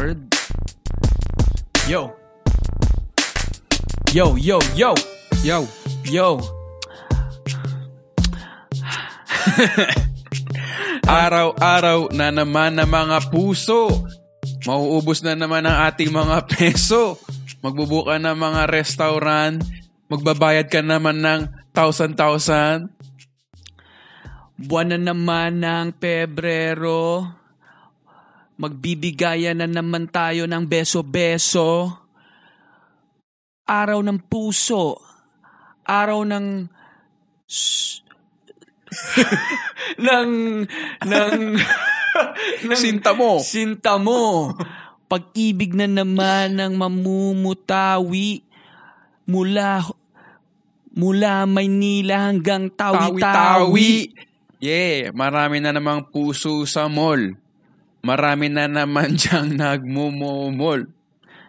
record. 0.00 0.18
Yo. 1.88 2.16
Yo, 4.12 4.36
yo, 4.36 4.58
yo. 4.74 4.94
Yo. 5.44 5.68
Yo. 6.08 6.40
Araw-araw 11.10 12.14
na 12.14 12.30
naman 12.32 12.80
ng 12.80 12.88
mga 12.88 13.30
puso. 13.30 14.06
Mauubos 14.64 15.20
na 15.24 15.34
naman 15.36 15.66
ang 15.66 15.88
ating 15.90 16.10
mga 16.12 16.46
peso. 16.50 17.18
Magbubuka 17.60 18.16
ng 18.16 18.36
mga 18.36 18.62
restaurant. 18.72 19.60
Magbabayad 20.10 20.66
ka 20.72 20.82
naman 20.82 21.22
ng 21.22 21.40
thousand-thousand. 21.70 22.90
Buwan 24.60 24.92
na 24.92 24.98
naman 25.00 25.64
ng 25.64 25.96
Pebrero. 25.96 27.39
Magbibigayan 28.60 29.64
na 29.64 29.64
naman 29.64 30.04
tayo 30.12 30.44
ng 30.44 30.68
beso-beso. 30.68 31.96
Araw 33.64 34.04
ng 34.04 34.20
puso. 34.20 35.00
Araw 35.88 36.28
ng... 36.28 36.68
s- 37.48 38.04
ng... 40.04 40.30
ng... 41.08 41.36
ng 42.68 42.76
Sinta 42.76 43.16
mo. 43.16 43.40
Sinta 43.40 43.96
mo. 43.96 44.52
Pag-ibig 45.08 45.72
na 45.72 45.88
naman 45.88 46.60
ng 46.60 46.76
mamumutawi 46.76 48.44
mula 49.24 49.88
mula 50.90 51.46
Maynila 51.48 52.28
hanggang 52.28 52.68
Tawi-Tawi. 52.68 53.22
Tawi-tawi. 53.22 53.92
Yeah, 54.60 55.16
marami 55.16 55.64
na 55.64 55.72
namang 55.72 56.12
puso 56.12 56.68
sa 56.68 56.90
mall. 56.90 57.38
Marami 58.00 58.48
na 58.48 58.64
naman 58.64 59.14
diyang 59.20 59.56
nagmumumol. 59.56 60.88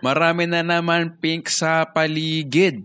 Marami 0.02 0.50
na 0.50 0.66
naman 0.66 1.22
pink 1.22 1.48
sa 1.48 1.86
paligid. 1.86 2.84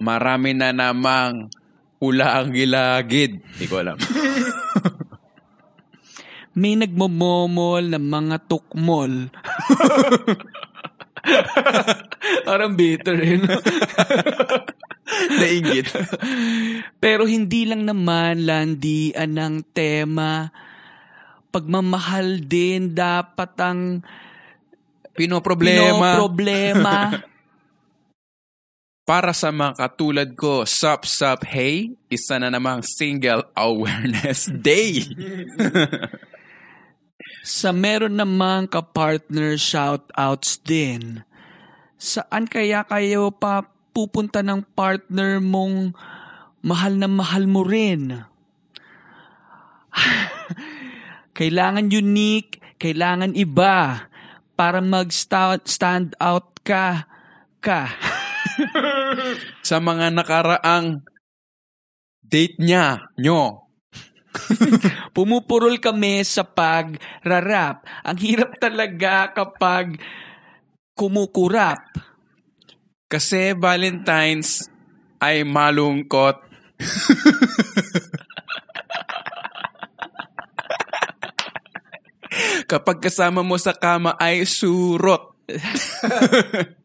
Marami 0.00 0.56
na 0.56 0.72
namang 0.72 1.52
pula 2.00 2.40
ang 2.40 2.54
gilagid. 2.54 3.44
Hindi 3.44 3.66
ko 3.68 3.76
alam. 3.82 3.98
May 6.58 6.74
nagmomomol 6.74 7.92
ng 7.92 8.02
mga 8.02 8.36
tukmol. 8.50 9.28
Parang 12.48 12.74
bitter 12.74 13.18
eh. 13.20 13.38
no? 13.38 13.62
Nainggit. 15.38 15.86
Pero 16.98 17.30
hindi 17.30 17.62
lang 17.68 17.86
naman 17.86 18.42
landian 18.42 19.38
ng 19.38 19.70
tema. 19.70 20.50
Pagmamahal 21.48 22.44
din 22.44 22.92
dapat 22.92 23.52
ang 23.60 24.04
Pinoproblema. 25.16 26.14
problema. 26.14 26.94
Para 29.08 29.32
sa 29.32 29.48
mga 29.48 29.72
katulad 29.72 30.28
ko, 30.36 30.68
sup 30.68 31.08
sup 31.08 31.40
hey, 31.48 31.96
isa 32.12 32.36
na 32.36 32.52
namang 32.52 32.84
single 32.84 33.48
awareness 33.56 34.52
day. 34.68 35.00
Sa 37.40 37.72
meron 37.72 38.20
namang 38.20 38.68
ka-partner 38.68 39.56
shoutouts 39.56 40.60
din. 40.60 41.24
Saan 41.96 42.44
kaya 42.44 42.84
kayo 42.84 43.32
pa 43.32 43.64
pupunta 43.96 44.44
ng 44.44 44.60
partner 44.76 45.40
mong 45.40 45.96
mahal 46.60 47.00
na 47.00 47.08
mahal 47.08 47.48
mo 47.48 47.64
rin? 47.64 48.28
Kailangan 51.38 51.86
unique, 51.86 52.58
kailangan 52.82 53.38
iba 53.38 54.10
para 54.58 54.82
mag-stand 54.82 56.18
out 56.18 56.58
ka. 56.66 57.06
Ka. 57.62 57.94
sa 59.68 59.78
mga 59.78 60.10
nakaraang 60.10 61.06
date 62.26 62.58
niya, 62.58 63.06
nyo. 63.14 63.70
Pumupurol 65.14 65.78
kami 65.78 66.26
sa 66.26 66.42
pag-rarap. 66.42 67.86
Ang 68.02 68.18
hirap 68.18 68.58
talaga 68.58 69.30
kapag 69.30 70.02
kumukurap. 70.98 71.82
Kasi 73.06 73.54
Valentine's 73.54 74.66
ay 75.22 75.46
malungkot. 75.46 76.42
Kapag 82.68 83.00
kasama 83.00 83.40
mo 83.40 83.56
sa 83.56 83.72
kama 83.72 84.12
ay 84.20 84.44
surot. 84.44 85.32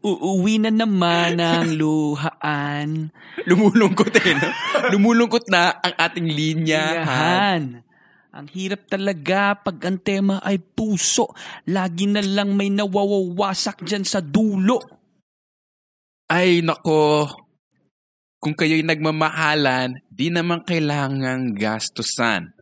Uuwi 0.00 0.56
na 0.64 0.72
naman 0.72 1.36
ang 1.36 1.76
luhaan. 1.76 3.12
Lumulungkot 3.44 4.16
eh, 4.16 4.32
no? 4.32 4.48
Lumulungkot 4.96 5.52
na 5.52 5.76
ang 5.76 5.92
ating 5.92 6.24
linya. 6.24 7.04
Yahan. 7.04 7.84
Ang 8.32 8.46
hirap 8.56 8.88
talaga 8.88 9.60
pag 9.60 9.76
ang 9.84 10.00
tema 10.00 10.40
ay 10.40 10.56
puso. 10.56 11.36
Lagi 11.68 12.08
na 12.08 12.24
lang 12.24 12.56
may 12.56 12.72
nawawawasak 12.72 13.84
dyan 13.84 14.08
sa 14.08 14.24
dulo. 14.24 14.80
Ay, 16.32 16.64
nako. 16.64 17.28
Kung 18.40 18.56
kayo'y 18.56 18.80
nagmamahalan, 18.88 20.00
di 20.08 20.32
naman 20.32 20.64
kailangang 20.64 21.52
gastusan. 21.52 22.56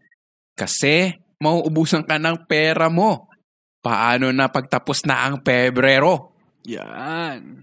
Kasi, 0.58 1.14
mauubusan 1.38 2.02
ka 2.02 2.19
ng 2.19 2.50
pera 2.50 2.91
mo. 2.91 3.30
Paano 3.78 4.34
na 4.34 4.50
pagtapos 4.50 5.06
na 5.06 5.22
ang 5.22 5.38
Pebrero? 5.38 6.34
Yan. 6.66 7.62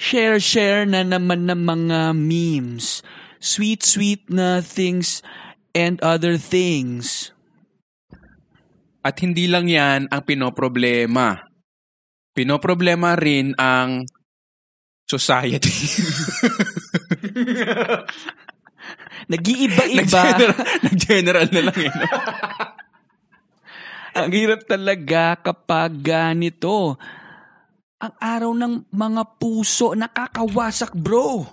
Share-share 0.00 0.88
na 0.88 1.04
naman 1.04 1.44
ng 1.44 1.60
mga 1.60 2.00
memes. 2.16 3.04
Sweet-sweet 3.36 4.32
na 4.32 4.64
things 4.64 5.20
and 5.76 6.00
other 6.00 6.40
things. 6.40 7.36
At 9.04 9.20
hindi 9.20 9.44
lang 9.44 9.68
yan 9.68 10.08
ang 10.08 10.22
pinoproblema. 10.24 11.44
Pinoproblema 12.32 13.12
rin 13.14 13.52
ang 13.60 14.08
society. 15.04 15.70
Nag-iiba-iba. 19.26 20.22
Nag-general, 20.86 21.46
na 21.50 21.62
lang 21.70 21.78
eh. 21.80 21.92
No? 21.92 22.06
Ang 24.16 24.30
hirap 24.32 24.64
talaga 24.64 25.36
kapag 25.36 26.00
ganito. 26.00 26.96
Ang 28.00 28.14
araw 28.16 28.52
ng 28.56 28.74
mga 28.88 29.22
puso 29.36 29.92
nakakawasak, 29.92 30.96
bro. 30.96 31.44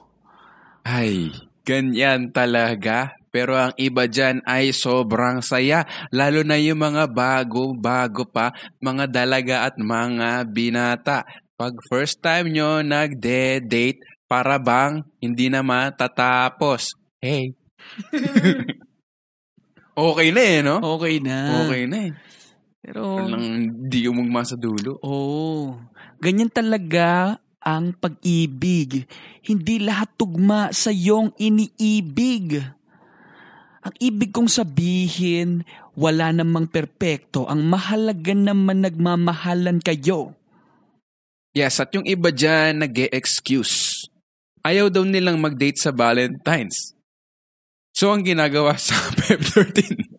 Ay, 0.87 1.31
ganyan 1.67 2.31
talaga. 2.31 3.19
Pero 3.33 3.57
ang 3.57 3.73
iba 3.75 4.07
dyan 4.07 4.45
ay 4.45 4.71
sobrang 4.71 5.43
saya. 5.43 5.83
Lalo 6.13 6.45
na 6.45 6.55
yung 6.55 6.79
mga 6.79 7.09
bago-bago 7.09 8.29
pa, 8.29 8.53
mga 8.79 9.11
dalaga 9.11 9.67
at 9.67 9.75
mga 9.75 10.45
binata. 10.47 11.25
Pag 11.57 11.81
first 11.89 12.21
time 12.21 12.53
nyo 12.53 12.79
nagde-date, 12.85 14.13
para 14.33 14.57
bang 14.57 15.05
hindi 15.21 15.45
na 15.45 15.61
matatapos. 15.61 16.97
Hey. 17.23 17.55
okay 20.11 20.27
na 20.35 20.41
eh, 20.43 20.59
no? 20.59 20.83
Okay 20.99 21.23
na. 21.23 21.63
Okay 21.63 21.87
na 21.87 21.97
eh. 22.03 22.13
Pero, 22.83 23.15
Walang 23.15 23.87
di 23.87 24.03
umugma 24.11 24.43
sa 24.43 24.59
dulo. 24.59 24.99
oh, 24.99 25.79
ganyan 26.19 26.51
talaga 26.51 27.39
ang 27.63 27.95
pag-ibig. 27.95 29.07
Hindi 29.39 29.79
lahat 29.79 30.19
tugma 30.19 30.75
sa 30.75 30.91
iyong 30.91 31.31
iniibig. 31.39 32.59
Ang 33.87 33.95
ibig 34.03 34.35
kong 34.35 34.51
sabihin, 34.51 35.63
wala 35.95 36.35
namang 36.35 36.67
perpekto. 36.67 37.47
Ang 37.47 37.71
mahalaga 37.71 38.35
naman 38.35 38.83
nagmamahalan 38.83 39.79
kayo. 39.79 40.35
Yes, 41.55 41.79
at 41.79 41.95
yung 41.95 42.03
iba 42.03 42.35
dyan 42.35 42.83
nag 42.83 43.15
excuse 43.15 44.11
Ayaw 44.63 44.87
daw 44.87 45.03
nilang 45.03 45.43
mag-date 45.43 45.75
sa 45.75 45.91
Valentine's. 45.91 46.92
So, 47.93 48.09
ang 48.09 48.25
ginagawa 48.25 48.73
sa 48.81 48.97
Feb 48.97 49.39
13, 49.39 50.09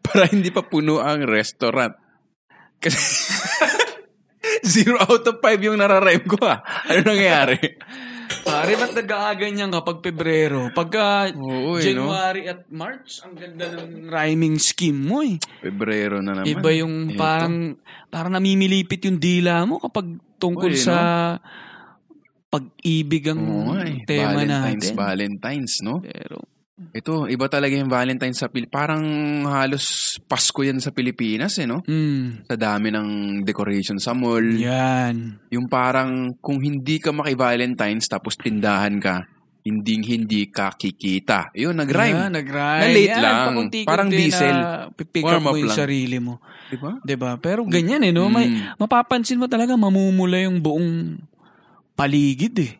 para 0.00 0.24
hindi 0.32 0.48
pa 0.48 0.64
puno 0.64 1.04
ang 1.04 1.20
restaurant. 1.28 1.92
Kasi, 2.80 2.96
zero 4.72 4.96
out 5.04 5.28
of 5.28 5.44
five 5.44 5.60
yung 5.60 5.76
nararime 5.76 6.24
ko 6.24 6.40
ah. 6.48 6.64
Ano 6.88 7.12
nangyayari? 7.12 7.60
Pare, 8.44 8.72
ba't 8.76 8.92
nagkakaganyan 8.96 9.68
kapag 9.72 10.00
Pebrero? 10.00 10.72
Pagka 10.72 11.32
Oo, 11.36 11.76
eh, 11.76 11.92
no? 11.92 12.08
January 12.08 12.48
at 12.48 12.68
March, 12.72 13.20
ang 13.24 13.36
ganda 13.36 13.68
ng 13.72 14.08
rhyming 14.08 14.56
scheme 14.60 14.96
mo 14.96 15.20
eh. 15.24 15.36
Pebrero 15.60 16.24
na 16.24 16.40
naman. 16.40 16.48
Iba 16.48 16.70
yung 16.72 17.12
Ito. 17.12 17.20
parang 17.20 17.56
parang 18.08 18.32
namimilipit 18.36 19.04
yung 19.04 19.20
dila 19.20 19.64
mo 19.64 19.80
kapag 19.80 20.20
tungkol 20.40 20.72
Oo, 20.72 20.76
eh, 20.76 20.84
sa 20.84 20.96
pag-ibig 22.54 23.24
ang 23.26 23.40
Oo 23.42 23.74
nga 23.74 23.82
eh. 23.82 23.98
tema 24.06 24.38
Valentine's, 24.38 24.86
natin. 24.86 24.94
Valentine's, 24.94 25.74
no? 25.82 25.98
Pero 25.98 26.38
Ito, 26.90 27.30
iba 27.30 27.46
talaga 27.46 27.70
yung 27.70 27.86
Valentine's 27.86 28.34
sa 28.36 28.50
Pilipinas. 28.50 28.74
Parang 28.74 29.04
halos 29.46 29.84
Pasko 30.26 30.58
yan 30.58 30.82
sa 30.82 30.90
Pilipinas 30.90 31.54
eh, 31.58 31.70
no? 31.70 31.78
Mm. 31.86 32.50
Sa 32.50 32.58
dami 32.58 32.90
ng 32.90 33.08
decoration 33.42 33.94
sa 33.98 34.10
mall. 34.10 34.42
Yan. 34.58 35.38
Yung 35.50 35.70
parang 35.70 36.34
kung 36.38 36.58
hindi 36.58 36.98
ka 36.98 37.14
maki-Valentine's 37.14 38.10
tapos 38.10 38.34
tindahan 38.34 38.98
ka, 38.98 39.22
hindi 39.62 40.02
hindi 40.02 40.50
ka 40.50 40.74
kikita. 40.74 41.54
Yun, 41.54 41.78
nag-rhyme. 41.78 42.18
Yan, 42.20 42.32
nag-rhyme. 42.36 42.82
Na-late 42.84 43.08
Yan, 43.08 43.22
lang. 43.22 43.36
pakunti-kunti 43.48 43.88
Parang 43.88 44.10
diesel. 44.10 44.52
Na 44.52 44.68
pipick 44.92 45.24
up 45.24 45.30
Warm 45.30 45.42
mo 45.46 45.54
yung 45.56 45.70
lang. 45.70 45.78
sarili 45.78 46.18
mo. 46.18 46.34
Di 46.68 46.76
ba? 46.76 46.90
'Di 47.00 47.14
ba? 47.16 47.30
Pero 47.38 47.62
ganyan 47.64 48.02
eh, 48.02 48.10
no? 48.10 48.26
May, 48.28 48.50
Mm. 48.50 48.76
mapapansin 48.76 49.38
mo 49.38 49.46
talaga 49.46 49.72
mamumula 49.72 50.42
yung 50.42 50.58
buong 50.58 51.16
paligid 51.96 52.54
eh. 52.60 52.72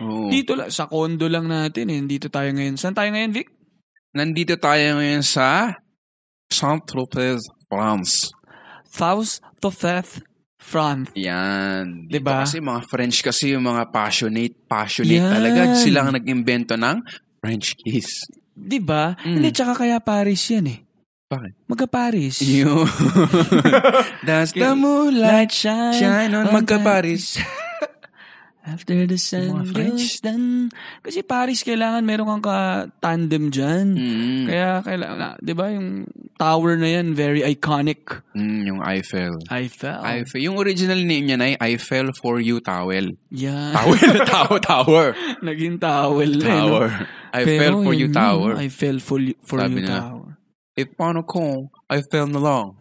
Oo. 0.00 0.32
Dito 0.32 0.56
lang, 0.56 0.70
sa 0.72 0.88
condo 0.88 1.28
lang 1.28 1.46
natin 1.46 1.90
eh. 1.92 2.00
Dito 2.06 2.32
tayo 2.32 2.48
ngayon. 2.50 2.78
Saan 2.80 2.96
tayo 2.96 3.10
ngayon, 3.12 3.30
Vic? 3.34 3.50
Nandito 4.16 4.56
tayo 4.56 4.98
ngayon 4.98 5.22
sa 5.22 5.76
Saint-Tropez, 6.48 7.42
France. 7.68 8.32
Fifth 8.92 10.20
France. 10.62 11.10
Yan. 11.18 12.06
Dito 12.06 12.22
Diba? 12.22 12.46
kasi 12.46 12.62
mga 12.62 12.80
French 12.86 13.18
kasi 13.24 13.56
yung 13.56 13.66
mga 13.66 13.90
passionate, 13.90 14.54
passionate 14.70 15.18
Yan. 15.18 15.32
talaga. 15.34 15.60
Sila 15.74 16.06
ang 16.06 16.14
nag-invento 16.14 16.78
ng 16.78 17.02
French 17.42 17.74
kiss. 17.82 18.30
'Di 18.54 18.78
ba? 18.78 19.18
Mm. 19.26 19.42
Hindi, 19.42 19.48
tsaka 19.50 19.74
kaya 19.82 19.98
Paris 19.98 20.44
yan 20.54 20.66
eh. 20.70 20.78
Bakit? 21.32 21.52
Magka-Paris. 21.64 22.44
Yun. 22.44 22.84
That's 24.28 24.52
the 24.52 24.76
moonlight 24.76 25.48
Light 25.48 25.52
shine, 25.56 25.96
shine 25.96 26.32
on 26.36 26.52
on 26.52 26.60
magka-Paris. 26.60 27.40
After 28.62 28.94
the 29.10 29.18
sun 29.18 29.74
goes 29.74 30.22
down. 30.22 30.70
Kasi 31.02 31.26
Paris, 31.26 31.66
kailangan 31.66 32.06
meron 32.06 32.30
kang 32.30 32.46
ka-tandem 32.46 33.50
dyan. 33.50 33.86
Mm. 33.98 34.44
Kaya 34.46 34.70
kailangan, 34.86 35.34
di 35.42 35.50
ba, 35.50 35.66
yung 35.74 36.06
tower 36.38 36.78
na 36.78 36.86
yan, 36.86 37.10
very 37.10 37.42
iconic. 37.42 38.22
Mm, 38.38 38.62
yung 38.70 38.80
Eiffel. 38.86 39.34
Eiffel. 39.50 39.98
Eiffel. 40.06 40.46
Yung 40.46 40.62
original 40.62 41.02
name 41.02 41.26
niya 41.26 41.36
na 41.42 41.50
ay 41.50 41.74
Eiffel 41.74 42.14
for 42.14 42.38
you 42.38 42.62
towel. 42.62 43.10
Yan. 43.34 43.74
Towel, 43.74 44.14
tower, 44.30 44.58
tower. 44.62 45.06
Naging 45.42 45.82
towel 45.82 46.30
na, 46.38 46.46
eh, 46.46 46.46
no? 46.46 46.54
Tower. 46.54 46.86
Eiffel 47.34 47.58
Pero 47.58 47.76
for 47.82 47.94
you 47.98 48.08
tower. 48.14 48.52
I 48.62 48.68
fell 48.70 48.98
for, 49.02 49.18
you- 49.18 49.38
for 49.42 49.58
Sabi 49.58 49.82
you 49.82 49.90
niya. 49.90 49.98
tower. 50.06 50.38
Eh, 50.78 50.86
paano 50.86 51.26
kung 51.26 51.66
I 51.90 51.98
fell 52.06 52.30
na 52.30 52.38
lang? 52.38 52.78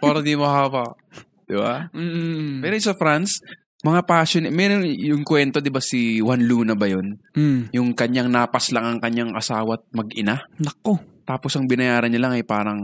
Para 0.00 0.24
di 0.24 0.32
mahaba. 0.32 0.96
Di 1.44 1.54
ba? 1.60 1.86
Mm. 1.92 2.62
Pero 2.64 2.74
sa 2.80 2.94
France, 2.96 3.42
mga 3.80 4.02
passion, 4.04 4.44
meron 4.52 4.84
yung 4.84 5.24
kwento, 5.24 5.64
di 5.64 5.72
ba 5.72 5.80
si 5.80 6.20
Juan 6.20 6.44
Luna 6.44 6.76
ba 6.76 6.84
yun? 6.84 7.16
Mm. 7.32 7.72
Yung 7.72 7.96
kanyang 7.96 8.28
napas 8.28 8.72
lang 8.76 8.84
ang 8.84 8.98
kanyang 9.00 9.32
asawa 9.32 9.80
at 9.80 9.84
mag-ina. 9.96 10.44
Nako. 10.60 11.00
Tapos 11.24 11.56
ang 11.56 11.64
binayaran 11.64 12.12
niya 12.12 12.28
lang 12.28 12.34
ay 12.36 12.44
parang, 12.44 12.80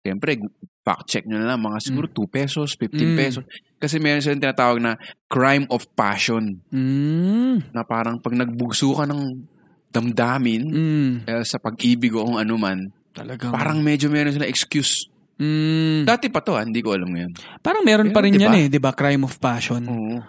siyempre, 0.00 0.40
fact 0.80 1.04
check 1.12 1.24
nyo 1.28 1.36
na 1.36 1.52
lang, 1.52 1.60
mga 1.60 1.78
siguro 1.84 2.08
2 2.08 2.24
pesos, 2.24 2.72
15 2.78 3.12
Mm. 3.12 3.18
pesos. 3.20 3.44
Kasi 3.76 4.00
meron 4.00 4.24
silang 4.24 4.40
tinatawag 4.40 4.80
na 4.80 4.96
crime 5.28 5.68
of 5.68 5.84
passion. 5.92 6.56
Mm. 6.72 7.74
Na 7.76 7.84
parang 7.84 8.16
pag 8.16 8.32
nagbugso 8.32 8.96
ka 8.96 9.04
ng 9.04 9.44
damdamin, 9.92 10.62
Mm. 10.70 11.12
eh, 11.26 11.44
sa 11.44 11.58
pag-ibig 11.58 12.14
o 12.14 12.24
kung 12.24 12.38
ano 12.38 12.54
man, 12.56 12.88
Talagang. 13.12 13.50
parang 13.52 13.82
medyo 13.82 14.06
meron 14.08 14.32
silang 14.32 14.48
excuse. 14.48 15.09
Mm. 15.40 16.04
Dati 16.04 16.28
pa 16.28 16.44
to, 16.44 16.52
ah, 16.52 16.60
hindi 16.60 16.84
ko 16.84 16.92
alam 16.92 17.08
ngayon. 17.08 17.32
Parang 17.64 17.80
meron 17.80 18.12
pa 18.12 18.20
rin 18.20 18.36
di 18.36 18.44
yan 18.44 18.52
eh, 18.52 18.66
di 18.68 18.76
ba? 18.76 18.92
Crime 18.92 19.24
of 19.24 19.40
passion. 19.40 19.80
Oo. 19.88 20.20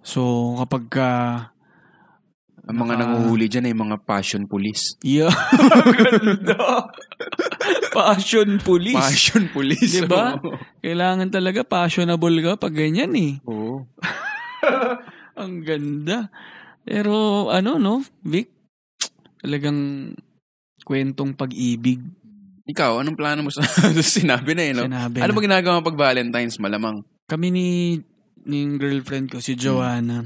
So, 0.00 0.20
kapag 0.64 0.84
ka... 0.88 1.08
Ang 2.64 2.80
mga 2.80 2.96
Naka- 2.96 3.00
nanguhuli 3.04 3.44
dyan 3.44 3.68
ay 3.68 3.76
mga 3.76 3.96
passion 4.08 4.48
police. 4.48 4.96
Yeah. 5.04 5.28
Ganda. 6.00 6.88
passion 7.92 8.56
police. 8.64 8.96
Passion 8.96 9.52
police. 9.52 10.00
Di 10.00 10.08
ba? 10.08 10.40
Oo. 10.40 10.56
Kailangan 10.80 11.28
talaga 11.28 11.60
fashionable 11.60 12.40
ka 12.40 12.56
pag 12.56 12.72
ganyan 12.72 13.12
eh. 13.12 13.36
Oo. 13.44 13.84
Ang 15.44 15.60
ganda. 15.60 16.32
Pero 16.88 17.48
ano 17.52 17.76
no, 17.76 18.00
Vic? 18.24 18.48
Talagang 19.44 20.12
kwentong 20.88 21.36
pag-ibig. 21.36 22.00
Ikaw, 22.64 23.04
anong 23.04 23.18
plano 23.18 23.44
mo 23.44 23.50
sa 23.52 23.60
sinabi 24.00 24.56
na 24.56 24.62
eh, 24.64 24.72
no? 24.72 24.88
Sinabi 24.88 25.20
Ano 25.20 25.30
na. 25.30 25.36
ba 25.36 25.44
ginagawa 25.44 25.84
pag 25.84 26.00
Valentine's? 26.00 26.56
Malamang. 26.56 27.04
Kami 27.28 27.46
ni 27.48 27.66
ni 28.44 28.58
girlfriend 28.76 29.28
ko, 29.28 29.40
si 29.40 29.52
Joanna. 29.52 30.24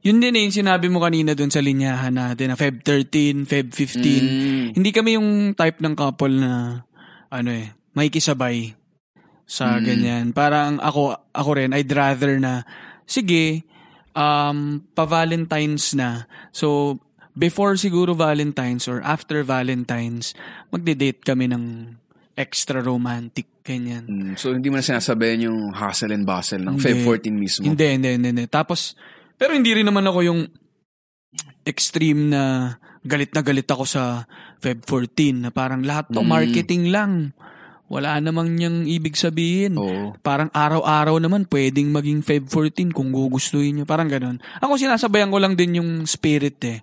Yun 0.00 0.20
din 0.20 0.36
eh, 0.36 0.42
yung 0.44 0.54
sinabi 0.54 0.86
mo 0.86 1.02
kanina 1.02 1.34
dun 1.34 1.50
sa 1.50 1.60
linyahan 1.60 2.14
natin 2.14 2.52
na 2.52 2.56
Feb 2.56 2.80
13, 2.80 3.44
Feb 3.44 3.68
15. 3.72 3.96
Mm. 3.98 4.66
Hindi 4.72 4.90
kami 4.90 5.18
yung 5.18 5.52
type 5.52 5.82
ng 5.82 5.94
couple 5.94 6.32
na 6.32 6.84
ano 7.26 7.50
eh, 7.50 7.74
makikisabay 7.92 8.72
sa 9.44 9.76
Mm. 9.76 9.82
ganyan. 9.82 10.24
Parang 10.30 10.78
ako 10.78 11.16
ako 11.30 11.50
rin 11.58 11.74
I'd 11.74 11.90
rather 11.90 12.38
na 12.38 12.62
sige 13.04 13.66
um 14.14 14.78
pa 14.94 15.04
Valentine's 15.04 15.92
na. 15.92 16.24
So 16.54 16.96
before 17.36 17.76
siguro 17.76 18.16
Valentine's 18.16 18.88
or 18.88 19.04
after 19.04 19.44
Valentine's, 19.44 20.32
magde-date 20.72 21.20
kami 21.22 21.52
ng 21.52 21.94
extra 22.34 22.80
romantic 22.80 23.46
ganyan. 23.60 24.04
Mm. 24.08 24.32
So, 24.40 24.52
hindi 24.52 24.72
mo 24.72 24.80
na 24.80 24.84
sinasabayan 24.84 25.48
yung 25.52 25.72
hustle 25.72 26.12
and 26.12 26.24
bustle 26.24 26.64
ng 26.64 26.76
Hindi. 26.80 26.84
Feb 26.84 26.98
14 27.04 27.32
mismo. 27.36 27.62
Hindi, 27.64 27.86
hindi, 27.96 28.08
hindi, 28.16 28.28
hindi. 28.32 28.46
Tapos 28.48 28.96
pero 29.36 29.52
hindi 29.52 29.72
rin 29.76 29.84
naman 29.84 30.04
ako 30.08 30.20
yung 30.24 30.40
extreme 31.68 32.32
na 32.32 32.42
galit 33.04 33.30
na 33.36 33.44
galit 33.44 33.68
ako 33.68 33.84
sa 33.84 34.24
Feb 34.58 34.82
14 34.82 35.44
na 35.46 35.50
parang 35.52 35.84
lahat 35.84 36.08
to 36.10 36.24
Mm. 36.24 36.28
marketing 36.28 36.84
lang. 36.90 37.12
Wala 37.86 38.18
namang 38.18 38.58
niyang 38.58 38.82
ibig 38.90 39.14
sabihin. 39.14 39.78
Oo. 39.78 40.18
Parang 40.18 40.50
araw-araw 40.50 41.22
naman 41.22 41.46
pwedeng 41.46 41.94
maging 41.94 42.18
Feb 42.26 42.50
14 42.50 42.90
kung 42.90 43.14
gugustuhin 43.14 43.78
niyo. 43.78 43.84
Parang 43.86 44.10
ganun. 44.10 44.42
Ako 44.58 44.74
sinasabayan 44.74 45.30
ko 45.30 45.38
lang 45.38 45.54
din 45.54 45.78
yung 45.78 46.02
spirit 46.02 46.58
eh. 46.66 46.82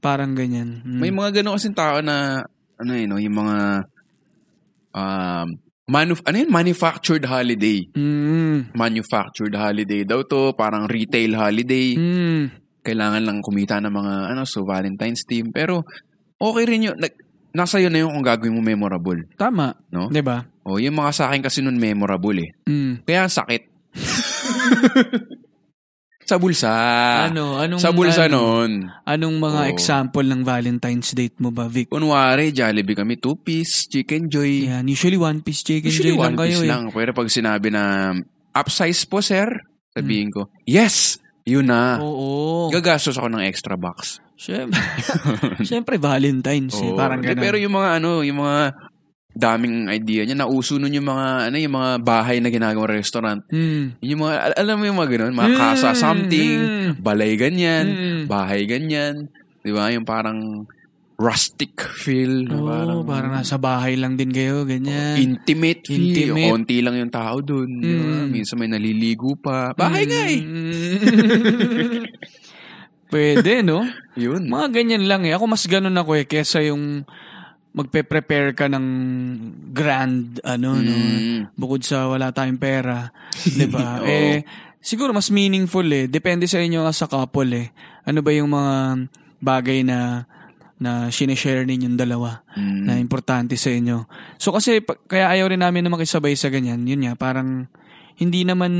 Parang 0.00 0.32
ganyan. 0.32 0.80
Mm. 0.80 0.98
May 0.98 1.12
mga 1.12 1.40
ganun 1.40 1.60
kasing 1.60 1.76
tao 1.76 2.00
na, 2.00 2.44
ano 2.80 2.92
yun, 2.96 3.08
no, 3.12 3.20
yung 3.20 3.36
mga, 3.36 3.56
um, 4.96 5.48
manuf- 5.84 6.24
ano 6.24 6.36
yun, 6.40 6.48
manufactured 6.48 7.24
holiday. 7.28 7.84
Mm. 7.92 8.72
Manufactured 8.72 9.52
holiday 9.52 10.08
daw 10.08 10.24
to, 10.24 10.56
parang 10.56 10.88
retail 10.88 11.36
holiday. 11.36 12.00
Mm. 12.00 12.42
Kailangan 12.80 13.22
lang 13.28 13.44
kumita 13.44 13.76
ng 13.76 13.92
mga, 13.92 14.14
ano, 14.32 14.48
so 14.48 14.64
Valentine's 14.64 15.28
team. 15.28 15.52
Pero, 15.52 15.84
okay 16.40 16.64
rin 16.64 16.88
yun. 16.88 16.96
Nag, 16.96 17.12
nasa 17.52 17.76
yun 17.76 17.92
na 17.92 18.00
yun 18.00 18.16
kung 18.16 18.24
gagawin 18.24 18.56
mo 18.56 18.64
memorable. 18.64 19.20
Tama. 19.36 19.76
No? 19.92 20.08
ba? 20.24 20.48
O, 20.64 20.80
yung 20.80 20.96
mga 20.96 21.12
sa 21.12 21.24
akin 21.28 21.44
kasi 21.44 21.60
nun 21.60 21.76
memorable 21.76 22.40
eh. 22.40 22.50
Mm. 22.64 23.04
Kaya 23.04 23.28
sakit. 23.28 23.62
sa 26.30 26.38
bulsa. 26.38 26.70
ano, 27.26 27.58
anong 27.58 27.82
sa 27.82 27.90
bulsa 27.90 28.30
ano, 28.30 28.62
nun. 28.62 28.86
Anong 29.02 29.36
mga 29.42 29.60
Oo. 29.66 29.70
example 29.74 30.22
ng 30.22 30.46
Valentine's 30.46 31.10
date 31.10 31.42
mo 31.42 31.50
ba, 31.50 31.66
Vic? 31.66 31.90
Kunwari, 31.90 32.54
Jollibee 32.54 32.94
kami, 32.94 33.18
two-piece, 33.18 33.90
chicken 33.90 34.30
joy. 34.30 34.70
Yan, 34.70 34.86
usually 34.86 35.18
one 35.18 35.42
piece 35.42 35.66
chicken 35.66 35.90
Usually 35.90 36.14
joy 36.14 36.22
one 36.22 36.38
lang 36.38 36.38
kayo 36.38 36.54
piece 36.54 36.62
eh. 36.62 36.70
lang. 36.70 36.82
Pero 36.94 37.10
pag 37.10 37.26
sinabi 37.26 37.68
na, 37.74 38.14
upsize 38.54 39.02
po, 39.10 39.18
sir, 39.18 39.50
sabihin 39.90 40.30
ko, 40.30 40.46
yes! 40.62 41.18
Yun 41.48 41.66
na. 41.66 41.98
Hmm. 41.98 42.04
Oo. 42.06 42.68
Gagastos 42.70 43.18
ako 43.18 43.26
ng 43.32 43.42
extra 43.42 43.74
box. 43.74 44.22
Siyempre, 44.38 44.78
Siyempre 45.68 46.00
Valentine's 46.00 46.76
eh. 46.78 46.88
Oo. 46.88 46.96
Parang 46.96 47.20
Hindi, 47.20 47.34
ganun. 47.34 47.42
Pero 47.44 47.56
yung 47.58 47.74
mga 47.74 47.90
ano, 47.98 48.10
yung 48.22 48.38
mga 48.40 48.56
daming 49.30 49.86
idea 49.86 50.26
niya, 50.26 50.34
nauso 50.34 50.76
nun 50.76 50.90
yung 50.92 51.06
mga, 51.06 51.48
ano, 51.48 51.56
yung 51.56 51.74
mga 51.78 51.90
bahay 52.02 52.42
na 52.42 52.50
ginagawang 52.50 52.98
restaurant. 52.98 53.42
Hmm. 53.46 53.94
Yung 54.02 54.26
mga, 54.26 54.34
al- 54.50 54.58
alam 54.66 54.76
mo 54.76 54.84
yung 54.90 54.98
mga 54.98 55.10
ganun, 55.16 55.34
mga 55.38 55.50
Mm, 55.54 55.94
something, 55.94 56.58
mm. 56.58 56.90
balay 56.98 57.38
ganyan, 57.38 57.86
Mm. 57.86 58.22
bahay 58.26 58.66
ganyan. 58.66 59.30
Di 59.62 59.70
ba? 59.70 59.88
Yung 59.94 60.02
parang 60.02 60.66
rustic 61.20 61.76
feel. 62.00 62.48
Oo, 62.48 62.64
parang, 62.64 63.00
parang 63.04 63.32
nasa 63.36 63.60
bahay 63.60 63.92
lang 63.94 64.16
din 64.16 64.32
kayo, 64.32 64.64
ganyan. 64.64 65.20
intimate 65.20 65.84
feel. 65.84 66.10
Intimate. 66.10 66.48
Konti 66.48 66.76
lang 66.80 66.96
yung 66.96 67.12
tao 67.12 67.44
dun. 67.44 67.68
Mm. 67.76 68.32
Minsan 68.32 68.56
may 68.56 68.72
naliligo 68.72 69.36
pa. 69.36 69.76
Bahay 69.76 70.08
nga 70.08 70.22
eh. 70.26 70.40
Mm. 70.40 72.02
Pwede, 73.12 73.66
no? 73.66 73.82
Yun. 74.14 74.46
Mga 74.46 74.66
ganyan 74.70 75.04
lang 75.10 75.26
eh. 75.26 75.34
Ako 75.34 75.50
mas 75.50 75.66
ganun 75.66 75.98
ako 75.98 76.14
eh, 76.14 76.24
kesa 76.24 76.62
yung 76.62 77.02
magpe-prepare 77.70 78.50
ka 78.52 78.66
ng 78.66 78.86
grand, 79.70 80.42
ano, 80.42 80.74
no? 80.74 80.90
Mm. 80.94 81.54
Bukod 81.54 81.82
sa 81.82 82.10
wala 82.10 82.34
tayong 82.34 82.58
pera. 82.58 83.14
'di 83.46 83.66
ba? 83.66 84.02
Eh, 84.02 84.42
siguro 84.78 85.14
mas 85.14 85.30
meaningful 85.30 85.86
eh. 85.86 86.10
Depende 86.10 86.50
sa 86.50 86.58
inyo 86.58 86.82
as 86.82 86.98
a 87.00 87.06
couple 87.06 87.50
eh. 87.54 87.70
Ano 88.02 88.20
ba 88.20 88.30
yung 88.30 88.50
mga 88.50 88.74
bagay 89.38 89.86
na 89.86 90.26
na 90.80 91.12
sinishare 91.12 91.62
ninyong 91.62 91.94
dalawa 91.94 92.40
Mm. 92.56 92.82
na 92.88 92.92
importante 92.96 93.54
sa 93.54 93.68
inyo. 93.68 94.08
So 94.34 94.50
kasi 94.50 94.80
pa- 94.80 94.96
kaya 94.98 95.28
ayaw 95.28 95.52
rin 95.52 95.60
namin 95.60 95.84
na 95.84 95.92
makisabay 95.92 96.32
sa 96.34 96.48
ganyan. 96.48 96.82
Yun 96.82 97.04
nga, 97.04 97.14
parang 97.14 97.68
hindi 98.20 98.44
naman, 98.44 98.72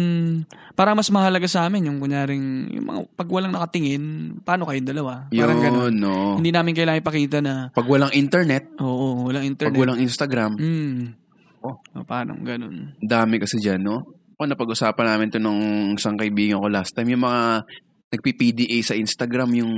para 0.77 0.93
mas 0.93 1.09
mahalaga 1.09 1.49
sa 1.49 1.65
amin 1.65 1.89
yung 1.89 1.99
kunyaring, 1.99 2.77
yung 2.77 2.85
mga, 2.85 3.01
pag 3.17 3.29
walang 3.33 3.57
nakatingin, 3.57 4.05
paano 4.45 4.69
kayong 4.69 4.85
dalawa? 4.85 5.25
Parang 5.33 5.57
Yun, 5.57 5.65
ganun. 5.65 5.95
no. 5.97 6.15
Hindi 6.37 6.53
namin 6.53 6.77
kailangan 6.77 7.01
ipakita 7.01 7.39
na, 7.41 7.73
Pag 7.73 7.89
walang 7.89 8.13
internet, 8.13 8.69
oo, 8.77 9.25
walang 9.25 9.49
internet. 9.49 9.73
pag 9.73 9.81
walang 9.81 9.99
Instagram, 9.99 10.53
Mm. 10.61 11.17
Oh. 11.61 11.77
Oh, 11.93 12.05
paano 12.05 12.37
ganun? 12.41 12.97
dami 13.01 13.37
kasi 13.37 13.57
dyan, 13.57 13.81
no? 13.81 14.01
Ako, 14.37 14.49
napag-usapan 14.49 15.07
namin 15.09 15.29
to 15.29 15.37
nung 15.37 15.61
isang 15.93 16.17
kaibigan 16.17 16.57
ko 16.57 16.69
last 16.69 16.93
time, 16.93 17.13
yung 17.13 17.25
mga 17.25 17.65
nagpi-PDA 18.13 18.81
sa 18.81 18.97
Instagram, 18.97 19.53
yung 19.57 19.73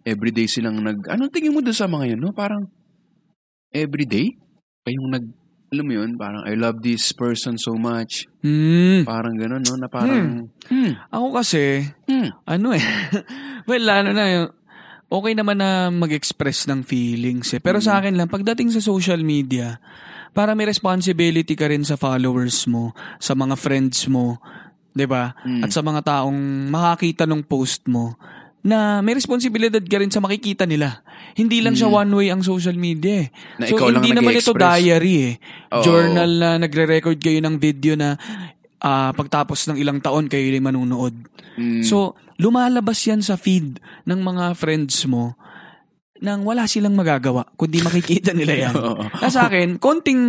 everyday 0.00 0.44
silang 0.44 0.80
nag... 0.80 0.96
Anong 1.08 1.28
tingin 1.28 1.52
mo 1.52 1.60
doon 1.60 1.76
sa 1.76 1.84
mga 1.84 2.16
yun, 2.16 2.20
no? 2.20 2.32
Parang, 2.32 2.64
everyday? 3.70 4.32
Kayong 4.84 5.08
nag... 5.12 5.24
Alam 5.76 5.84
mo 5.84 5.92
yun, 6.00 6.10
parang, 6.16 6.48
I 6.48 6.56
love 6.56 6.80
this 6.80 7.12
person 7.12 7.60
so 7.60 7.76
much. 7.76 8.24
Mm. 8.40 9.04
Parang 9.04 9.36
gano'n, 9.36 9.60
no? 9.60 9.76
Na 9.76 9.92
parang, 9.92 10.48
hmm, 10.72 11.12
Ako 11.12 11.36
kasi, 11.36 11.84
hmm, 12.08 12.32
ano 12.48 12.72
eh, 12.72 12.80
well, 13.68 13.84
ano 13.92 14.10
na, 14.16 14.24
yung- 14.24 14.52
okay 15.12 15.36
naman 15.36 15.60
na 15.60 15.92
mag-express 15.92 16.64
ng 16.66 16.80
feelings 16.80 17.52
eh. 17.52 17.60
Pero 17.60 17.78
sa 17.84 18.00
akin 18.00 18.16
lang, 18.16 18.32
pagdating 18.32 18.72
sa 18.72 18.80
social 18.80 19.20
media, 19.20 19.76
para 20.32 20.52
may 20.52 20.68
responsibility 20.68 21.56
ka 21.56 21.68
rin 21.68 21.84
sa 21.84 21.96
followers 21.96 22.68
mo, 22.68 22.92
sa 23.16 23.32
mga 23.32 23.56
friends 23.56 24.04
mo, 24.08 24.36
'di 24.96 25.06
ba? 25.08 25.32
Mm. 25.44 25.64
At 25.64 25.70
sa 25.72 25.80
mga 25.80 26.00
taong 26.04 26.68
makakita 26.72 27.28
ng 27.28 27.44
post 27.44 27.84
mo 27.88 28.16
na 28.66 28.98
may 28.98 29.14
responsibilidad 29.14 29.78
ka 29.78 29.96
rin 29.96 30.10
sa 30.10 30.18
makikita 30.18 30.66
nila. 30.66 31.06
Hindi 31.32 31.62
lang 31.62 31.78
siya 31.78 31.86
one 31.86 32.10
way 32.10 32.28
ang 32.28 32.42
social 32.42 32.74
media 32.74 33.22
eh. 33.22 33.28
Na 33.56 33.70
so 33.70 33.78
hindi 33.78 34.10
naman 34.10 34.34
ito 34.34 34.50
diary 34.50 35.16
eh. 35.22 35.34
Oo. 35.70 35.84
Journal 35.86 36.30
na 36.34 36.48
nagre-record 36.58 37.14
kayo 37.16 37.38
ng 37.38 37.56
video 37.56 37.94
na 37.94 38.18
ah, 38.78 39.14
pagtapos 39.14 39.70
ng 39.70 39.78
ilang 39.78 40.02
taon 40.02 40.26
kayo 40.26 40.42
yung 40.42 40.66
manunood. 40.66 41.14
hmm, 41.54 41.86
So, 41.86 42.18
lumalabas 42.36 42.98
yan 43.06 43.22
sa 43.22 43.38
feed 43.38 43.78
ng 44.02 44.20
mga 44.20 44.58
friends 44.58 45.06
mo 45.06 45.38
nang 46.16 46.42
wala 46.42 46.64
silang 46.64 46.96
magagawa 46.96 47.44
kundi 47.54 47.78
makikita 47.78 48.32
nila 48.32 48.54
yan. 48.66 48.74
Ah, 49.14 49.28
sa 49.28 49.46
akin, 49.46 49.76
konting 49.76 50.20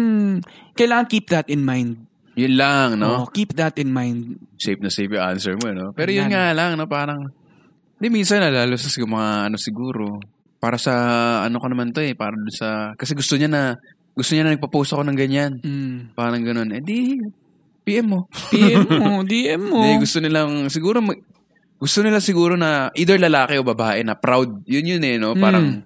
kailangan 0.73 1.07
keep 1.07 1.25
that 1.27 1.47
in 1.47 1.63
mind. 1.63 2.05
yun 2.37 2.53
lang, 2.53 3.01
no? 3.01 3.23
Oh, 3.23 3.27
keep 3.27 3.57
that 3.57 3.81
in 3.81 3.89
mind. 3.89 4.37
Safe 4.61 4.77
na 4.77 4.93
safe 4.93 5.09
yung 5.09 5.25
answer 5.25 5.57
mo, 5.57 5.73
no? 5.73 5.89
Pero 5.97 6.13
yun 6.13 6.29
nga 6.29 6.53
lang, 6.53 6.77
no? 6.77 6.85
Parang, 6.85 7.33
di 7.97 8.07
minsan, 8.07 8.41
lalo 8.41 8.75
sa 8.77 8.89
sig- 8.89 9.05
mga 9.05 9.49
ano 9.49 9.57
siguro, 9.57 10.21
para 10.57 10.77
sa, 10.77 10.93
ano 11.45 11.57
ko 11.57 11.67
naman 11.69 11.93
to 11.93 12.01
eh, 12.01 12.13
para 12.13 12.33
sa, 12.49 12.93
kasi 12.93 13.13
gusto 13.13 13.37
niya 13.37 13.49
na, 13.49 13.61
gusto 14.13 14.33
niya 14.33 14.45
na 14.45 14.53
nagpa-post 14.53 14.93
ako 14.93 15.03
ng 15.05 15.17
ganyan. 15.17 15.51
Mm. 15.61 16.13
Parang 16.13 16.41
ganun. 16.41 16.73
Eh 16.73 16.81
di, 16.81 17.17
PM 17.85 18.07
mo. 18.09 18.19
PM 18.49 18.83
mo, 18.89 19.21
DM 19.29 19.61
mo. 19.61 19.79
Hindi, 19.81 20.01
gusto 20.01 20.17
nilang, 20.17 20.67
siguro, 20.67 20.97
mag- 20.99 21.21
gusto 21.77 22.01
nila 22.01 22.17
siguro 22.17 22.57
na, 22.57 22.89
either 22.97 23.21
lalaki 23.21 23.57
o 23.57 23.65
babae 23.65 24.01
na 24.01 24.17
proud. 24.17 24.65
Yun 24.65 24.97
yun 24.97 25.03
eh, 25.05 25.17
no? 25.21 25.37
Parang, 25.37 25.85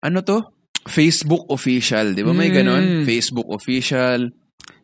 ano 0.00 0.18
to? 0.20 0.38
Facebook 0.84 1.48
official, 1.48 2.12
di 2.12 2.20
ba? 2.20 2.32
May 2.32 2.52
Mm. 2.52 2.56
ganun. 2.56 2.84
Facebook 3.04 3.48
official, 3.48 4.28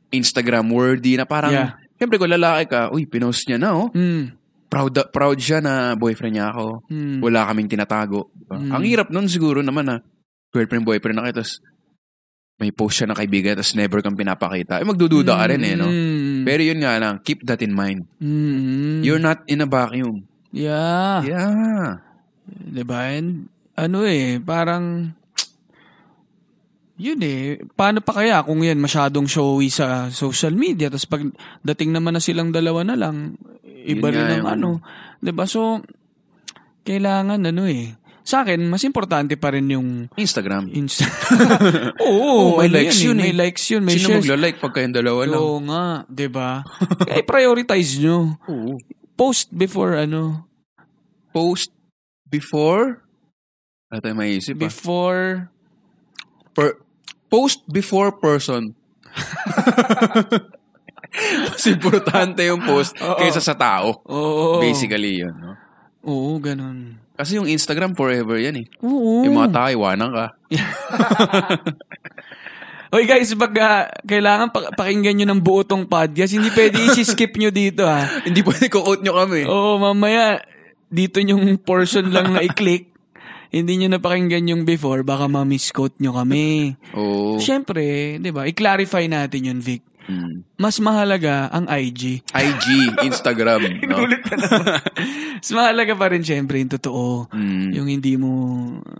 Instagram 0.08 0.68
worthy, 0.68 1.16
na 1.16 1.24
parang, 1.24 1.52
Yeah. 1.52 1.70
siyempre 1.96 2.16
kung 2.16 2.32
lalaki 2.32 2.68
ka, 2.68 2.88
uy, 2.92 3.04
pinost 3.04 3.44
niya 3.44 3.60
na, 3.60 3.76
oh. 3.76 3.88
Mm. 3.92 4.32
Proud, 4.76 5.08
proud 5.08 5.38
siya 5.40 5.64
na 5.64 5.96
boyfriend 5.96 6.36
niya 6.36 6.52
ako. 6.52 6.84
Mm. 6.92 7.24
Wala 7.24 7.48
kaming 7.48 7.72
tinatago. 7.72 8.28
Diba? 8.36 8.60
Mm. 8.60 8.72
Ang 8.76 8.84
hirap 8.84 9.08
nun 9.08 9.24
siguro 9.24 9.64
naman 9.64 9.88
na, 9.88 10.04
girlfriend, 10.52 10.84
boyfriend 10.84 11.16
na 11.16 11.24
kayo, 11.24 11.40
tapos 11.40 11.64
may 12.60 12.68
post 12.76 13.00
siya 13.00 13.08
na 13.08 13.16
kaibigan, 13.16 13.56
tapos 13.56 13.72
never 13.72 14.04
kang 14.04 14.20
pinapakita. 14.20 14.76
Eh, 14.76 14.84
magdududa 14.84 15.32
ka 15.32 15.44
rin 15.48 15.64
eh, 15.64 15.80
no? 15.80 15.88
Mm. 15.88 16.44
Pero 16.44 16.60
yun 16.60 16.84
nga 16.84 17.00
lang, 17.00 17.24
keep 17.24 17.40
that 17.48 17.64
in 17.64 17.72
mind. 17.72 18.04
Mm. 18.20 19.00
You're 19.00 19.20
not 19.20 19.48
in 19.48 19.64
a 19.64 19.68
vacuum. 19.68 20.28
Yeah. 20.52 21.24
Yeah. 21.24 22.04
Diba? 22.68 23.00
And, 23.16 23.48
ano 23.80 24.04
eh, 24.04 24.36
parang, 24.44 25.16
yun 27.00 27.20
eh, 27.24 27.64
paano 27.76 28.04
pa 28.04 28.20
kaya 28.20 28.44
kung 28.44 28.60
yan 28.60 28.80
masyadong 28.80 29.24
showy 29.24 29.72
sa 29.72 30.12
social 30.12 30.52
media, 30.52 30.92
tapos 30.92 31.08
pag 31.08 31.24
dating 31.64 31.96
naman 31.96 32.16
na 32.16 32.20
silang 32.20 32.52
dalawa 32.52 32.84
na 32.84 32.96
lang, 32.96 33.40
iba 33.86 34.08
rin 34.10 34.26
ang 34.26 34.36
yung 34.36 34.48
ano. 34.48 34.70
Diba? 35.18 35.46
So, 35.46 35.80
kailangan 36.82 37.40
ano 37.42 37.64
eh. 37.66 37.94
Sa 38.26 38.42
akin, 38.42 38.58
mas 38.66 38.82
importante 38.82 39.38
pa 39.38 39.54
rin 39.54 39.70
yung 39.70 40.10
Instagram. 40.18 40.66
Insta. 40.74 41.06
Oo, 42.02 42.58
Oh, 42.58 42.58
may 42.58 42.66
ano 42.66 42.74
likes 42.82 42.98
yan 42.98 43.06
yun 43.06 43.16
eh. 43.16 43.22
May 43.22 43.30
eh. 43.30 43.38
likes 43.38 43.64
yun, 43.70 43.82
may 43.86 43.94
Sino 43.94 44.06
shares. 44.10 44.22
magla-like 44.26 44.58
pag 44.58 44.72
kayong 44.74 44.96
dalawa 44.98 45.20
lang? 45.30 45.38
Oo 45.38 45.58
nga, 45.62 45.84
'di 46.10 46.26
ba? 46.26 46.66
Kaya 47.06 47.22
prioritize 47.30 48.02
nyo. 48.02 48.34
Oo. 48.50 48.82
Post 49.14 49.54
before 49.54 49.94
ano, 49.94 50.42
Post 51.30 51.70
before? 52.26 53.06
Ano 53.86 54.00
tayo 54.02 54.16
maisip 54.18 54.58
ah? 54.58 54.66
before 54.66 55.22
Per, 56.50 56.82
post 57.28 57.62
before 57.70 58.10
person. 58.10 58.74
Mas 61.52 61.64
importante 61.66 62.44
yung 62.44 62.62
post 62.62 62.96
Oo. 63.00 63.18
kaysa 63.20 63.40
sa 63.40 63.56
tao. 63.56 64.00
Oo. 64.06 64.60
Basically 64.60 65.24
yun. 65.24 65.34
No? 65.36 65.52
Oo, 66.06 66.38
ganun. 66.38 67.00
Kasi 67.16 67.40
yung 67.40 67.48
Instagram 67.48 67.96
forever 67.96 68.36
yan 68.36 68.62
eh. 68.62 68.66
Oo. 68.84 69.24
Yung 69.24 69.40
mga 69.40 69.52
tao, 69.52 69.68
iwanan 69.72 70.10
ka. 70.12 70.26
Oy 72.96 73.02
guys, 73.02 73.34
pag 73.34 73.52
ah, 73.58 73.90
kailangan 74.06 74.54
pa- 74.54 74.70
pakinggan 74.72 75.18
nyo 75.18 75.26
ng 75.34 75.42
buo 75.42 75.66
tong 75.66 75.90
podcast, 75.90 76.38
hindi 76.38 76.54
pwede 76.54 76.78
isi-skip 76.86 77.34
nyo 77.34 77.50
dito 77.50 77.82
ha. 77.82 78.06
Hindi 78.26 78.46
pwede 78.46 78.70
ko-quote 78.70 79.02
nyo 79.02 79.18
kami. 79.18 79.42
Oo, 79.42 79.74
mamaya, 79.82 80.38
dito 80.86 81.18
yung 81.18 81.58
portion 81.58 82.14
lang 82.14 82.30
na 82.30 82.46
i-click. 82.46 82.94
Hindi 83.50 83.82
nyo 83.82 83.98
napakinggan 83.98 84.46
yung 84.48 84.62
before, 84.62 85.02
baka 85.02 85.26
ma-misquote 85.26 85.98
nyo 85.98 86.14
kami. 86.14 86.78
Oo. 86.94 87.42
Siyempre, 87.42 88.16
di 88.22 88.30
ba, 88.30 88.46
i-clarify 88.46 89.10
natin 89.10 89.50
yun, 89.50 89.58
Vic. 89.58 89.82
Mm. 90.06 90.46
Mas 90.56 90.78
mahalaga 90.78 91.50
ang 91.50 91.66
IG. 91.66 92.22
IG, 92.24 92.66
Instagram. 93.02 93.62
no? 93.90 94.06
Mas 95.42 95.50
mahalaga 95.50 95.92
pa 95.94 96.06
rin 96.08 96.22
siyempre 96.22 96.62
yung 96.62 96.70
totoo. 96.70 97.26
Mm. 97.30 97.68
Yung 97.74 97.88
hindi 97.90 98.14
mo, 98.14 98.30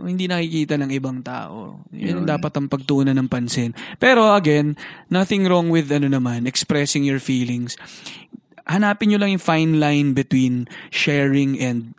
hindi 0.03 0.27
nakikita 0.27 0.75
ng 0.77 0.91
ibang 0.91 1.23
tao. 1.23 1.87
Ang 1.95 2.23
Yun. 2.23 2.27
dapat 2.27 2.53
ang 2.59 2.67
pagtuunan 2.67 3.15
ng 3.15 3.31
pansin. 3.31 3.71
Pero 3.97 4.35
again, 4.35 4.75
nothing 5.09 5.47
wrong 5.47 5.71
with 5.71 5.89
ano 5.89 6.11
naman, 6.11 6.45
expressing 6.45 7.07
your 7.07 7.23
feelings. 7.23 7.79
Hanapin 8.67 9.15
nyo 9.15 9.23
lang 9.23 9.31
yung 9.33 9.43
fine 9.43 9.79
line 9.79 10.11
between 10.11 10.67
sharing 10.91 11.55
and 11.57 11.95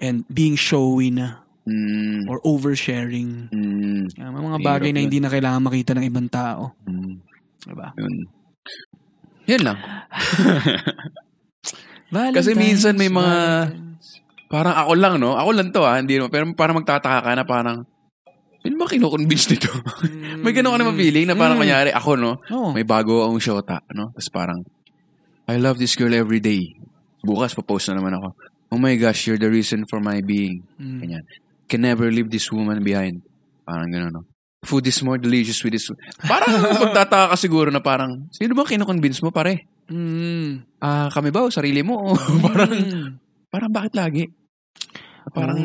and 0.00 0.24
being 0.26 0.56
showy 0.56 1.12
na 1.12 1.44
Mm. 1.62 2.26
or 2.26 2.42
oversharing. 2.42 3.46
Mm. 3.54 4.10
May 4.18 4.42
mga 4.42 4.58
Hirap 4.58 4.66
bagay 4.66 4.90
na 4.90 4.98
yun. 4.98 5.04
hindi 5.06 5.22
na 5.22 5.30
kailangan 5.30 5.62
makita 5.62 5.94
ng 5.94 6.02
ibang 6.10 6.26
tao. 6.26 6.74
Mm. 6.90 7.22
Diba? 7.62 7.88
Yun. 7.96 8.14
Yan 9.46 9.62
lang. 9.62 9.78
Kasi 12.36 12.52
minsan 12.52 12.94
may 12.98 13.08
mga- 13.08 13.72
Valentine's. 13.72 14.08
Parang 14.52 14.76
ako 14.76 14.92
lang, 15.00 15.14
no? 15.16 15.32
Ako 15.32 15.50
lang 15.56 15.72
to, 15.72 15.80
ah. 15.80 15.96
Hindi, 15.96 16.20
naman- 16.20 16.28
pero 16.32 16.44
parang 16.52 16.76
magtataka 16.76 17.24
ka 17.24 17.30
na 17.32 17.44
parang, 17.48 17.78
sino 18.60 18.76
ba 18.76 18.84
kinukonvince 18.84 19.56
nito? 19.56 19.72
may 20.44 20.52
ganun 20.52 20.76
ka 20.76 20.78
naman 20.84 20.94
feeling 21.00 21.24
na 21.24 21.34
parang 21.34 21.56
Mm. 21.56 21.62
kunyari 21.64 21.90
ako, 21.90 22.10
no? 22.20 22.36
Oo. 22.52 22.70
May 22.76 22.84
bago 22.84 23.24
akong 23.24 23.40
shota, 23.40 23.80
no? 23.96 24.12
Tapos 24.12 24.28
parang, 24.28 24.60
I 25.48 25.56
love 25.56 25.80
this 25.80 25.96
girl 25.96 26.12
every 26.12 26.38
day. 26.38 26.60
Bukas, 27.24 27.56
papost 27.56 27.88
na 27.88 27.96
naman 27.96 28.12
ako. 28.12 28.28
Oh 28.72 28.80
my 28.80 28.92
gosh, 28.96 29.24
you're 29.24 29.40
the 29.40 29.48
reason 29.48 29.84
for 29.88 30.00
my 30.00 30.20
being. 30.20 30.60
Mm. 30.76 31.00
Ganyan. 31.00 31.24
Can 31.66 31.80
never 31.80 32.12
leave 32.12 32.28
this 32.28 32.52
woman 32.52 32.84
behind. 32.84 33.24
Parang 33.64 33.88
gano'n, 33.88 34.12
no? 34.12 34.28
Food 34.62 34.86
is 34.86 35.02
more 35.02 35.18
delicious 35.18 35.58
with 35.66 35.74
this. 35.74 35.90
Parang 36.22 36.54
magtataka 36.86 37.34
ka 37.34 37.36
siguro 37.36 37.74
na 37.74 37.82
parang, 37.82 38.30
sino 38.30 38.54
ba 38.54 38.62
kinukonvince 38.62 39.18
mo, 39.20 39.34
pare? 39.34 39.66
Mm. 39.90 40.78
Ah, 40.78 41.10
kami 41.10 41.34
ba 41.34 41.42
o 41.42 41.50
sarili 41.50 41.82
mo? 41.82 42.14
parang, 42.46 42.70
Mm. 42.70 43.06
parang 43.50 43.70
bakit 43.74 43.92
lagi? 43.98 44.24
Parang, 45.34 45.58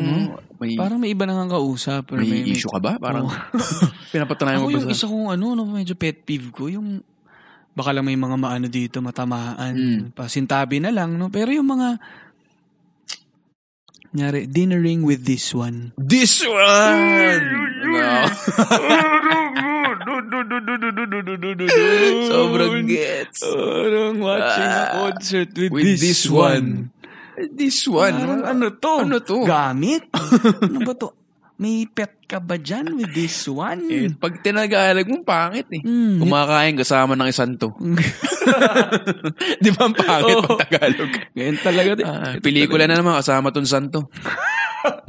may, 0.58 0.74
Parang 0.74 0.98
may 0.98 1.14
iba 1.14 1.26
nang 1.26 1.46
kausap. 1.46 2.10
Pero 2.10 2.26
may, 2.26 2.42
issue 2.42 2.70
ka 2.70 2.82
ba? 2.82 2.98
Parang, 2.98 3.30
pinapatunayan 4.14 4.58
Ako 4.58 4.66
mo 4.66 4.70
ba 4.70 4.74
yung 4.74 4.86
sa... 4.86 4.94
isa 4.94 5.06
kong 5.06 5.28
ano, 5.30 5.46
no, 5.54 5.62
medyo 5.66 5.94
pet 5.94 6.26
peeve 6.26 6.50
ko, 6.50 6.66
yung 6.66 6.98
baka 7.74 7.94
lang 7.94 8.02
may 8.02 8.18
mga 8.18 8.34
maano 8.34 8.66
dito, 8.66 8.98
matamaan, 8.98 9.74
Mm. 9.78 10.02
pasintabi 10.18 10.82
na 10.82 10.90
lang, 10.90 11.14
no? 11.14 11.30
Pero 11.30 11.54
yung 11.54 11.70
mga, 11.70 12.02
nyari, 14.14 14.46
dinnering 14.46 15.02
with 15.04 15.24
this 15.24 15.54
one. 15.54 15.92
This 15.96 16.44
one! 16.44 17.64
No. 17.88 18.28
Sobrang 22.28 22.86
gets. 22.88 23.40
Parang 23.42 24.20
watching 24.20 24.72
a 24.72 24.84
Ah, 24.84 24.88
concert 24.92 25.48
with, 25.56 25.72
with 25.72 25.84
this, 25.84 26.00
this 26.00 26.22
one. 26.30 26.90
This 27.38 27.86
one. 27.86 28.14
Parang 28.18 28.42
ano 28.44 28.66
to? 28.74 28.92
Ano 29.06 29.18
to? 29.22 29.36
Gamit? 29.46 30.10
ano 30.66 30.78
ba 30.84 30.92
to? 30.98 31.08
May 31.58 31.90
pet 31.90 32.14
ka 32.30 32.38
ba 32.38 32.54
dyan 32.54 32.94
with 32.94 33.10
this 33.10 33.50
one? 33.50 33.90
Eh, 33.90 34.14
pag 34.14 34.38
tinagalag 34.46 35.10
mo, 35.10 35.26
pangit 35.26 35.66
eh. 35.74 35.82
Mm. 35.82 36.22
Kumakain 36.22 36.78
kasama 36.78 37.18
ng 37.18 37.26
isang 37.26 37.58
to. 37.58 37.74
Di 39.62 39.74
ba 39.74 39.90
ang 39.90 39.96
pangit 39.98 40.38
Oo. 40.38 40.54
pag 40.54 40.70
Tagalog? 40.70 41.10
Ganyan 41.34 41.58
talaga. 41.58 41.90
Ah, 42.06 42.38
pelikula 42.38 42.86
na 42.86 42.94
naman 42.94 43.18
kasama 43.18 43.50
tong 43.50 43.66
santo. 43.66 44.06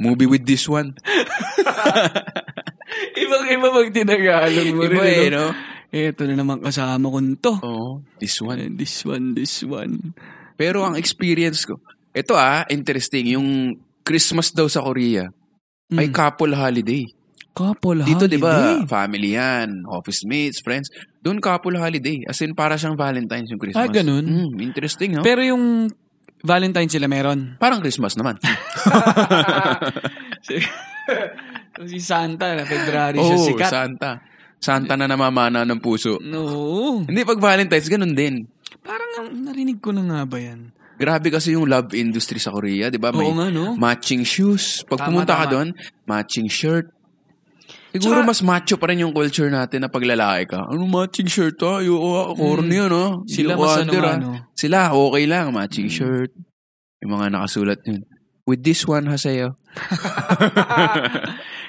Movie 0.02 0.26
with 0.26 0.42
this 0.42 0.66
one. 0.66 0.90
Ibang 3.22 3.44
iba 3.46 3.66
pag 3.70 3.88
tinagalog 3.94 4.66
mo 4.74 4.82
Iba 4.82 5.02
rin. 5.06 5.06
eh, 5.06 5.30
ano? 5.30 5.38
no? 5.38 5.46
Ito 5.90 6.22
na 6.26 6.34
naman 6.34 6.58
kasama 6.62 7.10
ko 7.10 7.18
to. 7.38 7.52
Oo, 7.62 7.90
this 8.18 8.42
one. 8.42 8.58
And 8.58 8.74
This 8.74 9.06
one, 9.06 9.38
this 9.38 9.62
one. 9.62 10.18
Pero 10.58 10.82
ang 10.82 10.98
experience 10.98 11.62
ko, 11.62 11.78
ito 12.10 12.34
ah, 12.34 12.66
interesting, 12.66 13.38
yung 13.38 13.78
Christmas 14.02 14.50
daw 14.50 14.66
sa 14.66 14.82
Korea, 14.82 15.30
Mm. 15.90 16.14
couple 16.14 16.54
holiday. 16.54 17.02
Couple 17.50 18.06
Dito, 18.06 18.30
di 18.30 18.38
ba, 18.38 18.78
holiday. 18.78 18.86
family 18.86 19.34
yan, 19.34 19.82
office 19.90 20.22
mates, 20.22 20.62
friends. 20.62 20.86
Doon 21.18 21.42
couple 21.42 21.74
holiday. 21.74 22.22
As 22.24 22.38
in, 22.40 22.54
para 22.54 22.78
siyang 22.78 22.94
Valentine's 22.94 23.50
yung 23.50 23.58
Christmas. 23.58 23.82
Ah, 23.82 23.90
ganun? 23.90 24.22
Mm, 24.22 24.54
interesting, 24.62 25.18
no? 25.18 25.26
Pero 25.26 25.42
yung 25.42 25.90
Valentine 26.40 26.88
sila 26.88 27.10
meron. 27.10 27.58
Parang 27.60 27.82
Christmas 27.82 28.16
naman. 28.16 28.38
si, 31.90 31.98
Santa, 32.00 32.56
na 32.56 32.64
February 32.64 33.18
Oo, 33.20 33.28
siya 33.28 33.38
sikat. 33.44 33.70
Santa. 33.70 34.10
Santa 34.60 34.94
na 34.96 35.08
namamana 35.08 35.64
ng 35.64 35.80
puso. 35.80 36.20
no. 36.20 37.04
Hindi, 37.04 37.24
pag 37.24 37.40
Valentine's, 37.40 37.88
ganun 37.88 38.14
din. 38.14 38.44
Parang 38.80 39.10
ang- 39.20 39.44
narinig 39.44 39.80
ko 39.80 39.92
na 39.92 40.04
nga 40.04 40.20
ba 40.24 40.38
yan? 40.40 40.72
Grabe 41.00 41.32
kasi 41.32 41.56
yung 41.56 41.64
love 41.64 41.96
industry 41.96 42.36
sa 42.36 42.52
Korea, 42.52 42.92
di 42.92 43.00
ba? 43.00 43.08
May 43.08 43.24
Oo 43.24 43.32
nga, 43.32 43.48
no? 43.48 43.72
matching 43.74 44.20
shoes. 44.20 44.84
Pag 44.84 45.00
Tama, 45.00 45.06
pumunta 45.08 45.32
ka 45.32 45.48
tama. 45.48 45.52
doon, 45.56 45.68
matching 46.04 46.44
shirt. 46.46 46.92
Siguro 47.90 48.20
Tsaka- 48.22 48.28
mas 48.28 48.40
macho 48.44 48.76
pa 48.76 48.86
rin 48.86 49.02
yung 49.02 49.10
culture 49.10 49.48
natin 49.48 49.82
na 49.82 49.88
pag 49.88 50.04
lalaki 50.04 50.52
ka. 50.52 50.68
Ano 50.68 50.84
matching 50.84 51.26
shirt 51.26 51.56
ha? 51.64 51.80
Yung 51.80 51.96
uh, 51.96 52.36
corny 52.36 52.78
yun, 52.78 52.86
no? 52.86 53.24
Hmm. 53.24 53.26
Sila 53.26 53.56
mas 53.56 53.80
ano, 53.80 53.92
ah. 53.98 54.12
ano. 54.14 54.28
Sila, 54.54 54.78
okay 54.92 55.24
lang. 55.26 55.50
Matching 55.50 55.88
Mm. 55.88 55.96
shirt. 55.96 56.30
Yung 57.00 57.16
mga 57.16 57.26
nakasulat 57.32 57.80
yun. 57.88 58.04
With 58.44 58.60
this 58.60 58.84
one, 58.84 59.08
hasayo. 59.08 59.56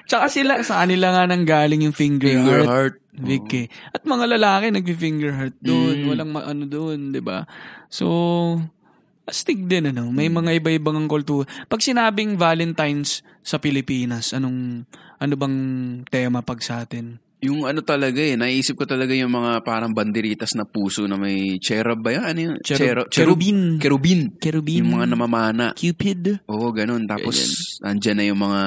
Tsaka 0.10 0.26
sila, 0.28 0.60
sa 0.62 0.84
kanila 0.84 1.14
nga 1.14 1.24
nang 1.26 1.46
galing 1.46 1.88
yung 1.88 1.96
finger, 1.96 2.28
Finger 2.28 2.62
heart. 2.66 2.70
heart. 2.70 2.96
Vic 3.12 3.48
eh. 3.54 3.68
At 3.92 4.04
mga 4.04 4.26
lalaki 4.36 4.72
nagfi-finger 4.72 5.32
heart 5.32 5.56
doon. 5.60 5.96
Mm. 6.04 6.08
Walang 6.08 6.32
ma- 6.32 6.48
ano 6.48 6.64
doon, 6.66 7.12
'di 7.12 7.20
ba? 7.20 7.44
So 7.88 8.08
astig 9.32 9.64
din 9.64 9.88
ano. 9.88 10.12
May 10.12 10.28
Mm. 10.28 10.36
mga 10.44 10.52
iba-ibang 10.60 11.00
ang 11.00 11.08
kultura. 11.08 11.48
Pag 11.72 11.80
sinabing 11.80 12.36
Valentine's 12.36 13.24
sa 13.40 13.58
Pilipinas, 13.58 14.36
anong 14.36 14.84
ano 15.18 15.34
bang 15.40 15.58
tema 16.12 16.44
pag 16.44 16.60
sa 16.60 16.84
atin? 16.84 17.16
Yung 17.42 17.66
ano 17.66 17.82
talaga 17.82 18.22
eh, 18.22 18.38
naisip 18.38 18.78
ko 18.78 18.86
talaga 18.86 19.18
yung 19.18 19.34
mga 19.34 19.66
parang 19.66 19.90
banderitas 19.90 20.54
na 20.54 20.62
puso 20.62 21.10
na 21.10 21.18
may 21.18 21.58
cherub 21.58 21.98
ba 21.98 22.14
yan? 22.14 22.24
Ano 22.24 22.40
yung 22.46 22.56
Cherub- 22.62 22.78
cherub? 22.86 23.08
cherubin. 23.10 23.58
Cherubin. 23.82 24.22
Cherubim. 24.38 24.86
Yung 24.86 25.02
mga 25.02 25.10
namamana. 25.10 25.74
Cupid. 25.74 26.46
Oo, 26.46 26.70
ganun. 26.70 27.10
Tapos, 27.10 27.42
andyan 27.82 28.22
na 28.22 28.26
yung 28.30 28.38
mga, 28.38 28.62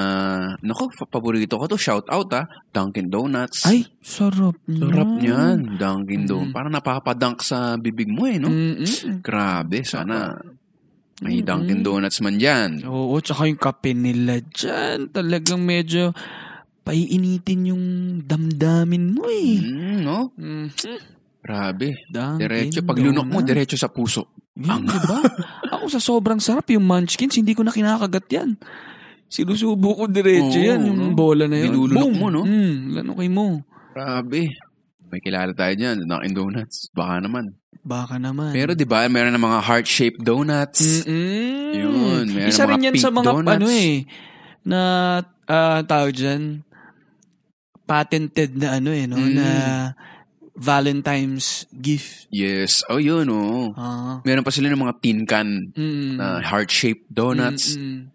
nako, 0.59 0.91
fa- 0.91 1.07
paborito 1.07 1.55
ko 1.55 1.71
to, 1.71 1.79
shout 1.79 2.03
out 2.11 2.27
ah, 2.35 2.43
Dunkin 2.75 3.07
Donuts. 3.07 3.63
Ay, 3.63 3.87
sarap. 4.03 4.59
Sarap 4.67 5.07
niyan. 5.07 5.23
niyan, 5.23 5.79
Dunkin 5.79 6.23
Donuts. 6.27 6.51
Mm. 6.51 6.55
Parang 6.59 6.73
napapadunk 6.75 7.39
sa 7.39 7.79
bibig 7.79 8.11
mo 8.11 8.27
eh, 8.27 8.43
no? 8.43 8.51
Mm-mm. 8.51 9.23
Grabe, 9.23 9.87
sana 9.87 10.35
may. 11.23 11.39
Dunkin 11.39 11.79
Donuts 11.79 12.19
man 12.19 12.35
dyan. 12.35 12.83
Oo, 12.83 13.15
tsaka 13.23 13.47
yung 13.47 13.55
kape 13.55 13.95
nila 13.95 14.43
dyan. 14.43 15.07
Talagang 15.15 15.63
medyo 15.63 16.11
paiinitin 16.85 17.73
yung 17.73 17.83
damdamin 18.21 19.17
mo 19.17 19.25
eh. 19.25 19.57
Mm, 19.57 19.99
no? 20.05 20.29
Mm. 20.37 20.69
Grabe. 21.41 22.05
Dunkin 22.09 22.41
Diretso. 22.41 22.79
Pag 22.85 23.01
lunok 23.01 23.25
mo, 23.25 23.41
diretso 23.41 23.77
sa 23.77 23.89
puso. 23.89 24.29
Yan, 24.57 24.85
di 24.85 24.99
ba? 25.05 25.19
Ako 25.77 25.89
sa 25.89 26.01
sobrang 26.01 26.37
sarap 26.37 26.69
yung 26.69 26.85
munchkins, 26.85 27.37
hindi 27.37 27.57
ko 27.57 27.65
na 27.65 27.73
kinakagat 27.73 28.25
yan. 28.29 28.49
Sinusubo 29.29 29.97
ko 29.97 30.03
diretso 30.05 30.57
Oo, 30.57 30.65
yan, 30.69 30.85
yung 30.85 30.99
no? 31.11 31.17
bola 31.17 31.49
na 31.49 31.57
yun. 31.57 31.73
Nilulunok 31.73 32.09
Boom! 32.09 32.17
mo, 32.17 32.27
no? 32.29 32.41
Mm, 32.45 32.77
lanokay 33.01 33.29
mo. 33.29 33.65
Grabe. 33.93 34.53
May 35.09 35.21
kilala 35.21 35.53
tayo 35.53 35.73
dyan, 35.77 36.05
Dunkin 36.05 36.33
Donuts. 36.33 36.89
Baka 36.93 37.21
naman. 37.21 37.53
Baka 37.85 38.17
naman. 38.17 38.49
Pero 38.49 38.73
di 38.73 38.85
ba, 38.89 39.05
meron 39.05 39.37
ng 39.37 39.45
mga 39.45 39.59
heart-shaped 39.61 40.21
donuts. 40.25 41.05
Mm-mm. 41.05 41.77
Yun, 41.77 42.25
meron 42.33 42.49
Isa 42.49 42.65
rin 42.65 42.81
mga 42.81 42.85
yan 42.89 42.95
sa 42.97 43.11
mga, 43.13 43.25
donuts. 43.29 43.53
ano 43.53 43.67
eh, 43.69 43.93
na 44.65 44.79
ah, 45.45 45.85
tawag 45.85 46.17
dyan, 46.17 46.64
patented 47.85 48.57
na 48.57 48.81
ano 48.81 48.89
eh, 48.91 49.05
no? 49.05 49.17
Mm. 49.17 49.33
Na 49.37 49.47
Valentine's 50.55 51.67
gift. 51.69 52.31
Yes. 52.31 52.79
Oh, 52.87 52.95
yun, 52.97 53.27
oh. 53.27 53.75
Ah. 53.75 54.23
Meron 54.23 54.43
pa 54.47 54.55
sila 54.55 54.71
ng 54.71 54.79
mga 54.79 54.95
tin 55.03 55.19
can 55.27 55.69
Mm. 55.75 56.15
na 56.15 56.39
heart-shaped 56.39 57.11
donuts. 57.11 57.75
Mm-mm. 57.75 58.07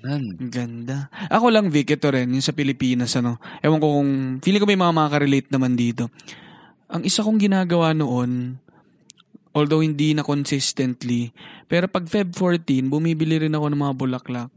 Yan. 0.00 0.24
Ang 0.38 0.48
Ganda. 0.48 1.12
Ako 1.28 1.52
lang, 1.52 1.68
Vic, 1.68 1.92
ito 1.92 2.08
rin, 2.08 2.30
yung 2.32 2.46
sa 2.46 2.56
Pilipinas, 2.56 3.12
ano. 3.18 3.36
Ewan 3.60 3.82
ko 3.82 4.00
kung, 4.00 4.10
feeling 4.40 4.62
ko 4.62 4.68
may 4.70 4.78
mga 4.78 4.96
makaka-relate 4.96 5.50
naman 5.52 5.76
dito. 5.76 6.08
Ang 6.88 7.04
isa 7.04 7.20
kong 7.20 7.36
ginagawa 7.36 7.92
noon, 7.92 8.56
although 9.52 9.82
hindi 9.82 10.14
na 10.14 10.24
consistently, 10.24 11.34
pero 11.66 11.90
pag 11.90 12.06
Feb 12.06 12.32
14, 12.32 12.86
bumibili 12.88 13.44
rin 13.44 13.52
ako 13.52 13.66
ng 13.66 13.80
mga 13.82 13.94
bulaklak. 13.98 14.50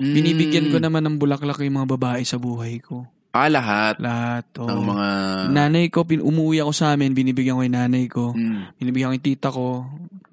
Mm. 0.00 0.14
Binibigyan 0.14 0.66
ko 0.72 0.80
naman 0.80 1.04
ng 1.04 1.16
bulaklak 1.20 1.60
yung 1.62 1.84
mga 1.84 1.90
babae 1.94 2.22
sa 2.24 2.40
buhay 2.40 2.80
ko. 2.80 3.06
Ah, 3.28 3.46
lahat 3.46 4.00
Lahat. 4.00 4.44
ng 4.56 4.66
Oh. 4.66 4.82
mga... 4.88 5.06
Nanay 5.52 5.86
ko, 5.88 6.02
pin 6.02 6.18
umuwi 6.18 6.58
ako 6.58 6.72
sa 6.72 6.92
amin, 6.92 7.12
binibigyan 7.12 7.54
ko 7.54 7.62
yung 7.62 7.76
nanay 7.76 8.04
ko. 8.08 8.32
Mm. 8.32 8.72
Binibigyan 8.76 9.08
ko 9.08 9.14
yung 9.14 9.26
tita 9.26 9.48
ko, 9.48 9.84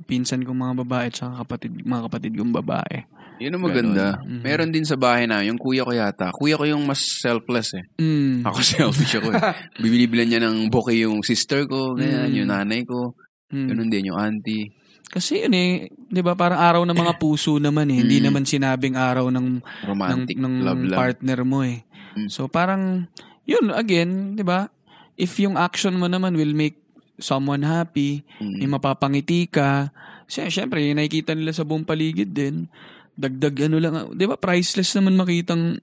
pinsan 0.05 0.41
kong 0.41 0.55
mga 0.57 0.75
babae, 0.81 1.05
at 1.09 1.15
saka 1.15 1.43
kapatid, 1.43 1.75
mga 1.77 2.01
kapatid 2.07 2.31
kong 2.33 2.55
babae. 2.55 3.03
Yun 3.35 3.51
ang 3.51 3.65
maganda. 3.67 4.05
Ganon. 4.15 4.39
Mhm. 4.39 4.41
Meron 4.41 4.71
din 4.71 4.87
sa 4.87 4.95
bahay 4.95 5.27
na, 5.27 5.43
yung 5.43 5.59
kuya 5.59 5.83
ko 5.83 5.91
yata. 5.91 6.31
Kuya 6.31 6.55
ko 6.55 6.63
yung 6.63 6.87
mas 6.87 7.03
selfless 7.19 7.75
eh. 7.75 7.83
Mm. 7.99 8.47
Ako 8.47 8.59
selfish 8.63 9.19
ako 9.19 9.35
eh. 9.35 9.41
Bibilibilan 9.83 10.27
niya 10.31 10.39
ng 10.39 10.71
bouquet 10.71 11.03
yung 11.03 11.19
sister 11.19 11.67
ko, 11.67 11.93
ganyan, 11.93 12.31
Mm. 12.31 12.35
yung 12.39 12.49
nanay 12.49 12.87
ko. 12.87 13.11
Mm. 13.51 13.67
Ganun 13.69 13.89
din 13.91 14.07
yung 14.07 14.17
auntie. 14.17 14.71
Kasi 15.15 15.47
yun 15.47 15.55
eh, 15.55 15.69
'di 15.87 16.19
ba, 16.19 16.35
parang 16.35 16.59
araw 16.59 16.81
ng 16.83 16.91
mga 16.93 17.15
puso 17.23 17.55
naman 17.55 17.87
eh. 17.87 18.03
Hindi 18.03 18.19
Mm. 18.19 18.25
naman 18.27 18.43
sinabing 18.43 18.99
araw 18.99 19.31
ng 19.31 19.47
ng, 19.47 19.87
Romantic 19.87 20.35
ng 20.35 20.55
love 20.59 20.83
lang. 20.83 20.99
partner 20.99 21.39
mo 21.41 21.63
eh. 21.63 21.87
Mm. 22.13 22.27
So 22.27 22.45
parang 22.45 23.07
yun 23.43 23.71
again, 23.71 24.35
'di 24.35 24.43
ba? 24.43 24.67
If 25.15 25.39
yung 25.39 25.55
action 25.55 25.95
mo 25.95 26.05
naman 26.05 26.35
will 26.35 26.51
make 26.51 26.75
someone 27.15 27.63
happy, 27.63 28.27
Mm. 28.37 28.59
may 28.59 28.69
mapapangiti 28.69 29.47
ka, 29.47 29.95
sy- 30.27 30.51
syempre 30.51 30.83
yung 30.83 30.99
nakikita 30.99 31.31
nila 31.31 31.55
sa 31.55 31.63
buong 31.63 31.87
paligid 31.87 32.35
din. 32.35 32.67
Dagdag 33.15 33.55
ano 33.65 33.79
lang, 33.79 33.93
'di 34.11 34.25
ba? 34.25 34.35
Priceless 34.35 34.91
naman 34.93 35.15
makitang 35.15 35.79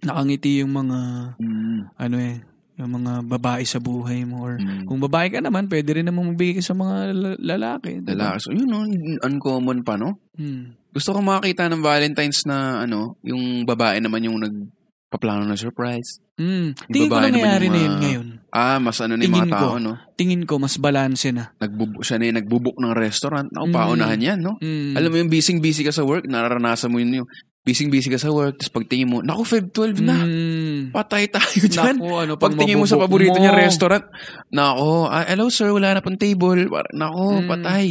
nakangiti 0.00 0.58
yung 0.58 0.74
mga 0.74 0.98
Mm. 1.38 1.78
ano 1.94 2.16
eh, 2.18 2.42
yung 2.80 2.96
mga 2.96 3.12
babae 3.22 3.62
sa 3.62 3.76
buhay 3.76 4.24
mo 4.24 4.42
or 4.42 4.56
Mm. 4.56 4.84
kung 4.84 4.98
babae 4.98 5.28
ka 5.28 5.38
naman, 5.38 5.68
pwede 5.68 5.90
rin 5.92 6.08
naman 6.08 6.32
magbigay 6.32 6.58
ka 6.58 6.64
sa 6.64 6.74
mga 6.74 6.96
la- 7.12 7.40
lalaki. 7.54 8.00
'di 8.00 8.10
ba? 8.10 8.34
Lalaki. 8.34 8.40
So, 8.40 8.50
yun, 8.50 8.66
no? 8.66 8.82
uncommon 9.20 9.84
pa, 9.84 9.94
no? 9.94 10.16
Hmm. 10.34 10.74
Gusto 10.90 11.12
ko 11.12 11.20
makakita 11.20 11.68
ng 11.68 11.80
Valentine's 11.80 12.42
na, 12.44 12.82
ano, 12.82 13.14
yung 13.22 13.62
babae 13.62 14.00
naman 14.00 14.24
yung 14.24 14.40
nagpaplano 14.40 15.44
ng 15.44 15.54
surprise. 15.54 16.18
Mm. 16.34 16.72
Tingin 16.88 17.06
ko 17.06 17.20
nangyayari 17.20 17.66
na 17.68 17.78
yun 17.78 17.94
ngayon. 18.00 18.26
Ah, 18.50 18.80
mas 18.80 18.98
ano 18.98 19.14
na 19.14 19.22
yung 19.22 19.30
Tingin 19.30 19.46
mga 19.46 19.54
tao, 19.54 19.70
ko. 19.70 19.78
no? 19.78 19.92
Tingin 20.16 20.42
ko, 20.42 20.58
mas 20.58 20.74
balanse 20.74 21.30
na. 21.30 21.54
Nagbubu 21.56 22.02
siya 22.02 22.18
na 22.18 22.26
yung 22.26 22.38
nagbubuk 22.42 22.74
ng 22.74 22.90
restaurant. 22.90 23.46
Ako, 23.46 23.70
Mm. 23.70 23.76
paunahan 23.76 24.18
yan, 24.18 24.38
no? 24.40 24.58
Mm. 24.58 24.96
Alam 24.98 25.10
mo 25.12 25.16
yung 25.20 25.30
busy-busy 25.30 25.84
ka 25.84 25.92
sa 25.92 26.02
work, 26.02 26.26
nararanasan 26.26 26.90
mo 26.90 26.98
yun 26.98 27.22
yung 27.22 27.28
busy-busy 27.60 28.08
ka 28.08 28.16
sa 28.16 28.28
work, 28.28 28.56
tapos 28.56 28.72
pagtingin 28.74 29.06
mo, 29.06 29.18
naku, 29.20 29.44
Feb 29.44 29.68
12 29.70 30.00
na. 30.00 30.16
Mm. 30.16 30.90
Patay 30.90 31.28
tayo 31.28 31.60
dyan. 31.66 31.96
Naku, 31.96 32.08
ano 32.16 32.32
pang 32.34 32.50
Pagtingin 32.50 32.76
mo 32.76 32.88
sa 32.88 32.96
paborito 32.96 33.36
mo. 33.36 33.40
niyang 33.40 33.58
restaurant, 33.58 34.04
nako, 34.48 35.06
ah, 35.06 35.24
hello 35.24 35.46
sir, 35.46 35.68
wala 35.68 35.92
na 35.92 36.00
pong 36.00 36.16
table. 36.16 36.66
Nako, 36.90 37.24
Mm. 37.38 37.46
patay. 37.46 37.86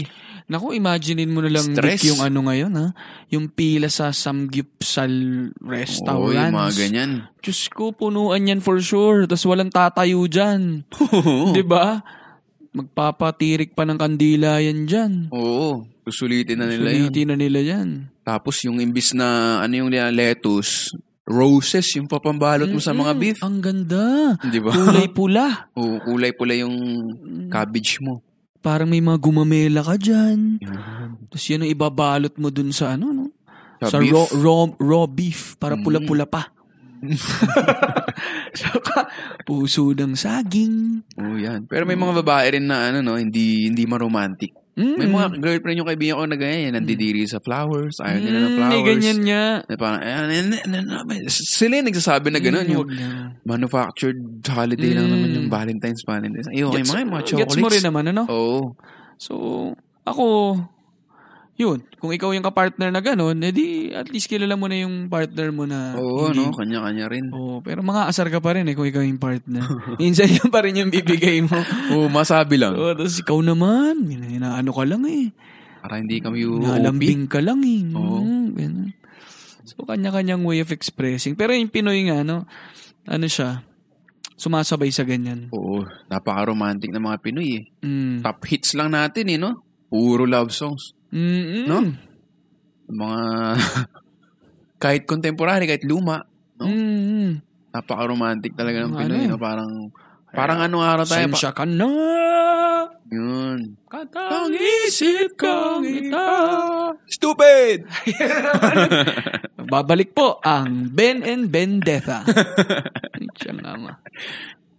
Naku, 0.49 0.73
imaginein 0.73 1.29
mo 1.29 1.45
na 1.45 1.53
lang 1.53 1.61
Stress. 1.61 2.01
Vic, 2.01 2.09
yung 2.09 2.25
ano 2.25 2.41
ngayon, 2.43 2.73
ha? 2.73 2.87
Yung 3.29 3.53
pila 3.53 3.85
sa 3.85 4.09
Samgyupsal 4.09 5.13
Oo, 5.53 5.61
restaurants. 5.63 6.33
yung 6.33 6.57
mga 6.57 6.73
ganyan. 6.75 7.11
Diyos 7.37 7.69
ko, 7.69 7.93
punuan 7.93 8.49
yan 8.49 8.57
for 8.57 8.81
sure. 8.81 9.29
Tapos 9.29 9.45
walang 9.45 9.69
tatayo 9.69 10.25
dyan. 10.25 10.89
Ba? 11.69 12.01
Magpapatirik 12.69 13.73
pa 13.73 13.81
ng 13.83 13.97
kandila 13.97 14.57
yan 14.57 14.85
dyan. 14.85 15.11
Oo, 15.29 15.85
susulitin 16.09 16.57
na 16.57 16.65
nila 16.65 16.89
yun. 16.89 17.07
Sulitin 17.07 17.27
na 17.29 17.35
nila 17.37 17.59
yan. 17.61 17.89
Tapos 18.21 18.57
yung 18.61 18.77
imbis 18.77 19.13
na, 19.13 19.59
ano 19.59 19.73
yung 19.75 19.89
nila, 19.89 20.09
lettuce, 20.09 20.89
roses, 21.23 21.85
yung 21.93 22.09
papambalot 22.09 22.67
mo 22.67 22.81
sa 22.81 22.89
mga 22.91 23.13
beef. 23.13 23.37
Ang 23.39 23.61
ganda. 23.61 24.33
Di 24.41 24.57
ba? 24.57 24.73
Kulay 24.73 25.07
pula. 25.17 25.69
Oo, 25.73 26.01
kulay 26.01 26.33
pula 26.33 26.57
yung 26.57 26.73
cabbage 27.47 28.01
mo. 28.01 28.25
Parang 28.59 28.89
may 28.89 28.99
mga 28.99 29.17
gumamela 29.17 29.79
ka 29.79 29.95
dyan. 29.95 30.57
Tapos 31.29 31.43
yun 31.45 31.63
ang 31.63 31.71
ibabalot 31.71 32.33
mo 32.35 32.49
dun 32.49 32.69
sa 32.69 32.97
ano, 32.97 33.13
no? 33.13 33.25
Sa 33.79 33.87
Sa, 33.87 33.97
beef. 33.97 34.11
raw, 34.11 34.25
raw, 34.35 34.59
raw 34.75 35.03
beef. 35.05 35.55
Para 35.55 35.79
Mm. 35.79 35.83
pula-pula 35.85 36.25
pa. 36.25 36.51
Saka, 38.51 39.07
puso 39.47 39.95
ng 39.95 40.11
saging. 40.13 40.99
Oo, 41.15 41.39
yan. 41.39 41.63
Pero 41.63 41.87
may 41.87 41.95
mga 41.95 42.19
babae 42.19 42.59
rin 42.59 42.67
na 42.67 42.91
ano, 42.91 42.99
no, 42.99 43.15
hindi 43.15 43.71
hindi 43.71 43.87
maromantic. 43.87 44.51
Mm. 44.79 44.95
May 44.95 45.09
mga 45.11 45.27
girlfriend 45.43 45.77
yung 45.83 45.89
kaibigan 45.91 46.15
ko 46.15 46.23
na 46.23 46.39
ganyan, 46.39 46.71
nandidiri 46.71 47.27
sa 47.27 47.43
flowers, 47.43 47.99
ayaw 47.99 48.15
nila 48.15 48.37
ng 48.39 48.47
Mm, 48.47 48.55
flowers. 48.55 48.71
May 48.71 48.83
ganyan 48.87 49.19
nga. 49.27 49.43
Na 49.67 49.75
parang, 49.75 50.01
sila 51.27 51.83
yung 51.83 51.87
nagsasabi 51.91 52.27
na 52.31 52.39
gano'n, 52.39 52.63
Mm, 52.63 52.73
yung 52.73 52.87
manufactured 53.43 54.19
holiday 54.47 54.95
lang 54.95 55.11
Mm. 55.11 55.13
naman 55.13 55.29
yung 55.35 55.47
Valentine's, 55.51 56.01
Valentine's. 56.07 56.47
Ayoko, 56.47 56.79
yung 56.79 56.87
mga, 56.87 57.03
mga 57.05 57.23
chocolates. 57.27 57.51
gets 57.51 57.59
mo 57.59 57.67
rin 57.67 57.83
naman, 57.83 58.03
ano? 58.15 58.23
Oo. 58.31 58.59
So, 59.19 59.33
ako, 60.07 60.55
yun, 61.59 61.83
kung 61.99 62.15
ikaw 62.15 62.31
yung 62.31 62.47
kapartner 62.47 62.87
na 62.87 63.03
gano'n, 63.03 63.35
edi 63.43 63.91
at 63.91 64.07
least 64.07 64.31
kilala 64.31 64.55
mo 64.55 64.71
na 64.71 64.79
yung 64.79 65.11
partner 65.11 65.51
mo 65.51 65.67
na 65.67 65.91
Oo, 65.99 66.31
hindi- 66.31 66.47
no, 66.47 66.55
kanya-kanya 66.55 67.05
rin. 67.11 67.27
Oo, 67.35 67.59
pero 67.59 67.83
mga 67.83 68.07
asar 68.07 68.31
ka 68.31 68.39
pa 68.39 68.55
rin 68.55 68.63
eh 68.71 68.79
kung 68.79 68.87
ikaw 68.87 69.03
yung 69.03 69.19
partner. 69.19 69.67
Minsan 69.99 70.31
yun 70.31 70.47
pa 70.47 70.63
rin 70.63 70.79
yung 70.79 70.87
bibigay 70.87 71.43
mo. 71.43 71.59
Oo, 71.99 72.07
masabi 72.07 72.55
lang. 72.55 72.79
Oo, 72.79 72.95
tapos 72.95 73.19
ikaw 73.19 73.43
naman, 73.43 74.07
inaano 74.07 74.71
ka 74.71 74.87
lang 74.87 75.03
eh. 75.03 75.35
Para 75.83 75.99
hindi 75.99 76.23
kami 76.23 76.47
UOP. 76.47 76.63
Nalambing 76.63 77.27
ka 77.27 77.43
lang 77.43 77.59
eh. 77.67 77.83
Oo. 77.91 78.23
Mm, 78.23 78.47
ganun. 78.55 78.89
So, 79.67 79.83
kanya-kanyang 79.83 80.47
way 80.47 80.63
of 80.63 80.71
expressing. 80.71 81.35
Pero 81.35 81.51
yung 81.51 81.67
Pinoy 81.67 82.07
nga, 82.07 82.23
no, 82.23 82.47
ano 83.03 83.27
siya, 83.27 83.67
sumasabay 84.39 84.95
sa 84.95 85.03
ganyan. 85.03 85.51
Oo, 85.51 85.83
napaka-romantic 86.07 86.87
ng 86.95 87.03
mga 87.03 87.19
Pinoy 87.19 87.49
eh. 87.59 87.63
Mm. 87.83 88.23
Top 88.23 88.47
hits 88.47 88.79
lang 88.79 88.95
natin 88.95 89.27
eh, 89.27 89.35
no? 89.35 89.59
Puro 89.91 90.23
love 90.23 90.55
songs. 90.55 90.95
Mm-mm. 91.09 91.65
No? 91.65 91.79
Mga, 92.89 93.21
kahit 94.83 95.03
contemporary, 95.05 95.65
kahit 95.65 95.85
luma, 95.85 96.25
no? 96.57 96.65
Mm-mm. 96.67 97.41
napaka-romantic 97.69 98.57
talaga 98.57 98.81
ng 98.81 98.93
Ano 98.93 98.99
Pinoy, 98.99 99.21
eh. 99.25 99.29
no? 99.29 99.37
Parang, 99.37 99.71
parang 100.29 100.59
ano 100.59 100.81
araw 100.81 101.05
tayo. 101.05 101.25
Pa, 101.29 101.37
Sensya 101.37 101.51
ka 101.53 101.65
na, 101.65 101.89
yun. 103.09 103.77
katang 103.89 104.53
isip 104.53 105.33
kang 105.33 105.81
ita. 105.81 106.29
Stupid! 107.05 107.85
Babalik 109.69 110.13
po 110.13 110.41
ang 110.41 110.89
Ben 110.89 111.21
and 111.21 111.49
Bendetta. 111.49 112.25
Siya 113.37 113.53
nga 113.57 113.77
ma. 113.77 113.93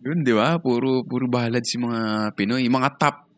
Yun, 0.03 0.27
di 0.27 0.35
ba? 0.35 0.59
Puro, 0.59 1.07
puro 1.07 1.31
balad 1.31 1.63
si 1.63 1.79
mga 1.79 2.33
Pinoy. 2.35 2.67
Mga 2.67 2.91
top, 2.99 3.30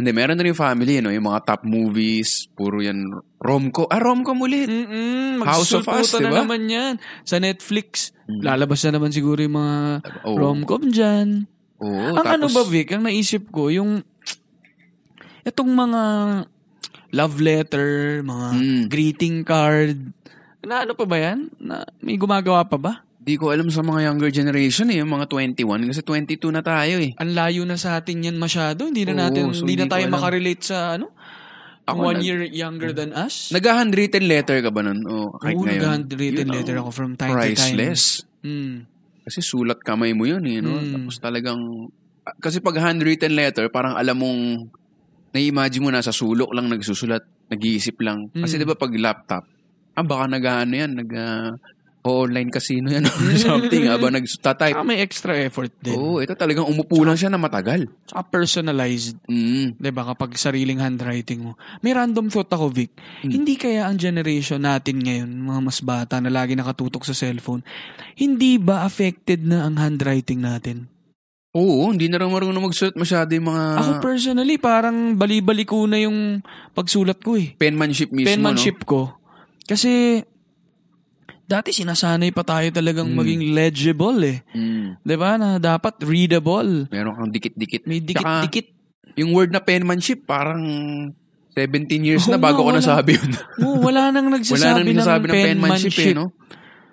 hindi, 0.00 0.10
meron 0.10 0.34
na 0.34 0.42
rin 0.42 0.50
yung 0.50 0.58
family, 0.58 0.98
no? 0.98 1.08
Yung 1.08 1.28
mga 1.28 1.44
top 1.44 1.62
movies, 1.62 2.48
puro 2.52 2.80
yan, 2.80 2.98
romco. 3.38 3.84
Ah, 3.86 4.00
romco 4.00 4.32
ulit. 4.32 4.66
Mm-mm, 4.66 5.40
House 5.44 5.72
of 5.72 5.84
Us, 5.84 6.10
magsusulputan 6.10 6.20
na 6.20 6.28
diba? 6.28 6.38
naman 6.42 6.62
yan. 6.66 6.92
Sa 7.22 7.36
Netflix, 7.36 8.10
Mm. 8.24 8.40
lalabas 8.42 8.80
na 8.84 8.96
naman 8.96 9.10
siguro 9.10 9.38
yung 9.38 9.56
mga 9.56 9.76
Oo. 10.24 10.36
rom-com 10.36 10.84
dyan. 10.88 11.44
Oo, 11.80 12.14
ang 12.14 12.26
ano 12.26 12.46
tapos- 12.46 12.56
ba, 12.56 12.62
Vic, 12.66 12.88
ang 12.90 13.04
naisip 13.04 13.48
ko, 13.48 13.68
yung 13.68 14.04
itong 15.42 15.72
mga 15.72 16.02
love 17.10 17.36
letter, 17.40 18.20
mga 18.22 18.46
Mm. 18.54 18.82
greeting 18.86 19.36
card, 19.42 19.98
na 20.60 20.84
ano 20.84 20.92
pa 20.92 21.04
ba 21.04 21.16
yan? 21.16 21.48
Na, 21.56 21.82
may 21.98 22.14
gumagawa 22.14 22.62
pa 22.62 22.76
ba? 22.76 22.92
Di 23.30 23.38
ko 23.38 23.54
alam 23.54 23.70
sa 23.70 23.86
mga 23.86 24.10
younger 24.10 24.34
generation 24.34 24.90
eh, 24.90 24.98
yung 24.98 25.14
mga 25.14 25.30
21. 25.30 25.86
Kasi 25.86 26.02
22 26.02 26.50
na 26.50 26.66
tayo 26.66 26.98
eh. 26.98 27.14
Ang 27.14 27.30
layo 27.30 27.62
na 27.62 27.78
sa 27.78 27.94
atin 27.94 28.26
yan 28.26 28.34
masyado. 28.34 28.90
Hindi 28.90 29.06
na 29.06 29.14
Oo, 29.14 29.20
natin, 29.22 29.42
so 29.54 29.62
hindi 29.62 29.78
na 29.78 29.86
tayo 29.86 30.10
alam. 30.10 30.14
makarelate 30.18 30.62
sa 30.66 30.98
ano? 30.98 31.14
Ako 31.86 32.10
one 32.10 32.18
nag- 32.18 32.26
year 32.26 32.42
younger 32.50 32.90
than 32.90 33.14
us. 33.14 33.54
Nag-handwritten 33.54 34.26
letter 34.26 34.58
ka 34.58 34.74
ba 34.74 34.82
nun? 34.82 35.06
O 35.06 35.38
kahit 35.38 35.54
Oo, 35.54 35.62
ngayon? 35.62 35.78
nag-handwritten 35.78 36.46
Yun, 36.50 36.54
letter 36.58 36.74
oh, 36.74 36.82
ako 36.82 36.90
from 36.90 37.10
time 37.14 37.30
to 37.30 37.38
time. 37.38 37.54
Priceless. 37.54 38.02
Mm. 38.42 38.90
Kasi 39.22 39.38
sulat 39.46 39.78
kamay 39.78 40.10
mo 40.10 40.26
yun 40.26 40.42
eh, 40.50 40.58
no? 40.58 40.74
Mm. 40.74 40.90
Tapos 40.98 41.14
talagang... 41.22 41.60
Kasi 42.42 42.58
pag 42.58 42.82
handwritten 42.82 43.30
letter, 43.30 43.70
parang 43.70 43.94
alam 43.94 44.18
mong... 44.18 44.42
Nai-imagine 45.30 45.86
mo 45.86 45.94
na 45.94 46.02
sa 46.02 46.10
sulok 46.10 46.50
lang 46.50 46.66
nagsusulat, 46.66 47.22
nag-iisip 47.46 47.94
lang. 48.02 48.26
Kasi 48.34 48.58
Mm. 48.58 48.60
di 48.60 48.66
ba 48.66 48.74
pag 48.74 48.90
laptop, 48.90 49.46
ah 49.94 50.02
baka 50.02 50.26
nag-ano 50.26 50.74
yan, 50.74 50.98
nag... 50.98 51.10
ah, 51.14 51.54
online 52.00 52.48
casino 52.48 52.88
yan 52.88 53.04
or 53.04 53.36
something 53.40 53.84
habang 53.84 54.16
nagtatype. 54.16 54.72
Saka 54.72 54.88
may 54.88 55.04
extra 55.04 55.36
effort 55.36 55.72
din. 55.84 55.96
Oo, 55.96 56.24
ito 56.24 56.32
talagang 56.32 56.64
umupo 56.64 57.04
lang 57.04 57.16
siya 57.16 57.28
na 57.28 57.36
matagal. 57.36 57.88
Saka 58.08 58.22
personalized. 58.32 59.20
Mm. 59.28 59.76
'di 59.76 59.90
ba 59.92 60.08
kapag 60.08 60.32
sariling 60.36 60.80
handwriting 60.80 61.44
mo. 61.44 61.60
May 61.84 61.92
random 61.92 62.32
thought 62.32 62.48
ako, 62.48 62.72
Vic. 62.72 62.96
Hmm. 63.20 63.32
Hindi 63.32 63.60
kaya 63.60 63.84
ang 63.84 64.00
generation 64.00 64.64
natin 64.64 65.04
ngayon, 65.04 65.28
mga 65.28 65.60
mas 65.60 65.78
bata 65.84 66.16
na 66.24 66.32
lagi 66.32 66.56
nakatutok 66.56 67.04
sa 67.04 67.12
cellphone, 67.12 67.60
hindi 68.16 68.56
ba 68.56 68.88
affected 68.88 69.44
na 69.44 69.68
ang 69.68 69.76
handwriting 69.76 70.40
natin? 70.40 70.88
Oo, 71.50 71.90
hindi 71.90 72.06
na 72.06 72.22
rin 72.22 72.30
marunong 72.30 72.70
magsulat 72.70 72.94
masyado 72.94 73.34
yung 73.34 73.50
mga 73.50 73.64
ako 73.82 73.90
personally, 73.98 74.54
parang 74.54 75.18
bali-bali 75.18 75.66
ko 75.66 75.82
na 75.90 75.98
yung 75.98 76.38
pagsulat 76.78 77.18
ko 77.18 77.34
eh. 77.34 77.58
penmanship 77.58 78.14
mismo, 78.14 78.30
Penmanship 78.30 78.86
ko. 78.86 79.18
Kasi 79.66 80.22
dati 81.50 81.74
sinasanay 81.74 82.30
pa 82.30 82.40
tayo 82.40 82.70
talagang 82.70 83.10
Mm. 83.10 83.16
maging 83.16 83.42
legible 83.50 84.18
eh. 84.22 84.38
Mm. 84.52 85.02
'Di 85.02 85.16
ba? 85.16 85.34
Na 85.34 85.58
dapat 85.58 85.98
readable. 86.00 86.86
Meron 86.86 87.12
kang 87.12 87.30
dikit-dikit. 87.30 87.82
May 87.84 87.98
dikit-dikit. 87.98 88.78
yung 89.18 89.34
word 89.34 89.50
na 89.50 89.58
penmanship, 89.58 90.22
parang 90.22 90.62
17 91.50 91.66
years 92.00 92.24
Oo 92.24 92.32
na 92.32 92.38
bago 92.38 92.62
ko 92.62 92.70
wala. 92.70 92.78
nasabi 92.78 93.18
yun. 93.18 93.30
Oo, 93.66 93.82
wala 93.82 94.08
nang 94.08 94.30
Wala 94.30 94.38
nagsasabi, 94.38 94.86
nang 94.86 94.86
nagsasabi 94.94 95.24
ng 95.26 95.28
ng 95.28 95.36
penmanship, 95.42 95.90
penmanship. 95.90 96.06
eh, 96.06 96.14
no? 96.14 96.26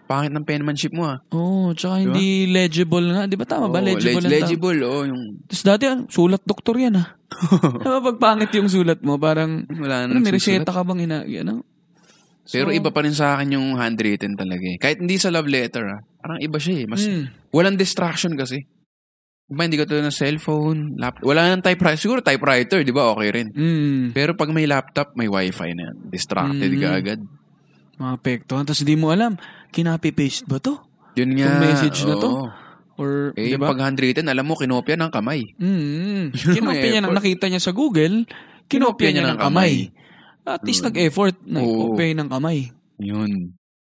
Pangit 0.07 0.31
ng 0.33 0.41
penmanship 0.41 0.91
mo, 0.91 1.03
ah. 1.05 1.21
Oo, 1.29 1.71
tsaka 1.71 2.01
hindi 2.01 2.49
legible 2.49 3.11
nga. 3.11 3.29
Di 3.29 3.37
ba 3.37 3.45
tama 3.45 3.69
ba? 3.69 3.77
Oo, 3.77 3.85
Legible 3.85 4.23
leg- 4.23 4.33
legible, 4.41 4.79
oh, 4.81 5.03
yung 5.03 5.45
Tapos 5.45 5.63
dati, 5.63 5.83
sulat 6.09 6.41
doktor 6.41 6.75
yan 6.75 6.97
ah. 6.97 7.07
Diba 7.85 7.99
pag 8.01 8.17
pangit 8.17 8.49
yung 8.55 8.65
sulat 8.65 8.97
mo, 8.99 9.21
parang, 9.21 9.67
wala 9.69 10.07
na 10.07 10.09
ano, 10.09 10.19
may 10.19 10.33
reseta 10.33 10.73
ka 10.73 10.81
bang 10.81 11.05
ina, 11.05 11.21
ano? 11.21 11.61
Pero 12.47 12.69
So, 12.69 12.73
iba 12.73 12.89
pa 12.89 13.01
rin 13.01 13.11
sa 13.11 13.35
akin 13.35 13.53
yung 13.53 13.75
handwritten 13.75 14.33
talaga 14.33 14.63
eh. 14.63 14.77
Kahit 14.77 14.97
hindi 14.97 15.15
sa 15.15 15.27
love 15.27 15.45
letter, 15.45 15.83
ah. 15.85 15.99
Parang 16.17 16.39
iba 16.39 16.57
siya 16.57 16.75
eh. 16.79 16.85
Mas, 16.85 17.03
mm, 17.03 17.51
walang 17.51 17.75
distraction 17.75 18.33
kasi. 18.33 18.63
Diba, 19.43 19.63
hindi 19.63 19.75
ka 19.75 19.83
tulad 19.83 20.03
ng 20.03 20.11
cellphone, 20.13 20.79
laptop. 20.95 21.23
Wala 21.23 21.47
nang 21.47 21.63
typewriter. 21.63 21.95
Siguro 21.95 22.19
typewriter, 22.19 22.83
di 22.83 22.91
ba? 22.91 23.11
Okay 23.11 23.29
rin. 23.31 23.47
mm, 23.49 24.11
Pero 24.11 24.31
pag 24.33 24.51
may 24.51 24.63
laptop, 24.63 25.15
may 25.15 25.27
wifi 25.27 25.71
na 25.71 25.87
yan. 25.87 25.95
Distracted 26.05 26.67
Mm. 26.69 26.81
ka 26.81 26.89
agad. 26.93 27.19
mga 27.97 28.15
pekto. 28.21 28.53
Tapos 28.59 28.83
di 28.83 28.93
mo 28.93 29.09
alam, 29.09 29.33
kinapi-paste 29.71 30.45
ba 30.45 30.59
to? 30.59 30.77
Yun 31.15 31.33
nga. 31.33 31.47
Yung 31.47 31.57
message 31.63 31.99
na 32.03 32.13
to? 32.13 32.29
oo. 32.29 32.47
Or, 32.97 33.33
Eh, 33.33 33.45
di 33.45 33.53
yung 33.53 33.61
ba? 33.61 33.71
pag 33.71 33.81
handwritten, 33.83 34.25
alam 34.25 34.43
mo, 34.43 34.53
kinopya 34.53 34.93
ng 34.95 35.09
kamay. 35.09 35.41
Mm, 35.57 36.29
May 36.29 36.53
kinopya 36.53 36.87
niya 36.91 37.03
ng 37.03 37.13
nakita 37.13 37.45
niya 37.47 37.57
sa 37.57 37.71
Google, 37.71 38.25
kinopya 38.65 39.09
niya 39.09 39.23
ng 39.27 39.39
kamay. 39.39 39.89
At 40.47 40.63
least 40.63 40.79
Mm. 40.79 40.87
nag-effort 40.89 41.35
na 41.43 41.59
Oo. 41.59 41.91
ikopya 41.91 42.15
ng 42.15 42.29
kamay. 42.31 42.71
Yun. 42.97 43.31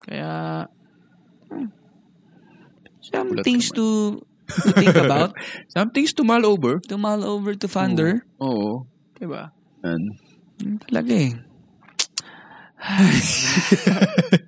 Kaya, 0.02 0.66
hmm, 1.46 1.70
some 3.00 3.30
Ulat 3.32 3.44
things 3.46 3.70
kamay. 3.70 3.78
to, 3.78 3.86
to 4.44 4.68
think 4.74 4.96
about. 5.00 5.32
Some 5.70 5.88
things 5.90 6.10
to 6.12 6.26
mull 6.26 6.42
over. 6.42 6.82
to 6.82 6.98
mull 6.98 7.22
over 7.22 7.54
to 7.54 7.66
ponder. 7.66 8.26
Oo. 8.42 8.84
Diba? 9.14 9.54
Yan. 9.80 10.02
Talaga 10.82 11.12
eh. 11.14 11.32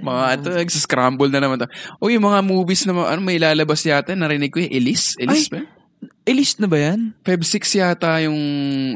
Mga 0.00 0.24
ito, 0.40 0.48
nagsascramble 0.56 1.28
na 1.28 1.38
naman. 1.38 1.60
to. 1.60 1.68
O 2.00 2.08
yung 2.08 2.24
mga 2.24 2.40
movies 2.40 2.88
na 2.88 2.96
ano, 2.96 3.20
may 3.20 3.36
lalabas 3.36 3.84
yata, 3.84 4.16
narinig 4.16 4.48
ko 4.48 4.64
yung 4.64 4.72
Elise. 4.72 5.20
Elise 5.20 5.52
ba? 5.52 5.60
Eh-list 6.26 6.58
na 6.58 6.66
ba 6.66 6.78
yan? 6.78 7.14
Feb 7.22 7.46
6 7.46 7.78
yata 7.78 8.18
yung, 8.26 8.40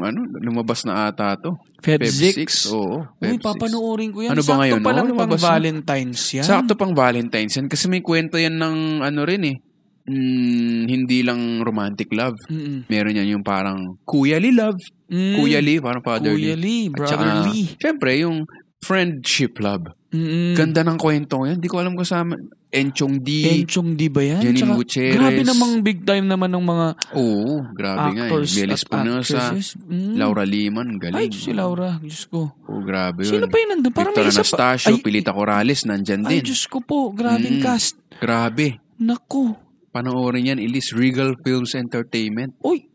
ano, 0.03 0.19
lumabas 0.43 0.83
na 0.83 1.07
ata 1.07 1.39
to. 1.39 1.55
Feb 1.79 2.03
6? 2.03 2.75
Oo. 2.75 3.07
Uy, 3.23 3.39
Feb 3.39 3.41
6. 3.41 3.47
papanoorin 3.47 4.11
ko 4.11 4.19
yan. 4.19 4.35
Ano 4.35 4.43
ba 4.43 4.51
Sakto 4.51 4.61
ngayon, 4.61 4.81
pa 4.83 4.91
lang 4.91 5.05
pang 5.07 5.15
Lumabas 5.15 5.41
na. 5.41 5.47
Valentine's 5.55 6.23
yan. 6.35 6.45
Sakto 6.45 6.73
pang 6.75 6.93
Valentine's 6.93 7.55
yan. 7.55 7.67
Kasi 7.71 7.87
may 7.87 8.03
kwento 8.03 8.35
yan 8.35 8.59
ng, 8.59 8.99
ano 8.99 9.21
rin 9.23 9.43
eh, 9.47 9.55
mm, 10.11 10.91
hindi 10.91 11.19
lang 11.23 11.63
romantic 11.63 12.11
love. 12.11 12.35
Mm-mm. 12.51 12.91
Meron 12.91 13.17
yan 13.17 13.39
yung 13.39 13.45
parang 13.47 13.95
kuya 14.03 14.37
love. 14.43 14.77
Mm. 15.07 15.35
Kuya 15.39 15.59
Lee, 15.63 15.79
parang 15.79 16.03
father 16.03 16.35
Kuya 16.35 16.55
Lee, 16.59 16.91
Lee. 16.91 16.99
At 16.99 17.15
saka, 17.15 17.23
brotherly. 17.23 17.61
Siyempre, 17.79 18.11
yung 18.19 18.37
friendship 18.83 19.55
love. 19.63 19.87
Mm-mm. 20.11 20.57
Ganda 20.59 20.83
ng 20.83 20.99
kwento 20.99 21.47
yan. 21.47 21.63
Hindi 21.63 21.69
ko 21.71 21.79
alam 21.79 21.95
kasama. 21.95 22.35
Enchong 22.71 23.19
D. 23.19 23.43
Enchong 23.51 23.99
di 23.99 24.07
ba 24.07 24.23
yan? 24.23 24.39
Janine 24.39 24.63
Tsaka, 24.63 24.75
Gutierrez. 24.79 25.15
Grabe 25.19 25.41
namang 25.43 25.83
big 25.83 26.07
time 26.07 26.23
naman 26.23 26.47
ng 26.47 26.63
mga 26.63 26.87
Oo, 27.19 27.67
grabe 27.75 28.07
nga. 28.15 28.23
Eh. 28.23 28.31
actors 28.31 28.51
Belis 28.55 28.83
Punosa. 28.87 29.43
Mm. 29.91 30.15
Laura 30.15 30.43
Liman, 30.47 30.95
galing. 30.95 31.19
Ay, 31.19 31.27
si 31.35 31.51
Laura. 31.51 31.99
Diyos 31.99 32.31
ko. 32.31 32.55
Oo, 32.71 32.79
grabe 32.79 33.27
yun. 33.27 33.43
Sino 33.43 33.51
pa 33.51 33.59
yun 33.59 33.69
nandun? 33.75 33.91
Parang 33.91 34.15
Victor 34.15 34.23
may 34.23 34.31
isa 34.31 34.43
pa. 34.47 34.71
Anastasio, 34.71 34.95
Ay, 34.95 35.03
Pilita 35.03 35.31
Corrales, 35.35 35.83
nandyan 35.83 36.23
ay, 36.23 36.39
din. 36.39 36.47
Diyos 36.47 36.63
ko 36.71 36.79
po. 36.79 37.11
Grabing 37.11 37.59
Mm. 37.59 37.63
cast. 37.63 37.99
Grabe. 38.23 38.79
Naku. 38.95 39.51
Panoorin 39.91 40.55
yan, 40.55 40.59
Elise 40.63 40.95
Regal 40.95 41.35
Films 41.43 41.75
Entertainment. 41.75 42.55
Uy, 42.63 42.87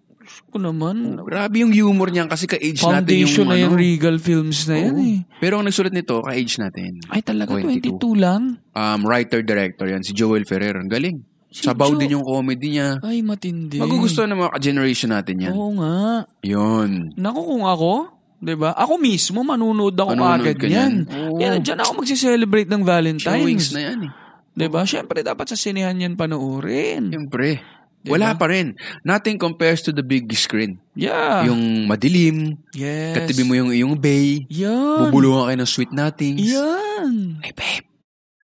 Ko 0.47 0.57
naman. 0.57 1.17
Grabe 1.21 1.61
yung 1.61 1.71
humor 1.71 2.09
niyan 2.09 2.27
kasi 2.27 2.45
ka-age 2.45 2.79
natin 2.79 2.89
yung, 3.17 3.31
Foundation 3.31 3.45
na 3.45 3.55
ano. 3.55 3.63
yung 3.63 3.75
Regal 3.75 4.17
Films 4.17 4.67
na 4.67 4.75
yan 4.79 4.95
Oo. 4.95 5.03
eh. 5.03 5.19
Pero 5.39 5.59
ang 5.59 5.65
nagsulat 5.65 5.91
nito, 5.91 6.19
ka-age 6.19 6.55
natin. 6.57 6.91
Ay 7.07 7.21
talaga, 7.21 7.55
22. 7.55 7.97
22 7.99 8.15
lang? 8.17 8.43
Um, 8.71 9.01
writer-director 9.03 9.87
yan, 9.87 10.03
si 10.03 10.13
Joel 10.13 10.45
Ferrer. 10.45 10.77
Ang 10.77 10.89
galing. 10.89 11.17
Si 11.47 11.65
Sabaw 11.65 11.95
Jo- 11.95 11.99
din 11.99 12.13
yung 12.13 12.27
comedy 12.27 12.77
niya. 12.77 13.01
Ay, 13.01 13.23
matindi. 13.23 13.79
Magugustuhan 13.79 14.29
ng 14.29 14.45
mga 14.45 14.59
generation 14.61 15.09
natin 15.09 15.37
yan. 15.41 15.53
Oo 15.53 15.73
nga. 15.79 16.27
Yun. 16.43 17.17
Naku, 17.17 17.41
kung 17.41 17.65
ako, 17.65 17.93
'di 18.37 18.55
ba? 18.55 18.77
Ako 18.77 19.01
mismo 19.01 19.41
manunood 19.41 19.97
ako 19.97 20.13
Manonood 20.13 20.45
agad 20.45 20.57
ka 20.61 20.67
niyan. 20.69 20.95
Oo. 21.09 21.41
Yan, 21.41 21.65
diyan 21.65 21.81
ako 21.81 21.91
magse-celebrate 21.97 22.69
ng 22.69 22.83
Showings 22.85 22.85
Valentine's. 22.85 23.69
na 23.73 23.81
yan 23.81 23.99
eh. 24.05 24.13
'Di 24.53 24.67
ba? 24.69 24.85
Syempre 24.85 25.21
dapat 25.21 25.47
sa 25.49 25.57
sinehan 25.57 25.97
yan 25.97 26.17
panoorin. 26.17 27.09
Siyempre. 27.09 27.61
Diba? 28.07 28.23
Wala 28.23 28.39
pa 28.39 28.47
rin. 28.47 28.79
Nothing 29.03 29.35
compares 29.35 29.83
to 29.83 29.91
the 29.91 30.07
big 30.07 30.31
screen. 30.39 30.79
Yeah. 30.95 31.43
Yung 31.51 31.91
madilim, 31.91 32.63
yes. 32.71 33.19
katibi 33.19 33.43
mo 33.43 33.59
yung 33.59 33.75
iyong 33.75 33.99
bay, 33.99 34.47
Yan. 34.47 35.11
bubulungan 35.11 35.51
kayo 35.51 35.59
ng 35.59 35.71
sweet 35.71 35.91
nothings. 35.91 36.39
Yan. 36.39 37.43
Hey 37.43 37.51
babe, 37.51 37.87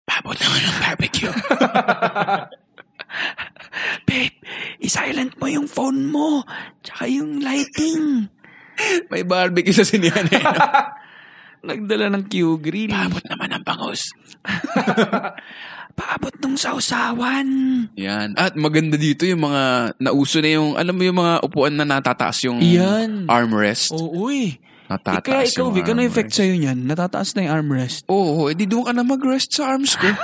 babot 0.09 0.41
naman 0.41 0.61
ng 0.65 0.77
barbecue. 0.81 1.35
Babe, 4.07 4.35
isilent 4.79 5.35
mo 5.39 5.47
yung 5.51 5.67
phone 5.67 6.11
mo. 6.11 6.47
Tsaka 6.83 7.11
yung 7.11 7.43
lighting. 7.43 8.31
May 9.11 9.23
barbecue 9.27 9.75
sa 9.75 9.87
sinihan 9.87 10.27
eh. 10.31 10.43
no? 10.43 10.63
Nagdala 11.71 12.09
ng 12.09 12.25
Q-grill. 12.31 12.91
Babot 12.91 13.25
naman 13.29 13.51
ng 13.53 13.65
bangus. 13.67 14.15
Paabot 16.01 16.33
nung 16.41 16.57
sausawan. 16.57 17.49
Yan. 17.93 18.33
At 18.41 18.57
maganda 18.57 18.97
dito 18.97 19.29
yung 19.29 19.45
mga 19.45 19.93
nauso 20.01 20.41
na 20.41 20.49
yung, 20.49 20.81
alam 20.81 20.97
mo 20.97 21.05
yung 21.05 21.21
mga 21.21 21.45
upuan 21.45 21.77
na 21.77 21.85
natataas 21.85 22.41
yung 22.49 22.57
Yan. 22.65 23.29
armrest. 23.29 23.93
Oo, 23.93 24.33
uy. 24.33 24.57
Eh, 24.57 24.69
Natataas 24.91 25.23
kaya 25.23 25.43
ikaw, 25.47 25.71
yung 25.71 25.75
Vic, 25.77 25.87
ano 25.87 26.01
effect 26.03 26.33
sa'yo 26.35 26.55
niyan? 26.59 26.83
Natataas 26.83 27.37
na 27.39 27.47
yung 27.47 27.55
armrest. 27.63 28.03
Oo, 28.11 28.51
edi 28.51 28.67
doon 28.67 28.89
ka 28.89 28.93
na 28.97 29.07
mag-rest 29.07 29.55
sa 29.55 29.77
arms 29.77 29.95
ko. 29.95 30.09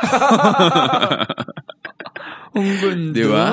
Ang 2.57 2.71
ganda. 2.83 3.15
Di 3.15 3.25
ba? 3.31 3.47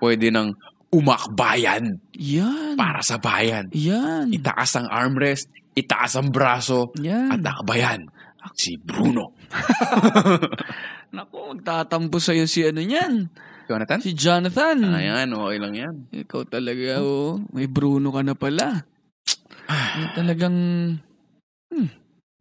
Pwede 0.00 0.32
nang 0.32 0.56
umakbayan 0.94 1.98
Yan. 2.16 2.78
para 2.78 3.02
sa 3.02 3.18
bayan. 3.18 3.66
Yan. 3.74 4.30
Itaas 4.30 4.78
ang 4.78 4.86
armrest, 4.86 5.50
itaas 5.74 6.14
ang 6.14 6.30
braso, 6.30 6.94
Yan. 7.02 7.34
at 7.34 7.42
akbayan. 7.42 8.06
Si 8.54 8.78
Bruno. 8.78 9.34
Naku, 11.14 11.54
magtatampo 11.54 12.18
sa'yo 12.18 12.50
si 12.50 12.66
ano 12.66 12.82
niyan. 12.82 13.30
Jonathan? 13.70 14.00
Si 14.02 14.12
Jonathan. 14.18 14.82
Ayan, 14.82 15.30
okay 15.30 15.58
lang 15.62 15.74
yan. 15.78 15.94
Ikaw 16.10 16.42
talaga, 16.50 16.98
oh. 17.00 17.38
May 17.54 17.70
Bruno 17.70 18.10
ka 18.10 18.26
na 18.26 18.34
pala. 18.34 18.82
Ay, 19.70 20.10
talagang 20.18 20.58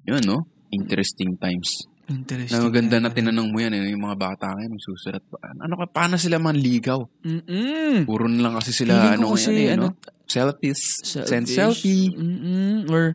Yun, 0.04 0.24
no? 0.26 0.50
Interesting 0.74 1.38
times. 1.40 1.88
interesting. 2.10 2.60
Na 2.60 2.68
maganda 2.68 2.98
na 3.00 3.14
tinanong 3.14 3.50
mo 3.54 3.58
yan, 3.62 3.78
eh, 3.78 3.94
yung 3.94 4.04
mga 4.04 4.18
bata 4.20 4.52
ngayon, 4.52 4.76
magsusulat 4.76 5.24
pa. 5.30 5.38
Ano 5.56 5.74
ka, 5.80 5.86
paano 5.88 6.20
sila 6.20 6.42
man 6.42 6.58
ligaw? 6.60 7.00
Mm-mm. 7.24 8.04
Puro 8.04 8.28
na 8.28 8.50
lang 8.50 8.54
kasi 8.60 8.76
sila, 8.76 9.16
ano, 9.16 9.32
kasi, 9.32 9.54
yan, 9.54 9.62
eh, 9.62 9.70
ano, 9.78 9.86
no? 9.94 9.96
Selfies. 10.28 10.82
Send 11.06 11.48
selfie. 11.48 12.12
Mm-mm. 12.12 12.90
Or 12.92 13.14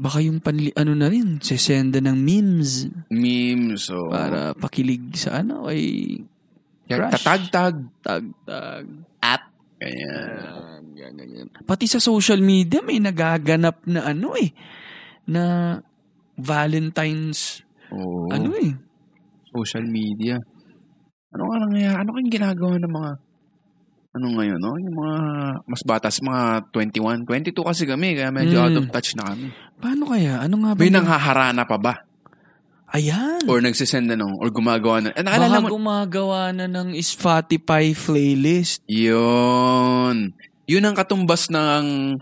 baka 0.00 0.24
yung 0.24 0.40
panli, 0.40 0.72
ano 0.72 0.96
na 0.96 1.12
rin, 1.12 1.36
sesenda 1.44 2.00
ng 2.00 2.16
memes 2.16 2.88
Memes, 3.12 3.84
so... 3.84 4.08
para 4.08 4.56
pakilig 4.56 5.12
sa 5.12 5.44
ano 5.44 5.68
ay 5.68 6.16
crush. 6.88 7.12
Tatag-tag. 7.20 7.76
tag-tag. 8.02 8.84
At. 9.20 9.46
Kaya, 9.76 10.12
Yan, 10.80 10.84
yan, 10.96 11.12
ganyan. 11.14 11.46
Pati 11.68 11.84
sa 11.84 12.00
social 12.00 12.40
media 12.40 12.80
may 12.80 12.98
nagaganap 12.98 13.84
na 13.86 14.08
ano 14.08 14.34
eh 14.40 14.50
na 15.28 15.76
Valentine's 16.40 17.60
oo. 17.92 18.32
ano 18.32 18.56
eh. 18.56 18.72
social 19.52 19.84
media. 19.84 20.40
Ano 21.30 21.42
nga 21.46 21.58
nangyayari? 21.62 21.96
Ano 22.00 22.10
kayong 22.16 22.34
ginagawa 22.34 22.74
ng 22.80 22.94
mga 22.96 23.10
ano 24.10 24.26
ngayon, 24.34 24.58
no? 24.58 24.74
Yung 24.74 24.96
mga 24.96 25.16
mas 25.64 25.82
batas, 25.82 26.18
mga 26.18 26.66
21, 26.74 27.22
22 27.22 27.54
kasi 27.62 27.86
kami, 27.86 28.14
kaya 28.14 28.30
medyo 28.30 28.58
Mm. 28.58 28.64
out 28.64 28.76
of 28.76 28.86
touch 28.90 29.14
na 29.14 29.30
kami. 29.30 29.54
Paano 29.78 30.02
kaya? 30.06 30.42
Ano 30.42 30.54
nga 30.60 30.74
ba? 30.74 30.78
May 30.78 30.90
nanghaharana 30.90 31.62
pa 31.62 31.78
ba? 31.78 31.94
Ayan. 32.90 33.46
Or 33.46 33.62
nagsisend 33.62 34.10
na 34.10 34.18
nung, 34.18 34.34
or 34.34 34.50
gumagawa 34.50 34.98
na. 34.98 35.14
Eh, 35.14 35.22
Baka 35.22 35.38
naalala 35.38 35.62
mo, 35.62 35.70
gumagawa 35.70 36.50
na 36.50 36.66
ng 36.66 36.98
Spotify 36.98 37.94
playlist. 37.94 38.82
yun. 38.90 40.34
Yun 40.66 40.86
ang 40.86 40.94
katumbas 40.94 41.46
ng, 41.48 42.18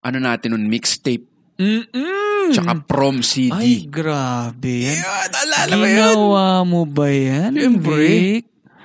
ano 0.00 0.18
natin 0.18 0.50
nun, 0.50 0.66
mixtape, 0.66 1.26
Mm-mm. 1.54 2.50
tsaka 2.50 2.74
prom 2.82 3.22
CD. 3.22 3.54
Ay, 3.54 3.74
grabe 3.86 4.90
yan. 4.90 4.98
Yun, 4.98 5.30
alala 5.30 5.64
mo 5.70 5.86
yun? 5.86 5.94
Ginawa 5.94 6.44
mo 6.64 6.80
ba 6.84 7.06
yan, 7.06 7.54
Siyempre. 7.54 8.02
Vic? 8.02 8.44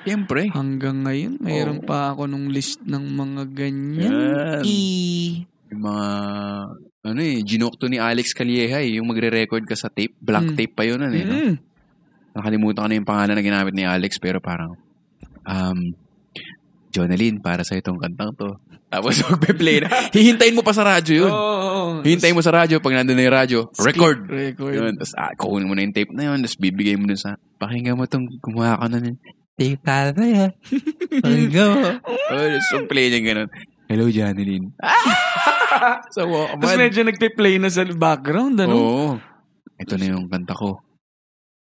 Siyempre. 0.09 0.41
Hanggang 0.49 1.05
ngayon, 1.05 1.37
mayroon 1.37 1.81
Oo. 1.81 1.87
pa 1.87 2.11
ako 2.11 2.25
nung 2.25 2.49
list 2.49 2.81
ng 2.81 3.05
mga 3.13 3.41
ganyan. 3.53 4.09
Yan. 4.09 4.61
E. 4.65 4.79
Yung 5.69 5.81
mga, 5.85 6.07
ano 7.05 7.19
eh, 7.21 7.37
ginokto 7.45 7.85
ni 7.85 8.01
Alex 8.01 8.33
Calieja 8.33 8.81
eh, 8.81 8.97
yung 8.97 9.05
magre-record 9.05 9.69
ka 9.69 9.77
sa 9.77 9.93
tape. 9.93 10.17
Blank 10.17 10.53
Mm. 10.53 10.57
tape 10.57 10.73
pa 10.73 10.83
yun, 10.83 10.97
ano 10.97 11.13
eh, 11.13 11.25
no? 11.25 11.37
Nakalimutan 12.33 12.85
ko 12.85 12.87
na 12.89 12.97
yung 12.97 13.05
pangalan 13.09 13.35
na 13.37 13.45
ginamit 13.45 13.73
ni 13.77 13.85
Alex, 13.85 14.17
pero 14.17 14.41
parang, 14.41 14.73
um, 15.45 15.79
Jonalyn, 16.89 17.37
para 17.37 17.61
sa 17.61 17.77
itong 17.77 18.01
kantang 18.01 18.33
to. 18.33 18.49
Tapos 18.89 19.13
magpe-play 19.29 19.85
na. 19.85 20.09
Hihintayin 20.09 20.57
mo 20.57 20.65
pa 20.65 20.73
sa 20.73 20.81
radyo 20.81 21.13
yun. 21.21 21.29
Oo. 21.29 22.01
Hihintayin 22.01 22.33
mo 22.33 22.41
sa 22.41 22.49
radyo, 22.49 22.81
pag 22.81 22.97
nandun 22.97 23.13
na 23.13 23.29
yung 23.29 23.37
radyo, 23.37 23.59
record. 23.85 24.25
Record. 24.25 24.73
Yun, 24.73 24.93
tapos 24.97 25.13
ah, 25.13 25.29
kukunin 25.37 25.69
mo 25.69 25.77
na 25.77 25.85
yung 25.85 25.93
tape 25.93 26.09
na 26.17 26.33
yun, 26.33 26.41
tapos 26.41 26.57
bibigay 26.57 26.97
mo 26.97 27.05
dun 27.05 27.21
sa, 27.21 27.37
pakinggan 27.61 27.93
mo 27.93 28.09
tong 28.09 28.25
gumawa 28.41 28.81
ka 28.81 28.89
na 28.89 28.97
ng 29.05 29.17
para 29.83 30.15
sa'yo. 30.15 30.55
Pakinggan 31.19 31.67
mo. 31.75 31.89
oh, 32.07 32.59
so 32.71 32.87
play 32.87 33.11
niya 33.11 33.19
ganun. 33.21 33.49
Hello, 33.89 34.05
sa 34.13 34.29
Tapos 36.21 36.29
Walkman. 36.29 36.77
medyo 36.77 37.01
nagpe-play 37.01 37.57
na 37.57 37.73
sa 37.73 37.81
background, 37.83 38.61
ano? 38.61 38.75
Oo. 38.77 39.09
Ito 39.79 39.97
na 39.97 40.13
yung 40.13 40.29
kanta 40.29 40.53
ko. 40.53 40.77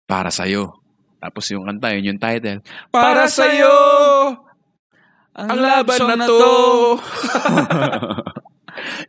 Para 0.05 0.29
sa'yo. 0.29 0.77
Tapos 1.23 1.47
yung 1.55 1.65
kanta, 1.65 1.95
yun 1.97 2.15
yung 2.15 2.21
title. 2.21 2.61
Para 2.93 3.31
sa'yo! 3.31 3.73
Ang 5.33 5.57
laban 5.57 6.01
na 6.19 6.27
to! 6.29 7.01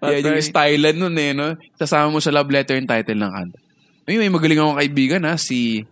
Yan 0.07 0.23
yung 0.23 0.43
style 0.43 0.95
nun 0.95 1.17
eh, 1.19 1.35
no? 1.35 1.59
Sasama 1.75 2.13
mo 2.13 2.19
sa 2.23 2.31
love 2.31 2.51
letter 2.51 2.79
yung 2.79 2.87
title 2.87 3.19
ng 3.19 3.33
kanta. 3.33 3.59
May, 4.07 4.15
may 4.19 4.31
magaling 4.31 4.59
akong 4.59 4.79
kaibigan 4.79 5.27
ha, 5.27 5.35
si 5.35 5.83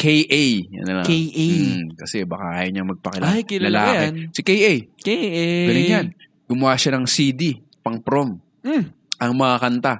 K.A. 0.00 0.44
Yan 0.72 0.84
na 0.88 0.92
lang. 1.00 1.06
K.A.. 1.06 1.46
Mm, 1.52 1.92
kasi 1.92 2.24
baka 2.24 2.56
ayaw 2.56 2.72
niya 2.72 2.84
magpakilala. 2.88 3.28
Ay, 3.36 3.44
kilala 3.44 3.68
Lalaki. 3.68 4.00
yan. 4.00 4.14
Si 4.32 4.40
K.A. 4.40 4.72
K.A. 4.96 5.46
Galing 5.68 5.90
yan. 5.92 6.06
Gumawa 6.48 6.74
siya 6.80 6.96
ng 6.96 7.04
CD, 7.04 7.60
pang 7.84 8.00
prom. 8.00 8.40
Mm. 8.64 8.84
Ang 9.20 9.32
mga 9.36 9.56
kanta. 9.60 9.94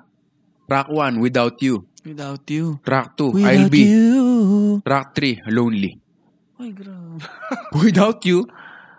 Track 0.65 0.89
1, 0.89 1.21
Without 1.21 1.61
You. 1.61 1.85
Without 2.01 2.49
you. 2.49 2.81
Track 2.81 3.13
2, 3.21 3.37
Without 3.37 3.53
I'll 3.53 3.69
Be. 3.69 3.83
you. 3.85 4.25
Track 4.81 5.13
3, 5.13 5.45
Lonely. 5.53 5.93
Ay, 6.57 6.73
grabe. 6.73 7.21
Without 7.85 8.25
You, 8.25 8.49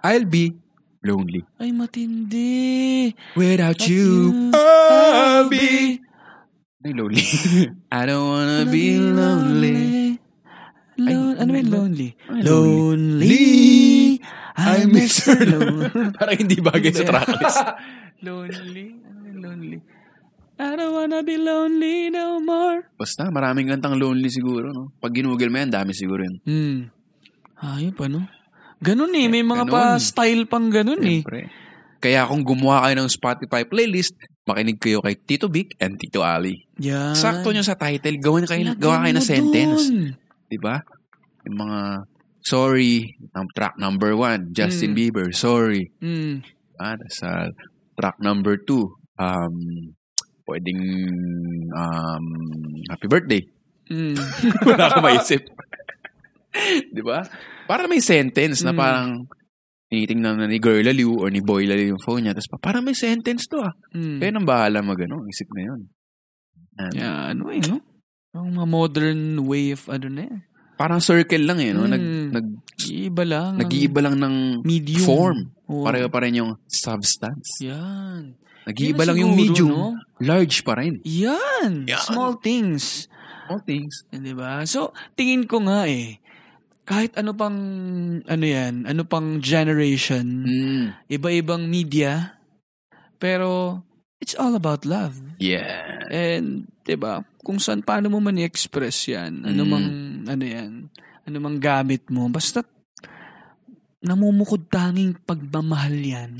I'll 0.06 0.30
Be 0.30 0.54
Lonely. 1.02 1.42
Ay, 1.58 1.74
matindi. 1.74 3.10
Without 3.34 3.74
Without 3.74 3.90
you, 3.90 4.54
I'll 4.54 5.50
be 5.50 5.98
Ay, 6.86 6.94
lonely. 6.94 7.26
I 7.90 8.06
don't 8.06 8.26
wanna 8.30 8.70
be 8.70 9.02
lonely. 9.02 10.21
Lon- 11.08 11.38
ano 11.38 11.52
yun, 11.52 11.68
lonely? 11.70 12.10
Lonely. 12.30 13.48
I 14.58 14.86
miss 14.86 15.26
her 15.26 15.40
lonely. 15.40 15.90
Parang 16.20 16.38
hindi 16.38 16.58
bagay 16.60 16.92
sa 16.92 17.04
tracklist. 17.08 17.60
lonely. 18.28 18.86
Ano 19.02 19.30
lonely? 19.40 19.80
I 20.62 20.78
don't 20.78 20.94
wanna 20.94 21.26
be 21.26 21.42
lonely 21.42 22.14
no 22.14 22.38
more. 22.38 22.86
Basta, 22.94 23.34
maraming 23.34 23.74
kantang 23.74 23.98
lonely 23.98 24.30
siguro, 24.30 24.70
no? 24.70 24.94
Pag 25.02 25.18
ginugol 25.18 25.50
mo 25.50 25.58
yan, 25.58 25.74
dami 25.74 25.96
siguro 25.98 26.22
yun. 26.22 26.38
Hmm. 26.46 26.80
Ayop, 27.58 27.98
ano? 28.06 28.30
Ganun 28.78 29.14
eh. 29.14 29.26
May 29.26 29.42
mga 29.42 29.66
Ganun. 29.66 29.74
pa 29.74 29.98
style 29.98 30.46
pang 30.46 30.70
ganun 30.70 31.02
eh. 31.02 31.22
Siyempre. 31.22 31.50
Kaya 32.02 32.26
kung 32.26 32.42
gumawa 32.42 32.90
kayo 32.90 32.98
ng 32.98 33.10
Spotify 33.14 33.62
playlist, 33.62 34.18
makinig 34.50 34.82
kayo 34.82 35.06
kay 35.06 35.14
Tito 35.14 35.46
Vic 35.46 35.78
and 35.78 36.02
Tito 36.02 36.26
Ali. 36.26 36.66
Yan. 36.82 37.14
Sakto 37.14 37.54
nyo 37.54 37.62
sa 37.62 37.78
title, 37.78 38.18
gawa 38.18 38.42
kayo, 38.42 38.74
Lagyan 38.74 38.82
gawa 38.82 39.06
kayo 39.06 39.14
mo 39.14 39.18
na 39.18 39.22
sentence. 39.22 39.86
dun. 39.90 40.18
Di 40.52 40.60
ba? 40.60 40.76
Yung 41.48 41.58
mga, 41.58 41.80
sorry, 42.44 43.08
um, 43.32 43.48
track 43.56 43.80
number 43.80 44.12
one, 44.14 44.52
Justin 44.52 44.92
Mm. 44.92 44.98
Bieber, 45.00 45.28
sorry. 45.32 45.88
Mm. 46.04 46.44
Ah, 46.76 47.00
sa 47.08 47.48
track 47.96 48.20
number 48.20 48.60
two, 48.60 48.92
um, 49.16 49.56
pwedeng 50.44 50.82
um, 51.72 52.26
happy 52.92 53.08
birthday. 53.08 53.42
Mm. 53.88 54.20
Wala 54.68 54.92
akong 54.92 55.06
maisip. 55.08 55.40
Di 56.96 57.00
ba? 57.00 57.24
Para 57.64 57.88
may 57.88 58.04
sentence 58.04 58.60
na 58.68 58.76
Mm. 58.76 58.80
parang 58.80 59.10
tinitingnan 59.88 60.36
na 60.40 60.48
ni 60.48 60.60
Girl 60.60 60.84
Aliw 60.84 61.20
or 61.20 61.32
ni 61.32 61.40
Boy 61.40 61.64
Aliw 61.68 61.96
yung 61.96 62.04
phone 62.04 62.28
niya. 62.28 62.36
Tapos 62.36 62.52
pa, 62.52 62.58
parang 62.60 62.84
may 62.84 62.96
sentence 62.96 63.48
to 63.48 63.64
ah. 63.64 63.72
Mm. 63.96 64.20
Kaya 64.20 64.32
nang 64.36 64.48
bahala 64.48 64.84
mag 64.84 65.00
ano, 65.00 65.24
isip 65.32 65.48
na 65.56 65.62
yun. 65.64 65.82
Yan. 66.80 66.92
Yeah, 66.96 67.18
ano 67.36 67.52
eh, 67.52 67.60
no? 67.64 67.80
Ang 68.32 68.56
mga 68.56 68.68
modern 68.68 69.22
way 69.44 69.76
of 69.76 69.88
ano 69.88 70.08
na 70.08 70.24
eh. 70.24 70.38
Parang 70.80 70.98
circle 70.98 71.44
lang 71.46 71.60
eh, 71.60 71.76
no? 71.76 71.86
Nag, 71.86 72.00
Mm. 72.02 72.28
nag, 72.32 72.48
Iba 72.82 73.24
lang. 73.24 73.50
ang 73.54 73.60
nag-iiba 73.62 74.00
lang 74.02 74.16
ng 74.18 74.36
medium. 74.66 75.06
form. 75.06 75.40
Oo. 75.70 75.86
Pareho 75.86 76.08
pa 76.10 76.26
rin 76.26 76.40
yung 76.40 76.58
substance. 76.66 77.62
Yan. 77.62 78.34
Nag-iiba 78.66 79.04
lang 79.06 79.18
yung 79.20 79.36
medium. 79.36 79.70
no? 79.70 79.94
Large 80.18 80.64
pa 80.64 80.80
rin. 80.80 80.98
Yan. 81.04 81.86
Yan. 81.86 82.02
Small 82.02 82.40
things. 82.40 83.06
All 83.46 83.62
things. 83.62 84.08
Di 84.10 84.34
ba? 84.34 84.64
So, 84.66 84.90
tingin 85.14 85.46
ko 85.46 85.62
nga 85.68 85.86
eh, 85.86 86.18
kahit 86.82 87.14
ano 87.14 87.36
pang, 87.36 87.58
ano 88.24 88.46
yan, 88.48 88.90
ano 88.90 89.04
pang 89.04 89.38
generation, 89.38 90.26
Mm. 90.48 90.86
iba-ibang 91.08 91.68
media, 91.68 92.42
pero 93.18 93.82
it's 94.18 94.34
all 94.34 94.56
about 94.56 94.82
love. 94.82 95.20
Yeah. 95.38 96.10
And, 96.10 96.72
di 96.82 96.98
ba, 96.98 97.22
kung 97.42 97.58
saan, 97.58 97.82
paano 97.82 98.14
mo 98.14 98.22
man 98.22 98.38
i-express 98.38 99.10
yan, 99.10 99.44
ano 99.44 99.62
Mm. 99.66 99.70
mang, 99.70 99.88
ano 100.30 100.44
yan, 100.46 100.72
ano 101.26 101.36
mang 101.42 101.58
gamit 101.58 102.06
mo, 102.14 102.30
basta 102.30 102.62
namumukod 104.02 104.66
tanging 104.70 105.14
pagmamahal 105.26 105.94
yan. 105.94 106.32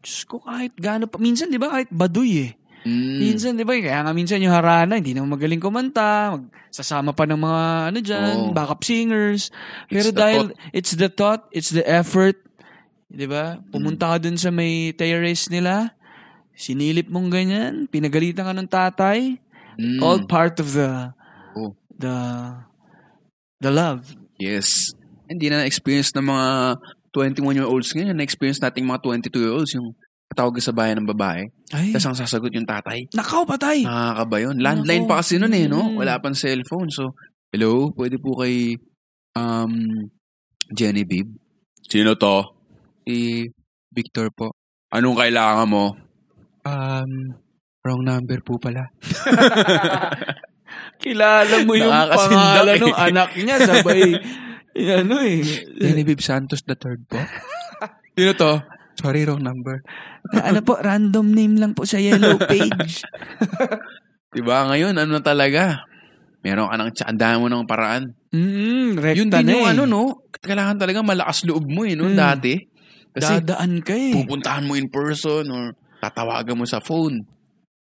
Diyos 0.00 0.28
ko, 0.28 0.44
kahit 0.44 0.76
gaano 0.76 1.08
pa, 1.08 1.16
minsan, 1.16 1.48
di 1.48 1.56
ba, 1.56 1.72
kahit 1.72 1.88
baduy 1.88 2.52
eh. 2.52 2.52
Mm. 2.86 3.18
Minsan, 3.18 3.58
di 3.58 3.64
ba, 3.66 3.74
kaya 3.74 4.04
nga 4.06 4.12
minsan 4.14 4.38
yung 4.44 4.54
harana, 4.54 5.00
hindi 5.00 5.10
naman 5.16 5.34
magaling 5.34 5.58
kumanta, 5.58 6.36
magsasama 6.38 7.16
pa 7.16 7.24
ng 7.26 7.40
mga, 7.40 7.64
ano 7.90 7.98
dyan, 7.98 8.36
Oo. 8.38 8.52
backup 8.54 8.84
singers. 8.84 9.50
Pero 9.90 10.12
It's 10.12 10.14
the 10.14 10.20
dahil, 10.20 10.44
it's 10.70 10.92
the 10.94 11.10
thought, 11.10 11.48
it's 11.50 11.72
the 11.72 11.82
effort, 11.82 12.38
di 13.10 13.26
ba? 13.26 13.58
Pumunta 13.72 14.14
ka 14.14 14.16
dun 14.22 14.38
sa 14.38 14.52
may 14.54 14.92
terrace 14.94 15.50
nila, 15.50 15.96
sinilip 16.54 17.10
mong 17.10 17.28
ganyan, 17.32 17.72
pinagalitan 17.90 18.46
ka 18.46 18.54
ng 18.54 18.70
tatay, 18.70 19.18
Mm. 19.76 20.00
all 20.00 20.20
part 20.24 20.56
of 20.58 20.72
the, 20.72 21.12
Oo. 21.56 21.76
the, 21.92 22.16
the 23.60 23.70
love. 23.70 24.08
Yes. 24.40 24.92
Hindi 25.28 25.48
na 25.48 25.64
na-experience 25.64 26.12
ng 26.16 26.26
mga 26.26 26.48
21-year-olds 27.12 27.92
ngayon. 27.96 28.16
Na-experience 28.16 28.60
nating 28.60 28.84
mga 28.84 29.00
22-year-olds 29.04 29.72
yung 29.76 29.92
patawag 30.26 30.58
sa 30.60 30.74
bayan 30.74 31.00
ng 31.00 31.08
babae. 31.12 31.48
Ay, 31.72 31.92
Tapos 31.94 32.06
ang 32.08 32.18
sasagot 32.18 32.52
yung 32.52 32.68
tatay. 32.68 33.08
nakaw 33.14 33.46
patay! 33.48 33.84
Nakakaba 33.86 34.36
yun. 34.42 34.56
Landline 34.60 35.04
Nako. 35.06 35.10
pa 35.12 35.20
kasi 35.24 35.38
nun 35.40 35.54
eh, 35.54 35.66
no? 35.70 35.96
Wala 35.96 36.18
pang 36.20 36.36
cellphone. 36.36 36.90
So, 36.92 37.14
hello, 37.54 37.92
pwede 37.96 38.20
po 38.20 38.36
kay 38.42 38.76
um, 39.38 39.72
Genevieve? 40.72 41.30
Sino 41.86 42.18
to? 42.18 42.42
Si 43.06 43.46
Victor 43.94 44.28
po. 44.34 44.52
Anong 44.92 45.16
kailangan 45.16 45.68
mo? 45.70 45.94
Um, 46.66 47.38
wrong 47.86 48.02
number 48.02 48.42
po 48.42 48.58
pala. 48.58 48.90
Kilala 51.02 51.62
mo 51.62 51.78
yung 51.78 51.94
pangalan 51.94 52.74
eh. 52.74 52.82
ng 52.82 52.98
anak 52.98 53.30
niya, 53.38 53.56
sabay, 53.62 54.18
ano 55.00 55.22
eh. 55.22 55.46
Genevieve 55.78 56.24
Santos 56.24 56.66
the 56.66 56.74
third 56.74 57.06
po? 57.06 57.22
Sino 58.18 58.34
to? 58.34 58.58
Sorry, 58.98 59.22
wrong 59.22 59.44
number. 59.44 59.86
ano 60.34 60.60
po, 60.66 60.82
random 60.82 61.30
name 61.30 61.62
lang 61.62 61.76
po 61.76 61.86
sa 61.86 62.00
yellow 62.00 62.40
page. 62.40 63.04
Diba? 64.32 64.66
Ngayon, 64.72 64.96
ano 64.96 65.20
na 65.20 65.22
talaga? 65.22 65.84
Meron 66.40 66.72
ka 66.72 66.76
ng 66.80 66.90
tsandahan 66.96 67.38
mo 67.38 67.46
ng 67.52 67.68
paraan. 67.68 68.16
Mm, 68.32 68.96
rekta 68.96 69.20
Yun 69.20 69.28
na 69.28 69.44
din 69.44 69.52
yung 69.52 69.68
eh. 69.68 69.72
ano, 69.76 69.82
no? 69.84 70.02
Kailangan 70.32 70.80
talaga 70.80 71.04
malakas 71.04 71.44
loob 71.44 71.68
mo 71.68 71.84
eh, 71.84 71.92
no? 71.92 72.08
Mm. 72.08 72.16
Dati. 72.16 72.56
Kasi 73.12 73.44
Dadaan 73.44 73.84
ka 73.84 73.92
eh. 73.92 74.16
pupuntahan 74.16 74.64
mo 74.64 74.80
in 74.80 74.88
person 74.88 75.44
or 75.52 75.76
tatawagan 76.00 76.56
mo 76.56 76.64
sa 76.64 76.80
phone. 76.80 77.35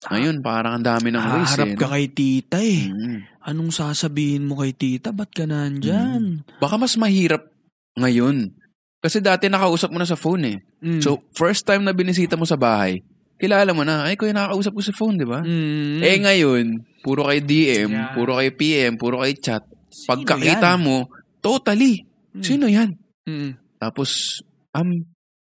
Ngayon, 0.10 0.36
parang 0.42 0.80
ang 0.80 0.86
dami 0.86 1.12
ng 1.12 1.22
ways 1.22 1.54
Haharap 1.56 1.70
eh. 1.70 1.78
ka 1.78 1.86
no? 1.88 1.92
kay 1.94 2.06
tita 2.10 2.60
eh. 2.60 2.82
Mm. 2.90 3.18
Anong 3.44 3.72
sasabihin 3.72 4.44
mo 4.44 4.60
kay 4.60 4.74
tita? 4.74 5.12
Ba't 5.12 5.32
ka 5.32 5.48
nandyan? 5.48 6.44
Baka 6.60 6.76
mas 6.76 6.96
mahirap 6.96 7.48
ngayon. 7.96 8.52
Kasi 9.00 9.20
dati 9.20 9.48
nakausap 9.48 9.92
mo 9.92 10.00
na 10.00 10.08
sa 10.08 10.16
phone 10.16 10.44
eh. 10.48 10.58
Mm. 10.80 11.00
So, 11.04 11.24
first 11.32 11.64
time 11.64 11.84
na 11.84 11.92
binisita 11.92 12.36
mo 12.36 12.48
sa 12.48 12.56
bahay, 12.56 13.04
kilala 13.36 13.76
mo 13.76 13.84
na, 13.84 14.08
ay, 14.08 14.16
kuya, 14.16 14.32
nakakausap 14.32 14.72
ko 14.72 14.82
sa 14.82 14.96
phone, 14.96 15.20
di 15.20 15.28
ba? 15.28 15.44
Mm. 15.44 16.00
Eh 16.00 16.18
ngayon, 16.24 16.66
puro 17.04 17.28
kay 17.28 17.44
DM, 17.44 17.92
Yeah. 17.92 18.16
puro 18.16 18.40
kay 18.40 18.52
PM, 18.56 18.96
puro 18.96 19.20
kay 19.20 19.36
chat. 19.36 19.64
Sino 19.92 20.08
Pagkakita 20.16 20.74
yan? 20.74 20.82
mo, 20.82 21.12
totally. 21.44 22.08
Mm. 22.32 22.44
Sino 22.44 22.66
yan? 22.72 22.96
Mm. 23.28 23.60
Tapos, 23.76 24.40
um, 24.72 25.04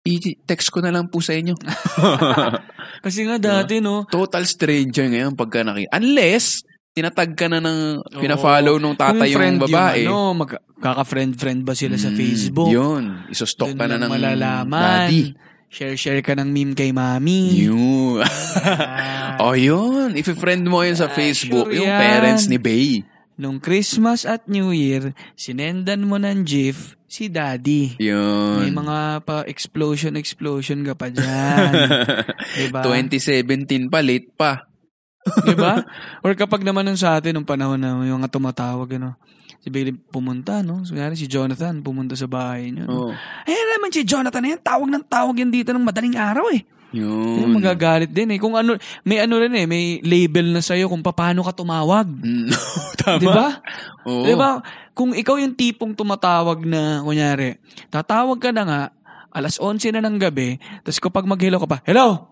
i-text 0.08 0.72
ko 0.72 0.80
na 0.80 0.88
lang 0.88 1.06
po 1.06 1.20
sa 1.20 1.32
inyo. 1.32 1.52
Kasi 3.04 3.22
nga 3.24 3.36
dati, 3.36 3.78
no? 3.78 4.04
Total 4.04 4.42
stranger 4.42 5.06
ngayon 5.06 5.34
pagka 5.34 5.62
nakita. 5.62 5.92
Unless, 5.94 6.64
tinatag 6.90 7.36
ka 7.36 7.46
na 7.46 7.60
ng, 7.60 8.02
pina-follow 8.16 8.76
nung 8.76 8.96
tatay 8.96 9.28
Kung 9.28 9.36
friend 9.36 9.54
yung 9.54 9.64
babae. 9.68 10.00
Yung, 10.02 10.10
ano, 10.10 10.34
mag- 10.36 10.64
kaka-friend-friend 10.78 11.60
ba 11.62 11.74
sila 11.74 11.94
sa 11.94 12.08
Mm, 12.08 12.16
Facebook? 12.16 12.70
Yun. 12.70 13.04
Isustok 13.28 13.74
Doon 13.74 13.78
ka 13.78 13.84
na 13.84 13.90
lang 13.92 14.00
ng 14.00 14.10
malalaman. 14.10 15.06
daddy. 15.06 15.22
Share-share 15.68 16.24
ka 16.24 16.32
ng 16.32 16.48
meme 16.48 16.72
kay 16.72 16.90
mami. 16.90 17.60
Yun. 17.60 18.24
Ah. 18.24 19.36
oh, 19.44 19.52
yun. 19.52 20.16
If 20.16 20.32
friend 20.32 20.64
mo 20.64 20.80
yun 20.80 20.96
sa 20.96 21.06
Ah, 21.06 21.12
Facebook, 21.12 21.68
sure 21.68 21.76
yung 21.76 21.92
yan. 21.92 22.00
parents 22.00 22.48
ni 22.48 22.56
Bay. 22.56 23.04
Nung 23.38 23.62
Christmas 23.62 24.26
at 24.26 24.50
New 24.50 24.74
Year, 24.74 25.14
sinendan 25.38 26.10
mo 26.10 26.18
ng 26.18 26.42
GIF 26.42 26.98
si 27.06 27.30
Daddy. 27.30 27.94
Yun. 28.02 28.66
May 28.66 28.74
mga 28.74 29.22
pa 29.22 29.46
explosion-explosion 29.46 30.82
ka 30.82 30.98
pa 30.98 31.06
dyan. 31.06 31.70
diba? 32.58 32.82
2017 32.82 33.86
pa, 33.86 34.02
late 34.02 34.34
pa. 34.34 34.66
diba? 35.46 35.86
Or 36.26 36.34
kapag 36.34 36.66
naman 36.66 36.90
nung 36.90 36.98
sa 36.98 37.14
atin, 37.14 37.38
nung 37.38 37.46
panahon 37.46 37.78
na 37.78 37.94
yung 38.02 38.18
mga 38.18 38.34
tumatawag, 38.34 38.98
ano, 38.98 39.14
si 39.46 39.47
Bailey 39.68 39.94
pumunta, 39.94 40.60
no? 40.60 40.82
So, 40.84 40.92
kaya 40.92 41.12
si 41.14 41.28
Jonathan 41.28 41.80
pumunta 41.80 42.12
sa 42.14 42.26
bahay 42.26 42.72
niyo. 42.72 42.84
No? 42.84 42.94
Oh. 43.08 43.12
Eh, 43.44 43.62
naman 43.76 43.88
si 43.88 44.02
Jonathan 44.02 44.40
na 44.40 44.48
yan, 44.56 44.62
tawag 44.62 44.88
ng 44.88 45.04
tawag 45.06 45.36
yan 45.38 45.50
dito 45.50 45.70
ng 45.70 45.84
madaling 45.84 46.16
araw 46.16 46.48
eh. 46.52 46.62
Yun. 46.88 47.44
Yung 47.44 47.52
magagalit 47.60 48.08
din 48.08 48.32
eh. 48.32 48.38
Kung 48.40 48.56
ano, 48.56 48.80
may 49.04 49.20
ano 49.20 49.36
rin 49.36 49.52
eh, 49.52 49.68
may 49.68 50.00
label 50.00 50.56
na 50.56 50.64
sa'yo 50.64 50.88
kung 50.88 51.04
paano 51.04 51.44
ka 51.44 51.52
tumawag. 51.52 52.08
Mm, 52.08 52.48
Tama. 53.04 53.20
Di 53.20 53.28
ba? 53.28 53.46
Oo. 54.08 54.24
Di 54.24 54.32
ba? 54.32 54.64
Kung 54.96 55.12
ikaw 55.12 55.36
yung 55.36 55.52
tipong 55.52 55.92
tumatawag 55.92 56.64
na, 56.64 57.04
kunyari, 57.04 57.60
tatawag 57.92 58.40
ka 58.40 58.50
na 58.50 58.62
nga, 58.64 58.82
alas 59.28 59.60
11 59.60 59.94
na 59.94 60.02
ng 60.02 60.16
gabi, 60.16 60.56
tapos 60.82 60.98
kapag 60.98 61.28
mag-hello 61.28 61.60
ka 61.60 61.68
pa, 61.68 61.78
hello! 61.84 62.24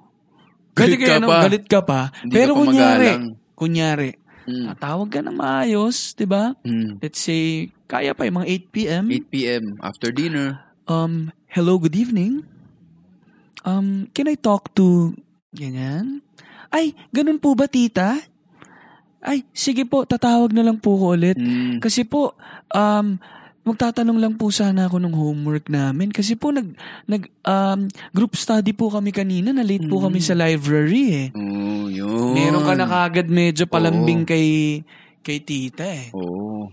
Galit 0.77 0.99
Galit 0.99 1.01
ka 1.01 1.09
ka, 1.09 1.17
ano, 1.21 1.27
pa. 1.29 1.39
galit 1.41 1.65
ka 1.65 1.81
pa. 1.81 2.01
Hindi 2.21 2.33
Pero 2.37 2.53
ka 2.53 2.57
pa 2.57 2.61
kunyari, 2.65 3.09
magalang. 3.13 3.27
kunyari, 3.57 4.09
Mm. 4.47 4.67
tatawag 4.75 5.09
ka 5.11 5.21
ng 5.27 5.37
maayos, 5.37 6.15
di 6.15 6.27
ba? 6.27 6.55
Mm. 6.63 7.03
Let's 7.03 7.19
say, 7.19 7.75
kaya 7.91 8.15
pa 8.15 8.25
yung 8.27 8.43
mga 8.43 8.49
8 8.71 8.75
p.m. 8.75 9.05
8 9.11 9.35
p.m. 9.35 9.65
after 9.83 10.15
dinner. 10.15 10.63
Um, 10.87 11.35
hello, 11.51 11.83
good 11.83 11.99
evening. 11.99 12.47
Um, 13.67 14.07
can 14.15 14.31
I 14.31 14.39
talk 14.39 14.71
to... 14.79 15.15
Ganyan? 15.51 16.23
Ay, 16.71 16.95
ganun 17.11 17.43
po 17.43 17.59
ba, 17.59 17.67
tita? 17.67 18.23
Ay, 19.19 19.43
sige 19.51 19.83
po, 19.83 20.07
tatawag 20.07 20.55
na 20.55 20.63
lang 20.63 20.79
po 20.79 20.95
ko 20.95 21.19
ulit. 21.19 21.35
Mm. 21.35 21.83
Kasi 21.83 22.07
po, 22.07 22.39
um, 22.71 23.19
magtatanong 23.67 24.19
lang 24.23 24.35
po 24.39 24.55
sana 24.55 24.87
ako 24.87 25.03
ng 25.03 25.11
homework 25.11 25.67
namin. 25.67 26.15
Kasi 26.15 26.39
po, 26.39 26.55
nag, 26.55 26.71
nag, 27.05 27.27
um, 27.43 27.91
group 28.15 28.39
study 28.39 28.71
po 28.71 28.89
kami 28.89 29.11
kanina. 29.11 29.51
Na 29.51 29.67
late 29.67 29.91
po 29.91 29.99
Mm. 29.99 30.05
kami 30.07 30.19
sa 30.23 30.39
library 30.39 31.05
eh. 31.11 31.27
Oh, 31.35 31.91
yun. 31.91 32.33
Meron 32.39 32.63
ka 32.63 32.75
na 32.79 32.87
kagad 32.87 33.27
medyo 33.27 33.67
palambing 33.67 34.23
Oo. 34.23 34.31
kay, 34.31 34.47
kay 35.21 35.39
tita 35.43 35.83
eh. 35.83 36.15
Oo. 36.15 36.71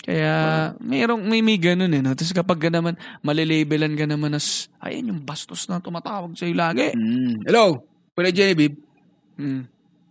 Kaya, 0.00 0.34
mayroong, 0.80 1.26
may, 1.26 1.42
may 1.44 1.58
ganun 1.60 1.92
eh. 1.92 2.00
No? 2.00 2.14
Tapos 2.16 2.32
kapag 2.32 2.62
ka 2.62 2.70
naman, 2.72 2.96
malilabellan 3.20 3.98
ka 3.98 4.06
naman 4.08 4.32
as, 4.38 4.72
ayan 4.80 5.12
yung 5.12 5.20
bastos 5.20 5.68
na 5.68 5.82
tumatawag 5.82 6.32
sa'yo 6.32 6.56
lagi. 6.56 6.94
Mm. 6.96 7.44
Hello, 7.44 7.84
Kuya 8.16 8.32
Genevieve. 8.32 8.78
Mm. 9.36 9.62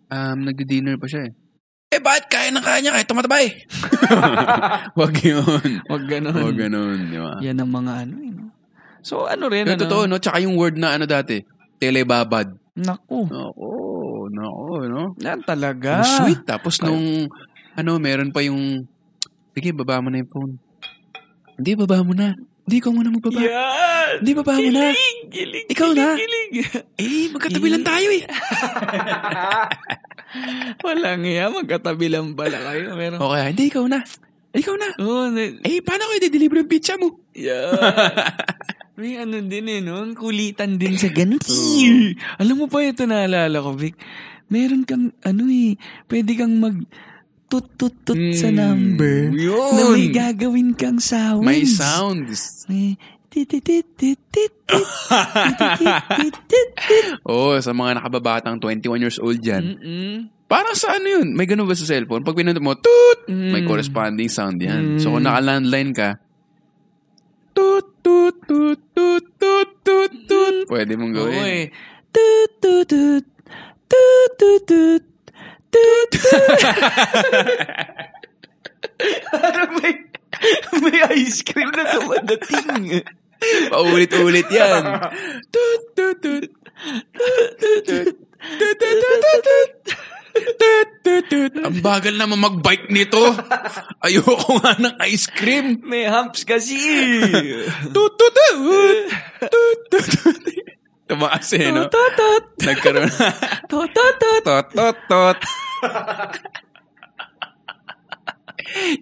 Um, 0.05 0.37
nagdi-dinner 0.45 1.01
pa 1.01 1.09
siya 1.09 1.31
eh. 1.31 1.33
Eh, 1.95 2.03
bakit 2.03 2.27
kaya 2.27 2.51
ng 2.51 2.59
kanya 2.59 2.91
kahit 2.91 3.07
tumatabay? 3.07 3.45
Wag 4.99 5.15
yun. 5.23 5.63
Wag 5.87 6.03
ganun. 6.11 6.43
Wag 6.43 6.57
ganun, 6.59 6.97
di 7.07 7.15
ba? 7.15 7.39
Yan 7.39 7.63
ang 7.63 7.71
mga 7.71 7.91
ano 8.03 8.15
eh. 8.19 8.31
No? 8.35 8.51
So, 8.99 9.31
ano 9.31 9.47
rin, 9.47 9.63
Yung 9.63 9.79
ano? 9.79 9.83
totoo, 9.87 10.03
no? 10.11 10.19
Tsaka 10.19 10.43
yung 10.43 10.59
word 10.59 10.75
na 10.75 10.99
ano 10.99 11.07
dati, 11.07 11.39
telebabad. 11.79 12.51
Naku. 12.75 13.31
Nako, 13.31 13.69
nako, 14.27 14.75
no? 14.91 15.03
Yan 15.23 15.39
talaga. 15.47 16.03
Ang 16.03 16.11
sweet. 16.19 16.43
Tapos 16.43 16.83
nung, 16.83 17.31
ano, 17.79 17.91
meron 17.95 18.35
pa 18.35 18.43
yung, 18.43 18.83
sige, 19.55 19.71
baba 19.71 20.03
mo 20.03 20.11
na 20.11 20.19
yung 20.19 20.31
phone. 20.35 20.53
Hindi, 21.55 21.79
baba 21.79 22.03
mo 22.03 22.11
na. 22.11 22.35
Hindi, 22.65 22.75
ikaw 22.77 22.91
muna 22.91 23.09
magbaba. 23.09 23.37
Yan! 23.37 24.11
Hindi, 24.19 24.31
baba 24.33 24.53
mo 24.53 24.69
na. 24.69 24.89
Kilig, 24.89 25.19
kilig, 25.29 25.65
Ikaw 25.69 25.89
na. 25.93 26.07
kilig. 26.17 26.51
Eh, 26.97 27.29
magkatabi 27.29 27.67
lang 27.69 27.85
tayo 27.85 28.07
eh. 28.09 28.23
Walang 30.81 31.23
iya, 31.23 31.47
magkatabi 31.47 32.07
lang 32.09 32.33
pala 32.33 32.57
kayo. 32.59 32.97
Pero, 32.97 33.15
O 33.19 33.31
kaya, 33.31 33.53
hindi, 33.53 33.69
ikaw 33.69 33.85
na. 33.85 34.01
Ikaw 34.51 34.75
na. 34.75 34.87
oh, 34.97 35.29
ne- 35.29 35.61
Eh, 35.61 35.79
paano 35.79 36.09
ko 36.09 36.17
i-deliver 36.17 36.57
yung 36.57 36.71
pizza 36.71 36.97
mo? 36.97 37.21
yeah. 37.31 37.75
May 38.97 39.19
ano 39.19 39.43
din 39.43 39.67
eh, 39.67 39.83
no? 39.83 40.07
Kulitan 40.15 40.79
din 40.79 40.95
sa 40.95 41.11
ganun. 41.11 41.43
Alam 42.41 42.55
mo 42.55 42.65
pa 42.65 42.79
ito 42.79 43.03
naalala 43.03 43.59
ko, 43.59 43.75
Vic. 43.75 43.91
Meron 44.47 44.87
kang, 44.87 45.11
ano 45.19 45.43
eh, 45.45 45.75
pwede 46.07 46.31
kang 46.33 46.55
mag 46.55 46.79
tut-tut-tut 47.45 48.17
sa 48.33 48.49
Mm, 48.49 48.57
number 48.57 49.17
yun. 49.31 49.71
na 49.71 49.83
may 49.91 50.09
gagawin 50.09 50.73
kang 50.73 50.97
sounds. 50.97 51.41
May 51.41 51.61
sounds. 51.63 52.65
May. 52.65 52.97
Oo, 57.25 57.59
sa 57.59 57.71
mga 57.71 57.99
nakababatang 57.99 58.57
21 58.57 59.01
years 59.01 59.19
old 59.19 59.39
dyan. 59.39 59.75
Mm-mm. 59.75 60.15
Parang 60.45 60.71
sa 60.71 60.95
ano 60.95 61.07
yun? 61.09 61.33
May 61.33 61.43
ganun 61.43 61.65
ba 61.65 61.73
sa 61.73 61.83
cellphone? 61.83 62.21
Pag 62.21 62.37
pinunod 62.37 62.61
mo! 62.61 62.77
May 63.27 63.59
Mm. 63.59 63.67
corresponding 63.67 64.29
sound 64.29 64.61
yan. 64.61 64.95
Mm. 64.95 64.99
So 65.01 65.11
kung 65.11 65.25
naka-landline 65.25 65.91
ka, 65.91 66.09
toot, 67.51 67.97
toot, 67.99 68.35
toot, 68.45 68.79
toot, 68.93 69.25
toot, 69.35 69.69
toot, 69.81 70.13
toot. 70.29 70.55
Pwede 70.69 70.93
mong 70.95 71.13
gawin. 71.13 71.35
eh. 71.35 71.63
Tut-tut-tut. 72.11 73.25
Tut-tut. 75.75 76.61
Parang 79.35 79.71
may, 79.83 79.93
may 80.79 80.99
ice 81.19 81.43
cream 81.43 81.69
na 81.75 81.83
dumadating. 81.91 83.03
Paulit-ulit 83.69 84.47
yan. 84.47 84.83
Toot, 85.51 85.83
toot, 85.93 86.17
toot. 86.23 86.47
Toot, 87.11 87.51
toot, 87.59 87.81
toot. 87.83 88.07
Toot, 88.15 88.75
toot, 88.79 88.97
toot, 88.99 89.19
toot, 89.19 89.41
toot. 89.43 89.71
Toot, 90.35 90.89
toot, 91.03 91.25
toot. 91.31 91.53
Ang 91.63 91.79
bagal 91.83 92.15
naman 92.15 92.39
mag-bike 92.39 92.91
nito. 92.91 93.21
Ayoko 94.05 94.59
nga 94.63 94.79
ng 94.79 94.95
ice 95.11 95.27
cream. 95.31 95.83
May 95.83 96.07
humps 96.07 96.47
kasi. 96.47 96.79
Toot, 97.91 98.13
toot, 98.15 98.33
toot. 98.33 99.11
Toot, 99.43 99.79
toot, 99.91 100.07
toot. 100.23 100.74
Tumaas 101.05 101.53
eh, 101.53 101.69
no? 101.69 101.85
Tut-tut. 101.85 102.45
Nagkaroon 102.65 103.05
na. 103.13 103.29
Tut-tut. 103.69 104.41
tot, 104.41 104.67
tot, 104.73 104.97
tot. 105.05 105.39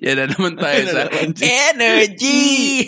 Yan 0.03 0.15
na 0.19 0.25
naman 0.27 0.59
tayo 0.59 0.79
sa 0.91 1.07
energy. 1.39 2.85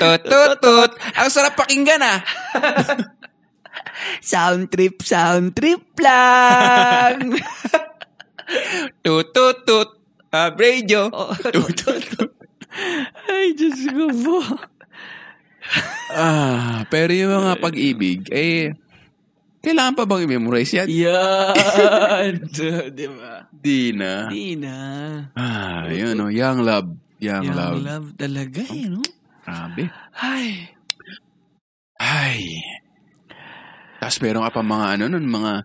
Tot, 0.00 0.20
tot, 0.24 0.56
tot. 0.64 0.90
Ang 0.96 1.28
sarap 1.28 1.54
pakinggan 1.60 2.00
ah. 2.00 2.18
Sound 4.24 4.72
trip, 4.72 5.04
sound 5.04 5.52
trip 5.52 5.84
lang. 6.00 7.36
Tut, 9.04 9.28
tut, 9.32 9.56
tut. 9.68 9.90
Ah, 10.32 10.50
radio. 10.50 11.12
Oh. 11.12 11.30
Tut, 11.36 11.72
tut, 11.78 12.02
tut. 12.16 12.32
Ay, 13.30 13.54
Diyos 13.54 13.86
ko 13.86 14.10
po. 14.10 14.38
Ah, 16.14 16.86
pero 16.92 17.10
yung 17.10 17.34
mga 17.34 17.58
pag-ibig, 17.58 18.28
eh, 18.30 18.76
kailangan 19.64 19.96
pa 19.96 20.04
bang 20.04 20.28
i-memorize 20.28 20.72
yan? 20.76 20.88
Yan. 20.92 22.32
Di 22.96 23.06
ba? 23.08 23.48
Di 23.50 23.96
na. 23.96 24.28
Di 24.28 24.54
na. 24.60 24.76
Ah, 25.34 25.88
yun 25.88 26.20
o. 26.20 26.28
Young 26.28 26.62
love. 26.62 26.92
Young, 27.18 27.48
Young 27.48 27.56
love. 27.56 27.78
love 27.80 28.06
talaga 28.20 28.60
eh, 28.68 28.86
no? 28.86 29.00
Grabe. 29.44 29.88
Ay. 30.12 30.68
Ay. 31.96 32.60
Tapos 33.98 34.20
meron 34.20 34.44
ka 34.44 34.60
pa 34.60 34.62
mga 34.62 34.86
ano 35.00 35.04
nun, 35.16 35.24
mga 35.24 35.64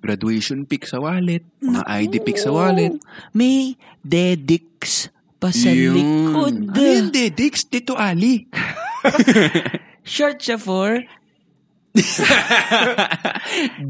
graduation 0.00 0.64
pic 0.64 0.86
sa 0.86 1.02
wallet, 1.02 1.42
mga 1.60 1.82
ID 1.84 2.14
pic 2.22 2.38
sa 2.38 2.54
wallet. 2.54 2.94
May 3.34 3.74
dedics 4.00 5.10
pa 5.40 5.48
sa 5.50 5.72
likod. 5.72 6.68
Ano 6.68 6.76
yun, 6.78 7.08
Dedix? 7.08 7.64
Dito, 7.64 7.96
Ali. 7.96 8.44
Short 10.04 10.36
siya 10.36 10.60
for 10.60 11.00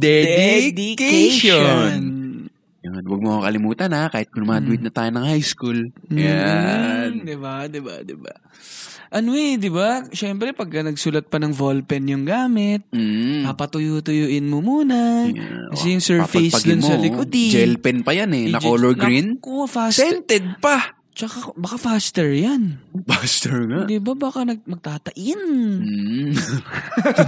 Dedication. 0.80 1.98
Yan, 2.80 3.05
huwag 3.05 3.20
mo 3.20 3.44
kalimutan 3.44 3.92
ha, 3.92 4.09
kahit 4.09 4.32
graduate 4.32 4.80
na 4.80 4.88
tayo 4.88 5.11
ng 5.12 5.26
high 5.26 5.44
school. 5.44 5.92
Yan. 6.09 7.20
Mm, 7.20 7.28
diba, 7.28 7.68
diba, 7.68 8.01
diba. 8.01 8.32
Ano 9.11 9.34
eh, 9.36 9.59
diba? 9.59 10.07
Siyempre, 10.14 10.55
pag 10.57 10.70
nagsulat 10.70 11.28
pa 11.28 11.36
ng 11.36 11.53
ballpen 11.53 12.09
yung 12.09 12.24
gamit, 12.24 12.86
Mm. 12.88 13.44
papatuyo-tuyuin 13.44 14.46
mo 14.48 14.62
muna. 14.62 15.26
Yeah. 15.28 15.68
Kasi 15.74 15.86
yung 15.92 16.05
surface 16.05 16.62
dun 16.62 16.80
sa 16.80 16.96
likod 16.96 17.28
eh. 17.28 17.51
Gel 17.53 17.82
pen 17.82 18.01
pa 18.01 18.16
yan 18.16 18.32
eh, 18.32 18.48
na 18.48 18.62
color 18.62 18.94
green. 18.96 19.36
Naku, 19.36 19.66
faster. 19.68 20.07
Scented 20.07 20.57
pa. 20.62 20.99
Tsaka, 21.21 21.53
baka 21.53 21.77
faster 21.77 22.33
yan. 22.33 22.81
Buster 23.12 23.68
nga. 23.68 23.85
Di 23.85 24.01
ba? 24.01 24.16
Baka 24.16 24.49
nag, 24.49 24.64
magtatain. 24.64 25.41
Mm. 25.91 26.33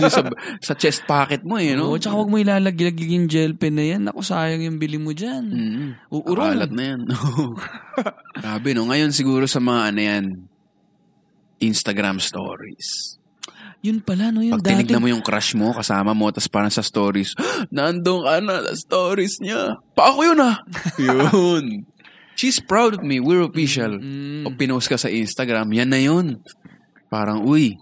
sa, 0.09 0.23
sa 0.61 0.75
chest 0.77 1.05
pocket 1.05 1.45
mo 1.45 1.59
eh, 1.61 1.75
no? 1.77 1.93
Oo, 1.93 1.99
tsaka 2.01 2.17
huwag 2.17 2.31
mo 2.31 2.41
ilalaglag 2.41 2.97
yung 3.01 3.29
gel 3.29 3.53
pen 3.53 3.77
na 3.77 3.85
yan. 3.85 4.03
Naku, 4.09 4.25
sayang 4.25 4.65
yung 4.65 4.79
bili 4.81 4.97
mo 4.97 5.13
dyan. 5.13 5.45
Mm. 5.45 5.89
Uurong. 6.09 6.57
Akalat 6.57 6.73
na 6.73 6.85
yan. 6.95 7.01
Grabe, 8.43 8.69
no? 8.73 8.89
Ngayon 8.89 9.13
siguro 9.13 9.45
sa 9.45 9.61
mga 9.61 9.81
ano 9.93 10.01
yan, 10.01 10.25
Instagram 11.61 12.19
stories. 12.23 13.21
Yun 13.83 13.99
pala, 13.99 14.31
no? 14.31 14.47
Yung 14.47 14.63
Pag 14.63 14.79
tinignan 14.79 15.03
mo 15.03 15.11
yung 15.11 15.27
crush 15.27 15.59
mo, 15.59 15.75
kasama 15.75 16.15
mo, 16.15 16.31
tapos 16.31 16.47
parang 16.47 16.71
sa 16.71 16.87
stories, 16.87 17.35
nandong 17.75 18.23
ka 18.23 18.39
na 18.39 18.55
stories 18.79 19.43
niya. 19.43 19.75
Pa 19.99 20.15
ako 20.15 20.21
yun 20.23 20.39
ah! 20.39 20.57
yun. 21.03 21.65
She's 22.35 22.59
proud 22.59 22.97
of 22.97 23.03
me. 23.03 23.21
We're 23.21 23.45
official. 23.45 23.97
Mm. 23.97 24.49
O 24.49 24.53
pinost 24.53 24.89
ka 24.89 24.97
sa 24.97 25.07
Instagram, 25.07 25.69
yan 25.71 25.91
na 25.91 26.01
yun. 26.01 26.41
Parang, 27.07 27.45
uy, 27.45 27.77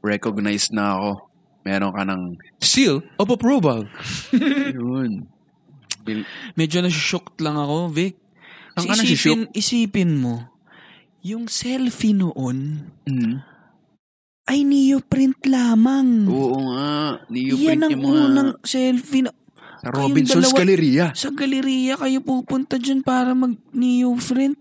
recognized 0.00 0.70
na 0.70 0.94
ako. 0.94 1.10
Meron 1.66 1.90
ka 1.90 2.02
ng 2.06 2.22
seal 2.62 3.02
of 3.18 3.26
approval. 3.28 3.84
yun. 4.78 5.26
Bil- 6.06 6.28
Medyo 6.54 6.86
nasushocked 6.86 7.42
lang 7.42 7.58
ako, 7.58 7.90
Vic. 7.90 8.14
Ang 8.78 8.86
ano, 8.86 9.02
isipin, 9.02 9.40
isipin 9.50 10.12
mo, 10.14 10.46
yung 11.24 11.50
selfie 11.50 12.14
noon 12.14 12.86
Mm. 13.08 13.42
ay 14.46 14.62
neoprint 14.62 15.42
lamang. 15.42 16.30
Oo 16.30 16.70
nga. 16.70 17.18
Niyo 17.26 17.58
Yan 17.58 17.66
print 17.66 17.82
ang 17.82 17.90
yung 17.90 18.04
mga 18.04 18.20
unang 18.22 18.50
selfie 18.62 19.26
na 19.26 19.32
Robinson's 19.88 20.46
dalawa- 20.46 20.58
Galleria. 20.58 21.06
sa 21.12 21.30
galeria 21.30 21.94
kayo 21.94 22.18
pupunta 22.20 22.76
dyan 22.76 23.00
para 23.00 23.32
mag 23.32 23.54
neoprint. 23.70 24.58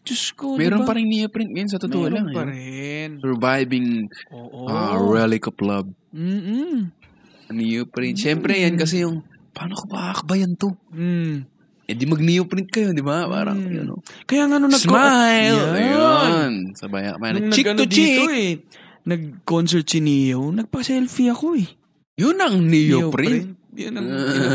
Diyos 0.00 0.32
ko, 0.32 0.56
Meron 0.56 0.80
diba? 0.80 0.88
pa 0.88 0.96
rin 0.96 1.06
neoprint 1.06 1.50
ngayon 1.50 1.68
sa 1.68 1.78
totoo 1.78 2.08
Meron 2.08 2.16
lang. 2.24 2.26
pa 2.32 2.42
eh. 2.42 2.48
rin. 2.48 3.10
Surviving 3.18 3.86
Oo. 4.30 4.64
uh, 4.64 4.96
relic 5.06 5.44
of 5.44 5.56
love. 5.60 5.86
Mm-mm. 6.10 6.88
Neoprint. 7.48 8.16
Siyempre 8.16 8.56
yan 8.56 8.74
kasi 8.74 9.02
yung, 9.02 9.20
paano 9.50 9.74
ko 9.74 9.84
makakabayan 9.86 10.56
to? 10.56 10.72
Mm. 10.90 11.44
Eh 11.84 11.94
di 11.94 12.06
mag-neoprint 12.06 12.68
kayo, 12.70 12.90
di 12.90 13.02
ba? 13.02 13.26
Parang, 13.26 13.58
Mm. 13.58 13.82
know. 13.84 13.98
Kaya 14.24 14.46
nga 14.46 14.56
nung 14.56 14.70
nag- 14.70 14.78
Smile! 14.80 15.58
Yan. 15.58 15.74
Ayun. 15.74 16.52
Sabay, 16.72 17.10
man, 17.18 17.32
Nung 17.36 17.50
chick 17.50 17.66
nag-ano 17.66 17.78
to 17.78 17.86
chick. 17.86 18.06
dito 18.16 18.24
eh. 18.30 18.52
Nag-concert 19.02 19.84
si 19.84 19.98
Neo, 19.98 20.48
nagpa-selfie 20.48 21.28
ako 21.28 21.56
eh. 21.56 21.68
Yun 22.16 22.36
ang 22.36 22.62
neoprint. 22.62 23.59
Yan 23.80 23.96
ang 23.96 24.08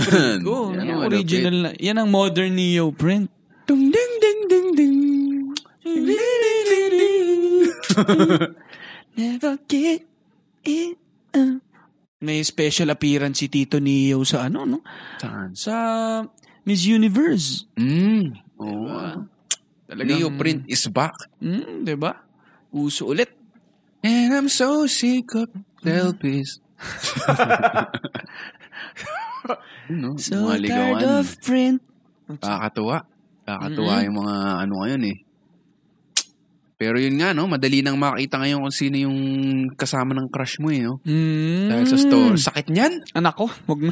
ko. 0.46 0.70
Yan 0.78 0.86
ang 0.86 1.02
original 1.10 1.56
na. 1.66 1.70
Yan 1.82 1.98
ang 1.98 2.14
modern 2.14 2.54
neoprint. 2.54 3.26
Dung 3.66 3.90
ding 3.90 4.14
ding 4.22 4.42
ding 4.46 4.70
ding. 4.78 4.98
Never 9.18 9.58
get 9.66 10.06
it. 10.66 10.98
uh. 11.34 11.58
May 12.22 12.44
special 12.44 12.90
appearance 12.90 13.40
si 13.44 13.48
Tito 13.48 13.80
Neo 13.80 14.24
sa 14.26 14.50
ano, 14.50 14.66
no? 14.66 14.80
Saan? 15.22 15.54
Sa 15.54 15.76
Miss 16.66 16.86
Universe. 16.86 17.66
Mm. 17.78 18.34
Oo. 18.58 18.88
Diba? 18.88 19.30
Talagang, 19.86 20.18
neoprint 20.18 20.66
is 20.66 20.90
back. 20.90 21.14
Mm, 21.38 21.86
'di 21.86 21.94
ba? 21.94 22.18
Uso 22.74 23.14
ulit. 23.14 23.30
And 24.02 24.34
I'm 24.34 24.50
so 24.50 24.90
sick 24.90 25.30
of 25.38 25.54
selfies. 25.86 26.58
no, 30.02 30.18
So 30.18 30.36
mga 30.42 30.56
tired 30.58 30.64
ligawan. 30.66 31.02
of 31.20 31.26
print. 31.40 31.80
Kakatuwa. 32.42 32.98
Kakatuwa 33.46 33.94
Mm-mm. 33.94 34.06
yung 34.10 34.18
mga 34.20 34.36
ano 34.66 34.74
ngayon 34.82 35.04
eh. 35.06 35.18
Pero 36.76 37.00
yun 37.00 37.16
nga, 37.16 37.32
no? 37.32 37.48
Madali 37.48 37.80
nang 37.80 37.96
makita 37.96 38.36
ngayon 38.36 38.60
kung 38.60 38.76
sino 38.76 39.00
yung 39.00 39.18
kasama 39.80 40.12
ng 40.12 40.28
crush 40.28 40.60
mo 40.60 40.68
eh, 40.70 40.84
no? 40.84 41.00
Mm. 41.08 41.72
Dahil 41.72 41.86
sa 41.88 41.96
store. 41.96 42.36
Sakit 42.36 42.68
niyan. 42.68 42.94
Anak 43.16 43.40
ko, 43.40 43.48
wag 43.48 43.80
mo. 43.80 43.92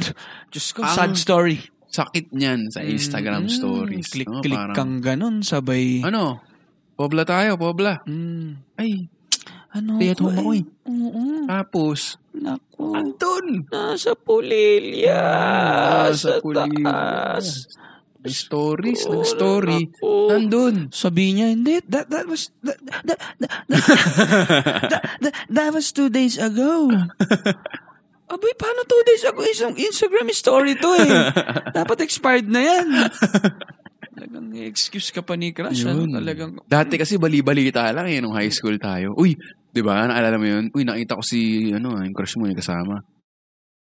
Diyos 0.52 0.66
ko, 0.76 0.84
Ang- 0.84 0.92
sad 0.92 1.12
story. 1.16 1.64
Sakit 1.88 2.34
niyan 2.34 2.68
sa 2.68 2.82
Instagram 2.82 3.46
Mm, 3.46 3.54
stories. 3.54 4.06
Click-click 4.10 4.52
no? 4.52 4.68
Parang, 4.68 4.76
kang 4.76 4.94
ganun, 5.00 5.40
sabay. 5.40 6.02
Ano? 6.02 6.42
Pobla 6.92 7.24
tayo, 7.24 7.56
pobla. 7.56 8.04
Mm. 8.04 8.58
Ay, 8.76 9.08
Ano 9.72 9.98
home 9.98 10.38
ako 10.38 10.50
eh. 10.54 10.62
Oo. 10.86 11.22
tapos, 11.48 12.18
Naku. 12.34 12.90
Anton! 12.98 13.70
Nasa 13.70 14.18
pulilya. 14.18 15.22
Ah, 15.22 16.10
sa 16.10 16.38
sa 16.38 16.42
pulilya. 16.42 16.82
taas. 16.82 17.70
May 18.24 18.32
stories, 18.32 19.04
Oo, 19.04 19.20
nag-story. 19.20 20.00
ako. 20.00 20.32
Nandun. 20.32 20.88
Sabi 20.88 21.36
niya, 21.36 21.52
hindi, 21.52 21.76
that, 21.92 22.08
that 22.08 22.24
was, 22.24 22.48
that, 22.64 22.80
that, 22.88 23.04
that, 23.04 23.20
that, 23.36 23.52
that, 25.20 25.34
that, 25.52 25.68
was 25.76 25.92
two 25.92 26.08
days 26.08 26.40
ago. 26.40 26.88
Abay, 28.32 28.56
paano 28.56 28.80
two 28.88 29.04
days 29.04 29.28
ago? 29.28 29.44
Isang 29.44 29.76
Instagram 29.76 30.32
story 30.32 30.72
to 30.80 30.90
eh. 31.04 31.12
Dapat 31.76 32.00
expired 32.00 32.48
na 32.48 32.64
yan. 32.64 32.86
Talagang 34.16 34.48
excuse 34.56 35.12
ka 35.12 35.20
pa 35.20 35.36
ni 35.36 35.52
Crush. 35.52 35.84
Ano, 35.84 36.08
talagang, 36.08 36.64
Dati 36.64 36.96
kasi 36.96 37.20
bali-balita 37.20 37.92
lang 37.92 38.08
eh, 38.08 38.24
nung 38.24 38.32
high 38.32 38.48
school 38.48 38.80
tayo. 38.80 39.12
Uy, 39.20 39.36
di 39.74 39.82
ba? 39.82 40.06
Naalala 40.06 40.38
mo 40.38 40.46
yun? 40.46 40.70
Uy, 40.70 40.86
nakita 40.86 41.18
ko 41.18 41.22
si, 41.22 41.40
ano, 41.68 41.98
yung 41.98 42.14
crush 42.14 42.38
mo 42.38 42.46
yung 42.46 42.54
kasama. 42.54 43.02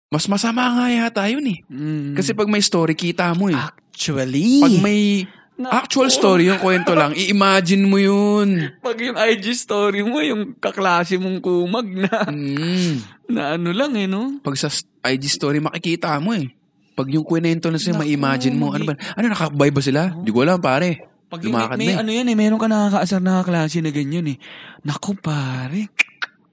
Mas 0.09 0.25
masama 0.25 0.65
nga 0.73 0.87
yata 0.89 1.29
yun 1.29 1.45
eh. 1.45 1.59
mm, 1.67 2.17
Kasi 2.17 2.33
pag 2.33 2.49
may 2.49 2.63
story, 2.63 2.95
kita 2.95 3.35
mo 3.35 3.53
eh. 3.53 3.59
actually, 3.59 4.63
Pag 4.63 4.81
may 4.81 5.29
Naku. 5.55 5.71
actual 5.71 6.09
story, 6.09 6.49
yung 6.49 6.59
kwento 6.59 6.95
lang, 6.95 7.13
i-imagine 7.13 7.85
mo 7.85 7.99
yun. 7.99 8.75
pag 8.81 8.97
yung 8.97 9.15
IG 9.15 9.55
story 9.55 10.03
mo, 10.03 10.19
yung 10.19 10.57
kaklase 10.57 11.15
mong 11.15 11.39
kumag 11.39 11.87
na, 11.87 12.11
Mm. 12.27 12.95
na 13.29 13.43
ano 13.55 13.71
lang 13.71 13.93
eh, 13.95 14.09
no? 14.09 14.41
Pag 14.41 14.57
sa 14.57 14.71
IG 15.05 15.29
story, 15.29 15.61
makikita 15.61 16.17
mo 16.19 16.33
eh. 16.33 16.49
Pag 16.95 17.11
yung 17.11 17.27
kwento 17.27 17.69
na 17.69 17.77
siya, 17.77 17.93
Naku, 17.95 18.07
ma-imagine 18.07 18.55
mo. 18.55 18.71
Ano 18.71 18.87
ba? 18.87 18.95
Ano, 19.15 19.27
nakakabay 19.29 19.71
ba 19.71 19.83
sila? 19.83 20.15
Di 20.23 20.31
ko 20.31 20.47
alam, 20.47 20.63
pare. 20.63 21.14
Pag 21.29 21.41
Lumakad 21.43 21.77
may, 21.81 21.89
may 21.91 21.95
na 21.95 21.95
eh. 21.99 22.03
ano 22.05 22.11
yan 22.13 22.29
eh, 22.31 22.37
meron 22.37 22.61
ka 22.61 22.69
nakakaasar 22.69 23.21
na 23.21 23.43
klase 23.43 23.81
na 23.81 23.91
ganyan 23.91 24.27
eh. 24.31 24.39
Naku 24.85 25.17
pare, 25.19 25.89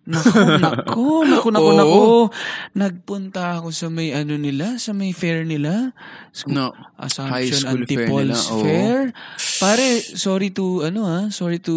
naku, 0.02 0.32
naku, 0.64 1.08
naku, 1.28 1.48
naku, 1.54 1.70
Oo. 1.70 1.78
naku. 1.78 2.02
Nagpunta 2.74 3.62
ako 3.62 3.70
sa 3.70 3.92
may 3.92 4.16
ano 4.16 4.40
nila, 4.40 4.80
sa 4.82 4.96
may 4.96 5.14
fair 5.14 5.46
nila. 5.46 5.94
School, 6.34 6.56
No. 6.56 6.74
High 6.98 7.06
Assumption 7.06 7.60
school 7.62 7.84
fair 7.86 8.08
Antipol's 8.08 8.24
nila, 8.26 8.38
oo. 8.50 8.64
Fair. 8.64 9.00
Pare, 9.62 9.88
sorry 10.18 10.50
to, 10.50 10.66
ano 10.82 11.06
ah, 11.06 11.26
sorry 11.30 11.60
to 11.60 11.76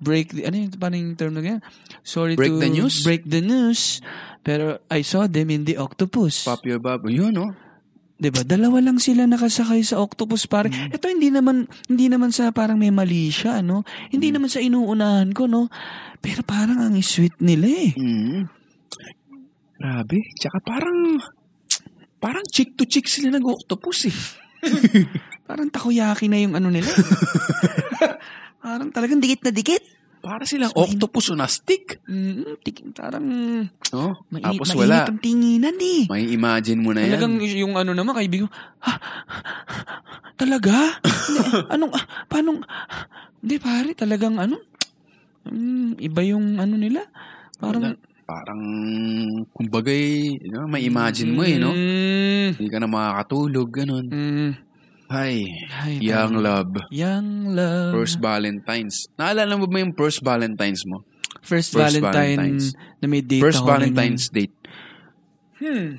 break, 0.00 0.32
the, 0.32 0.48
ano 0.48 0.56
yung, 0.56 0.70
paano 0.78 0.96
yung 0.96 1.18
term 1.18 1.34
na 1.36 1.42
ganyan? 1.44 1.62
Sorry 2.00 2.32
Break 2.38 2.48
to 2.48 2.56
the 2.56 2.70
news? 2.72 3.04
break 3.04 3.22
the 3.28 3.44
news. 3.44 4.00
Pero 4.40 4.80
I 4.88 5.04
saw 5.04 5.28
them 5.28 5.52
in 5.52 5.68
the 5.68 5.76
octopus. 5.76 6.48
Pop 6.48 6.64
your 6.64 6.80
bub. 6.80 7.04
Yun, 7.04 7.36
no? 7.36 7.52
'Di 8.20 8.28
ba? 8.28 8.44
Dalawa 8.44 8.84
lang 8.84 9.00
sila 9.00 9.24
nakasakay 9.24 9.80
sa 9.80 9.96
octopus 9.96 10.44
pare. 10.44 10.68
Mm. 10.68 10.92
Ito 10.92 11.04
hindi 11.08 11.28
naman 11.32 11.64
hindi 11.88 12.06
naman 12.12 12.30
sa 12.36 12.52
parang 12.52 12.76
may 12.76 12.92
mali 12.92 13.32
siya, 13.32 13.64
ano? 13.64 13.88
Hindi 14.12 14.28
Mm. 14.28 14.34
naman 14.36 14.50
sa 14.52 14.60
inuunahan 14.60 15.32
ko, 15.32 15.48
no? 15.48 15.72
Pero 16.20 16.44
parang 16.44 16.84
ang 16.84 16.94
sweet 17.00 17.40
nila 17.40 17.64
eh. 17.64 17.90
Mm. 17.96 18.44
Grabe. 19.80 20.20
Tsaka 20.36 20.60
parang, 20.60 21.16
parang 22.20 22.44
chick 22.52 22.76
to 22.76 22.84
chick 22.84 23.08
sila 23.08 23.32
nag-octopus 23.32 24.12
eh. 24.12 24.16
Parang 25.50 25.66
takoyaki 25.66 26.30
na 26.30 26.38
yung 26.38 26.54
ano 26.54 26.70
nila. 26.70 26.86
parang 28.62 28.94
talagang 28.94 29.18
dikit 29.18 29.42
na 29.42 29.50
dikit. 29.50 29.82
Para 30.20 30.44
silang 30.44 30.72
octopus 30.72 31.32
on 31.32 31.40
a 31.40 31.48
stick. 31.48 31.96
Mm, 32.04 32.60
tik- 32.60 32.84
parang 32.92 33.24
No? 33.90 34.20
mainit, 34.28 34.60
Tapos 34.60 34.76
wala. 34.76 35.08
ang 35.08 35.16
tinginan 35.18 35.74
eh. 35.74 36.04
May 36.06 36.28
imagine 36.30 36.78
mo 36.78 36.92
na 36.92 37.02
yan. 37.02 37.16
Talagang 37.16 37.34
yung 37.40 37.74
ano 37.74 37.90
naman, 37.90 38.12
kaibigan, 38.14 38.52
ha? 38.80 38.92
Talaga? 40.36 41.00
Anong, 41.74 41.92
ah, 41.92 42.04
paano, 42.24 42.60
hindi 43.40 43.56
pare, 43.56 43.92
talagang 43.92 44.36
ano, 44.36 44.60
mm, 45.44 46.00
iba 46.00 46.20
yung 46.22 46.56
ano 46.56 46.76
nila. 46.76 47.04
Parang, 47.56 47.92
Wala. 47.92 48.08
Parang, 48.24 48.62
kumbagay, 49.50 50.38
you 50.38 50.54
know, 50.54 50.64
may 50.64 50.86
imagine 50.86 51.34
mo 51.34 51.42
eh, 51.42 51.58
no? 51.58 51.74
Mm, 51.74 52.54
Hindi 52.54 52.70
ka 52.70 52.78
na 52.78 52.86
makakatulog, 52.86 53.68
ganun. 53.74 54.06
mm, 54.06 54.50
Ay, 55.10 55.50
ay, 55.74 55.98
young 55.98 56.38
tama. 56.38 56.46
love. 56.62 56.72
Young 56.94 57.50
love. 57.50 57.90
First 57.98 58.22
Valentine's. 58.22 59.10
Naalala 59.18 59.58
mo 59.58 59.66
ba 59.66 59.82
yung 59.82 59.90
first 59.98 60.22
Valentine's 60.22 60.86
mo? 60.86 61.02
First, 61.42 61.74
first 61.74 61.98
Valentine 61.98 62.38
Valentine's. 62.62 62.66
na 63.02 63.06
may 63.10 63.18
date 63.24 63.42
First 63.42 63.66
Valentine's 63.66 64.30
date. 64.30 64.54
Hmm. 65.58 65.98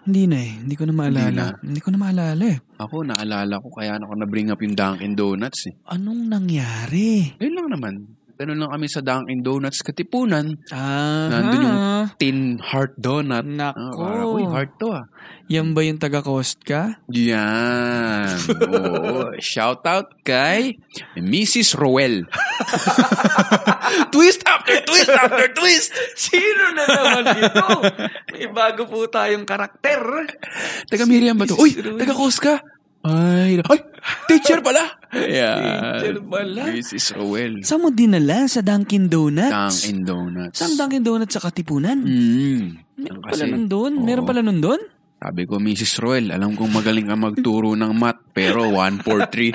Hindi 0.00 0.22
na 0.26 0.38
eh. 0.40 0.52
Hindi 0.64 0.74
ko 0.74 0.84
na 0.88 0.94
maalala. 0.96 1.44
Hindi 1.60 1.66
Hindi, 1.70 1.80
na. 1.80 1.84
ko 1.84 1.88
na 1.92 1.98
maalala 2.00 2.44
eh. 2.50 2.58
Ako, 2.80 2.94
naalala 3.04 3.54
ko, 3.60 3.68
kaya 3.68 4.00
ako 4.00 4.14
na-bring 4.16 4.48
up 4.50 4.58
yung 4.58 4.74
Dunkin' 4.74 5.14
Donuts 5.14 5.70
eh. 5.70 5.74
Anong 5.86 6.26
nangyari? 6.26 7.36
Yun 7.38 7.54
lang 7.54 7.68
naman. 7.70 7.94
Ganun 8.40 8.56
lang 8.56 8.72
kami 8.72 8.88
sa 8.88 9.04
Dunkin' 9.04 9.44
Donuts 9.44 9.84
Katipunan. 9.84 10.56
Ah, 10.72 11.28
Nandun 11.28 11.60
yung 11.60 11.80
tin 12.16 12.56
heart 12.56 12.96
donut. 12.96 13.44
Nako. 13.44 14.00
Ah, 14.00 14.24
uy, 14.24 14.48
heart 14.48 14.80
to 14.80 14.96
ah. 14.96 15.04
Yan 15.52 15.76
ba 15.76 15.84
yung 15.84 16.00
taga-cost 16.00 16.64
ka? 16.64 17.04
Yan. 17.12 18.32
Oo. 18.64 19.36
Shout 19.44 19.84
out 19.84 20.24
kay 20.24 20.80
Mrs. 21.20 21.76
Roel. 21.76 22.24
twist 24.16 24.40
after 24.48 24.88
twist 24.88 25.12
after 25.12 25.52
twist. 25.52 25.92
Sino 26.16 26.72
na 26.72 26.88
naman 26.88 27.44
ito? 27.44 27.68
May 28.32 28.48
bago 28.48 28.88
po 28.88 29.04
tayong 29.04 29.44
karakter. 29.44 30.00
Taga 30.88 31.04
Miriam 31.04 31.36
ba 31.36 31.44
to? 31.44 31.60
Uy, 31.60 31.76
Mrs. 31.76 31.84
Roel. 31.84 32.00
taga 32.00 32.14
ka? 32.16 32.54
Ay, 33.00 33.56
ay, 33.64 33.80
teacher 34.28 34.60
pala. 34.60 34.84
Yan. 35.16 36.04
Teacher 36.04 36.20
pala. 36.20 36.68
Mrs. 36.68 37.16
Roel. 37.16 37.64
Saan 37.64 37.80
mo 37.80 37.88
dinala? 37.88 38.44
Sa 38.44 38.60
Dunkin' 38.60 39.08
Donuts? 39.08 39.48
Dunkin' 39.48 40.04
Donuts. 40.04 40.60
Saan 40.60 40.76
Dunkin' 40.76 41.00
Donuts 41.00 41.32
sa 41.32 41.40
Katipunan? 41.40 41.96
Mm. 42.04 42.76
Meron 43.00 43.20
Kasi, 43.24 43.40
pala 43.40 43.44
nun 43.56 43.66
doon? 43.66 43.92
oo. 43.96 44.04
Meron 44.04 44.24
pala 44.28 44.40
nun 44.44 44.60
doon? 44.60 44.80
Sabi 45.16 45.44
ko, 45.44 45.56
Mrs. 45.56 46.00
Roel, 46.00 46.32
alam 46.32 46.56
kong 46.56 46.72
magaling 46.72 47.08
ka 47.08 47.16
magturo 47.16 47.76
ng 47.76 47.92
math, 47.92 48.32
pero 48.32 48.64
1, 48.68 49.04
4, 49.04 49.28
3. 49.28 49.52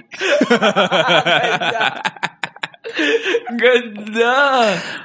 Ganda! 3.54 4.34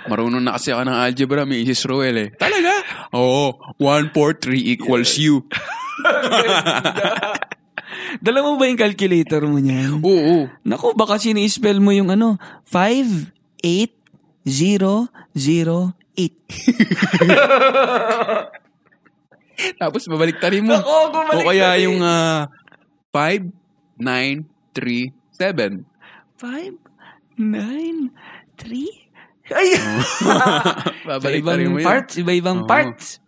Marunong 0.05 0.45
na 0.45 0.53
kasi 0.57 0.73
ako 0.73 0.85
ng 0.85 0.97
algebra, 0.97 1.45
Mrs. 1.45 1.85
Roel 1.89 2.17
eh. 2.17 2.29
Talaga? 2.37 2.73
Oo. 3.13 3.57
1, 3.77 4.13
4, 4.13 4.17
3 4.17 4.73
equals 4.77 5.17
you. 5.17 5.45
Dala 8.19 8.43
mo 8.43 8.59
ba 8.59 8.67
yung 8.67 8.81
calculator 8.81 9.47
mo 9.47 9.63
niyan? 9.63 10.03
Oo. 10.03 10.51
Naku, 10.67 10.99
baka 10.99 11.23
sini-spell 11.23 11.79
mo 11.79 11.95
yung 11.95 12.11
ano, 12.11 12.35
5, 12.67 13.31
8, 13.63 13.95
0, 14.43 15.07
0, 15.39 15.95
8. 16.19 16.35
Tapos 19.79 20.03
babaliktarin 20.09 20.65
mo. 20.67 20.75
Nako, 20.75 21.15
o 21.15 21.47
kaya 21.47 21.79
yung 21.85 22.03
ah, 22.03 22.51
5, 23.13 23.53
9, 24.01 24.49
3, 24.73 25.13
7. 25.37 25.85
5, 26.41 26.81
9, 27.37 28.09
3, 28.57 28.89
ay! 29.51 29.67
Babaliktarin 31.09 31.69
mo 31.69 31.79
yun. 31.83 31.87
parts, 31.87 32.17
iba-ibang 32.17 32.65
Oo. 32.65 32.71
parts. 32.71 33.21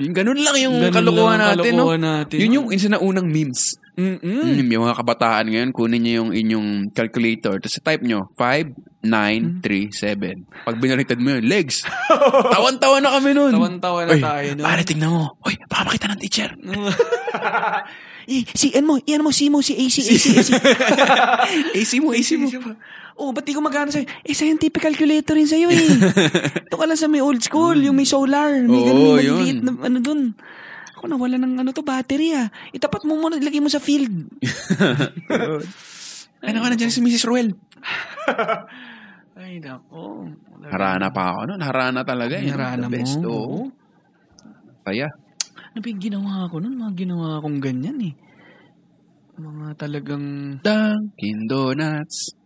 Yung 0.00 0.16
ganun 0.16 0.40
lang 0.40 0.56
yung 0.56 0.80
Ganun 0.80 0.96
kalokohan 0.96 1.36
lang 1.36 1.40
ang 1.40 1.48
natin, 1.60 1.72
kalokohan 1.76 2.00
no? 2.00 2.08
natin, 2.20 2.36
Yun 2.40 2.56
yung 2.56 2.68
isa 2.72 2.88
na 2.88 2.98
unang 3.00 3.28
memes. 3.28 3.76
Mm-mm. 3.98 4.60
Mm, 4.60 4.70
yung 4.70 4.84
mga 4.86 4.98
kabataan 5.02 5.46
ngayon, 5.50 5.70
kunin 5.74 6.00
niyo 6.00 6.14
yung 6.22 6.30
inyong 6.32 6.68
calculator. 6.94 7.58
Tapos 7.58 7.80
type 7.82 8.02
nyo, 8.06 8.30
5, 8.38 9.02
9, 9.02 9.64
3, 9.64 9.90
7. 9.92 10.66
Pag 10.68 10.76
binaliktad 10.78 11.18
mo 11.18 11.36
yun, 11.36 11.44
legs. 11.44 11.82
Tawan-tawa 12.54 13.02
na 13.02 13.10
kami 13.18 13.30
nun. 13.34 13.52
Tawan-tawa 13.52 13.98
na 14.06 14.12
Uy, 14.14 14.22
tayo, 14.22 14.48
no? 14.56 14.62
Pare, 14.64 14.82
tingnan 14.86 15.10
mo. 15.10 15.22
Uy, 15.42 15.54
baka 15.66 15.82
makita 15.88 16.06
ng 16.12 16.20
teacher. 16.20 16.50
eh, 18.32 18.42
si, 18.54 18.72
ano 18.76 18.84
mo, 18.84 18.94
yan 19.02 19.24
mo, 19.24 19.32
si 19.32 19.48
mo, 19.48 19.64
si 19.64 19.74
AC, 19.74 19.96
AC, 20.04 20.26
AC. 20.36 20.50
AC 21.74 21.92
mo, 21.98 22.12
AC 22.14 22.30
mo. 22.36 22.48
Oh, 23.20 23.36
ba't 23.36 23.44
di 23.44 23.52
ko 23.52 23.60
magana 23.60 23.92
sa'yo? 23.92 24.08
Eh, 24.24 24.32
scientific 24.32 24.80
calculator 24.80 25.36
rin 25.36 25.44
sa'yo 25.44 25.68
eh. 25.68 25.86
Ito 26.72 26.76
ka 26.80 26.88
lang 26.88 26.96
sa 26.96 27.04
may 27.04 27.20
old 27.20 27.44
school, 27.44 27.76
yung 27.76 27.92
may 27.92 28.08
solar. 28.08 28.64
May 28.64 28.80
Oo, 28.80 28.88
ganun, 28.88 29.16
may 29.20 29.24
yun. 29.28 29.36
maliliit 29.36 29.60
na 29.60 29.72
ano 29.76 29.98
dun. 30.00 30.20
Ako 31.00 31.08
nawala 31.08 31.40
ng 31.40 31.64
ano 31.64 31.72
to, 31.72 31.80
battery 31.80 32.36
ah. 32.36 32.52
Itapat 32.76 33.08
mo 33.08 33.16
muna, 33.16 33.40
ilagay 33.40 33.56
mo 33.56 33.72
sa 33.72 33.80
field. 33.80 34.28
Ano 36.44 36.58
ka 36.60 36.68
na 36.68 36.76
dyan 36.76 36.92
si 36.92 37.00
Mrs. 37.00 37.24
Ruel? 37.24 37.56
Ay, 39.40 39.64
nako. 39.64 40.28
Harana 40.68 41.08
pa 41.08 41.32
ako 41.32 41.40
nun. 41.48 41.60
Harana 41.64 42.04
talaga. 42.04 42.36
eh. 42.36 42.52
Harana 42.52 42.84
The 42.84 43.00
best, 43.00 43.16
mo. 43.24 43.32
oo. 43.32 43.58
Kaya. 44.84 45.08
Ano 45.72 45.80
ba 45.80 45.88
yung 45.88 46.04
ginawa 46.04 46.52
ko 46.52 46.60
nun? 46.60 46.76
Mga 46.76 46.92
ginawa 47.00 47.40
kong 47.40 47.58
ganyan 47.64 47.98
eh. 48.04 48.14
Mga 49.40 49.66
talagang... 49.80 50.60
Dunkin' 50.60 51.48
Donuts. 51.48 52.36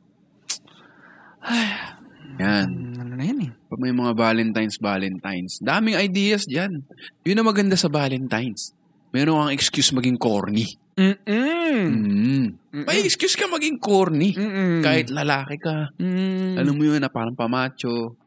Yan. 2.38 2.68
Ano 2.98 3.12
na 3.14 3.24
yan 3.24 3.38
eh. 3.46 3.50
Pag 3.70 3.80
may 3.80 3.94
mga 3.94 4.12
Valentines, 4.14 4.76
Valentines. 4.80 5.52
Daming 5.62 5.98
ideas 5.98 6.44
dyan. 6.44 6.82
Yun 7.22 7.38
ang 7.38 7.48
maganda 7.48 7.78
sa 7.78 7.86
Valentines. 7.86 8.74
Meron 9.14 9.46
kang 9.46 9.54
excuse 9.54 9.94
maging 9.94 10.18
corny. 10.18 10.66
Mm-mm. 10.94 11.78
Mm. 11.90 12.46
May 12.86 13.02
excuse 13.02 13.34
ka 13.34 13.46
maging 13.46 13.78
corny. 13.78 14.34
Mm-mm. 14.34 14.82
Kahit 14.82 15.10
lalaki 15.10 15.58
ka. 15.58 15.94
Mm. 15.98 16.58
Alam 16.58 16.74
mo 16.74 16.82
yun 16.82 17.02
na 17.02 17.10
parang 17.10 17.34
pamacho. 17.34 18.18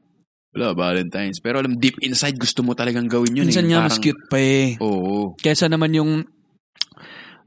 Wala, 0.55 0.71
Valentine's. 0.71 1.43
Pero 1.43 1.59
alam, 1.59 1.75
deep 1.75 1.99
inside, 1.99 2.39
gusto 2.39 2.63
mo 2.63 2.71
talagang 2.71 3.05
gawin 3.07 3.35
yun. 3.43 3.47
Minsan 3.51 3.67
eh. 3.67 3.75
nga 3.75 3.83
mas 3.83 3.99
Parang- 3.99 4.03
cute 4.03 4.23
pa 4.31 4.39
eh. 4.39 4.67
Oo. 4.79 5.35
Kesa 5.35 5.67
naman 5.67 5.91
yung 5.91 6.23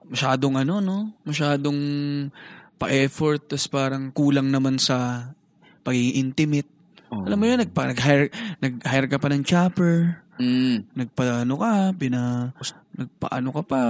masyadong 0.08 0.61
ano, 0.61 0.84
no? 0.84 0.98
Masyadong 1.24 1.78
pa-effort, 2.80 3.44
tapos 3.44 3.66
parang 3.68 4.08
kulang 4.11 4.48
naman 4.48 4.80
sa 4.80 5.28
pagiging 5.83 6.16
intimate. 6.20 6.68
Oo. 7.11 7.26
Alam 7.26 7.39
mo 7.39 7.45
yun, 7.45 7.59
nagpa, 7.59 7.91
nag-hire, 7.91 8.28
nag-hire 8.59 9.09
ka 9.11 9.18
pa 9.18 9.28
ng 9.28 9.43
chopper, 9.43 10.22
Mm, 10.41 10.89
nagpaano 10.97 11.53
ka, 11.61 11.93
pina, 12.01 12.49
nagpaano 12.97 13.49
ka 13.53 13.62
pa, 13.68 13.81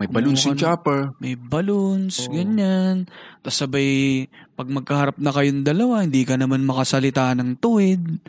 may 0.00 0.08
balloons 0.08 0.40
ka 0.40 0.56
chopper. 0.56 1.12
may 1.20 1.36
balloons, 1.36 2.16
Oo. 2.16 2.32
ganyan. 2.32 3.04
Tapos 3.44 3.60
sabay, 3.60 4.24
pag 4.56 4.72
magkaharap 4.72 5.20
na 5.20 5.28
kayong 5.28 5.60
dalawa, 5.60 6.00
hindi 6.00 6.24
ka 6.24 6.40
naman 6.40 6.64
makasalita 6.64 7.36
ng 7.36 7.60
tuwid. 7.60 8.24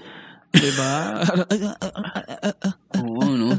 diba? 0.52 1.24
Oo, 3.00 3.24
no? 3.32 3.56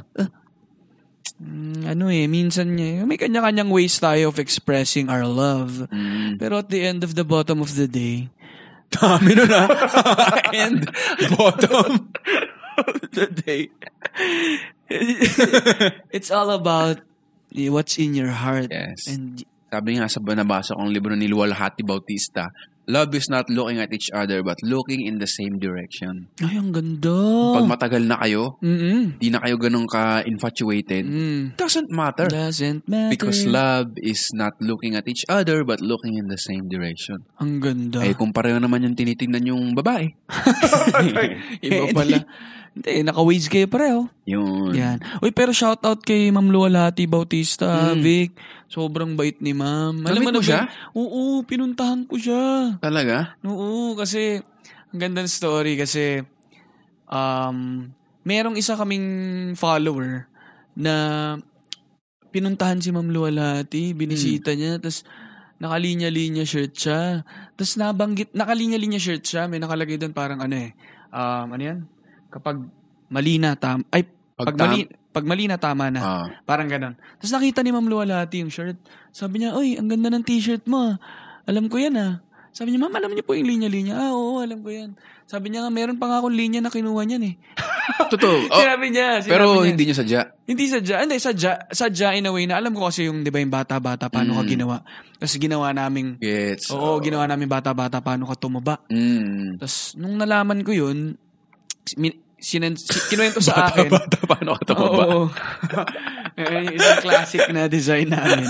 Mm, 1.41 1.89
ano 1.89 2.05
eh, 2.13 2.29
minsan 2.29 2.77
niya, 2.77 3.09
may 3.09 3.17
kanya-kanyang 3.17 3.73
ways 3.73 3.97
tayo 3.97 4.29
of 4.29 4.37
expressing 4.37 5.09
our 5.09 5.25
love. 5.25 5.89
Mm. 5.89 6.37
Pero 6.37 6.61
at 6.61 6.69
the 6.69 6.85
end 6.85 7.03
of 7.03 7.17
the 7.17 7.25
bottom 7.25 7.65
of 7.65 7.73
the 7.73 7.89
day, 7.89 8.29
Dami 8.91 9.33
nun 9.37 9.53
ah. 9.53 9.69
And 10.53 10.85
bottom. 11.37 12.13
the 13.15 13.27
day, 13.31 13.71
it's 16.11 16.31
all 16.31 16.51
about 16.51 17.01
what's 17.55 17.99
in 17.99 18.15
your 18.15 18.35
heart. 18.35 18.69
Yes. 18.71 19.07
And 19.07 19.45
Sabi 19.75 19.99
nga 19.99 20.07
sa 20.07 20.23
nabasa 20.23 20.79
kong 20.79 20.95
libro 20.95 21.19
ni 21.19 21.27
Luwalhati 21.27 21.83
Bautista, 21.83 22.47
Love 22.85 23.17
is 23.17 23.33
not 23.33 23.49
looking 23.49 23.81
at 23.81 23.89
each 23.91 24.13
other 24.13 24.45
but 24.45 24.61
looking 24.61 25.01
in 25.03 25.17
the 25.17 25.27
same 25.27 25.57
direction. 25.57 26.29
ay, 26.39 26.57
ang 26.57 26.69
ganda. 26.69 27.17
Pag 27.57 27.65
matagal 27.65 28.03
na 28.05 28.21
kayo, 28.21 28.61
Mm-mm. 28.61 29.17
di 29.17 29.33
na 29.33 29.41
kayo 29.41 29.57
ganun 29.57 29.89
ka-infatuated, 29.89 31.05
Mm. 31.05 31.43
doesn't 31.57 31.89
matter. 31.89 32.29
Doesn't 32.29 32.85
matter. 32.85 33.09
Because 33.09 33.45
love 33.45 33.97
is 33.97 34.29
not 34.33 34.53
looking 34.61 34.95
at 34.95 35.09
each 35.09 35.25
other 35.27 35.65
but 35.65 35.81
looking 35.81 36.17
in 36.17 36.29
the 36.29 36.37
same 36.37 36.69
direction. 36.69 37.25
Ang 37.41 37.61
ganda. 37.61 38.05
Eh, 38.05 38.13
kung 38.13 38.33
pareho 38.33 38.61
naman 38.61 38.85
yung 38.85 38.93
tinitingnan 38.93 39.49
yung 39.49 39.73
babae. 39.73 40.13
Iba 41.65 41.85
pala. 41.93 42.19
Hindi, 42.75 43.07
naka-ways 43.07 43.47
kayo 43.47 43.71
pareho. 43.71 44.11
Yun. 44.27 44.75
Yan. 44.75 44.99
Uy, 45.23 45.31
pero 45.31 45.55
shoutout 45.55 46.03
kay 46.03 46.29
Ma'am 46.29 46.51
Luwalhati 46.51 47.07
Bautista, 47.07 47.95
Mm. 47.95 48.03
Vic. 48.03 48.35
Sobrang 48.67 49.15
bait 49.15 49.39
ni 49.39 49.55
Ma'am. 49.55 50.03
Namit 50.03 50.27
mo 50.27 50.43
ba- 50.43 50.43
siya? 50.43 50.67
Oo, 50.91 51.43
pinuntahan 51.43 52.03
ko 52.03 52.19
siya. 52.19 52.75
Talaga? 52.79 53.39
Oo, 53.47 53.95
kasi 53.95 54.43
ang 54.91 54.99
ganda 54.99 55.23
ng 55.23 55.31
story 55.31 55.79
kasi 55.79 56.27
um, 57.07 57.87
merong 58.23 58.59
isa 58.59 58.75
kaming 58.75 59.07
follower 59.55 60.27
na 60.75 60.95
pinuntahan 62.31 62.83
si 62.83 62.91
Ma'am 62.91 63.07
Luwalhati, 63.07 63.95
binisita 63.95 64.51
niya, 64.53 64.83
tapos 64.83 65.07
nakalinya-linya 65.57 66.43
shirt 66.43 66.75
siya. 66.75 67.23
Tapos 67.55 67.79
nabanggit, 67.79 68.35
nakalinya-linya 68.35 68.99
shirt 68.99 69.23
siya, 69.23 69.47
may 69.47 69.63
nakalagay 69.63 69.95
doon 69.95 70.11
parang 70.11 70.43
ano 70.43 70.59
eh, 70.59 70.75
um, 71.15 71.47
ano 71.49 71.63
yan? 71.63 71.79
Kapag 72.35 72.57
mali 73.07 73.39
na, 73.39 73.55
tam, 73.55 73.87
ay, 73.95 74.03
pag, 74.35 74.51
Pag 74.51 74.57
tam- 74.59 74.67
mali, 74.75 74.81
pag 75.15 75.25
mali 75.25 75.45
na, 75.47 75.55
tama 75.55 75.87
na. 75.95 76.01
Ah. 76.03 76.27
Parang 76.43 76.67
ganon. 76.67 76.99
Tapos 76.99 77.31
nakita 77.31 77.63
ni 77.63 77.71
Ma'am 77.71 77.87
Luwalhati 77.87 78.43
yung 78.43 78.51
shirt. 78.51 78.75
Sabi 79.15 79.39
niya, 79.39 79.55
Uy, 79.55 79.79
ang 79.79 79.87
ganda 79.87 80.11
ng 80.11 80.27
t-shirt 80.27 80.67
mo. 80.67 80.99
Alam 81.47 81.71
ko 81.71 81.79
yan 81.79 81.95
ah. 81.95 82.19
Sabi 82.51 82.75
niya, 82.75 82.83
Ma'am, 82.83 82.95
alam 82.99 83.15
niyo 83.15 83.23
po 83.23 83.39
yung 83.39 83.47
linya-linya. 83.47 83.95
Ah, 83.95 84.11
oo, 84.11 84.43
alam 84.43 84.59
ko 84.59 84.75
yan. 84.75 84.99
Sabi 85.25 85.55
niya 85.55 85.63
nga, 85.63 85.71
meron 85.71 85.97
pa 85.97 86.11
nga 86.11 86.19
akong 86.19 86.35
linya 86.35 86.59
na 86.59 86.69
kinuha 86.69 87.03
niyan 87.07 87.25
eh. 87.31 87.35
Totoo. 88.13 88.51
Oh, 88.51 88.59
sinabi 88.63 88.91
niya. 88.91 89.23
Sinabi 89.23 89.31
pero 89.31 89.47
niya. 89.55 89.67
hindi 89.71 89.83
niya 89.87 89.97
sadya. 89.97 90.21
Hindi 90.45 90.65
sadya. 90.67 90.97
Hindi, 91.07 91.17
sadya. 91.17 91.53
Sadya 91.71 92.09
in 92.19 92.27
a 92.27 92.35
way 92.35 92.51
na 92.51 92.59
alam 92.59 92.75
ko 92.75 92.91
kasi 92.91 93.07
yung, 93.07 93.23
di 93.23 93.31
ba, 93.31 93.39
yung 93.39 93.55
bata-bata, 93.55 94.11
paano 94.11 94.35
ka 94.35 94.43
Mm. 94.43 94.51
ginawa. 94.51 94.77
Tapos 95.15 95.35
ginawa 95.39 95.71
naming, 95.71 96.19
Gets. 96.19 96.75
oo, 96.75 96.99
ginawa 96.99 97.31
namin 97.31 97.47
bata-bata, 97.47 98.03
paano 98.03 98.27
ka 98.27 98.35
tumaba. 98.35 98.83
Mm. 98.91 99.63
Tapos, 99.63 99.95
nung 99.95 100.19
nalaman 100.19 100.61
ko 100.61 100.75
yun, 100.75 101.15
min- 101.97 102.21
sinan, 102.37 102.77
si, 102.77 102.93
kinuwento 103.09 103.41
sa 103.41 103.73
akin. 103.73 103.89
Bata, 103.89 104.17
paano 104.25 104.57
ka 104.61 104.63
tumaba? 104.73 105.05
Oo. 105.09 105.23
Eh, 106.35 106.75
Isang 106.75 106.99
classic 106.99 107.47
na 107.55 107.71
design 107.71 108.11
namin. 108.11 108.43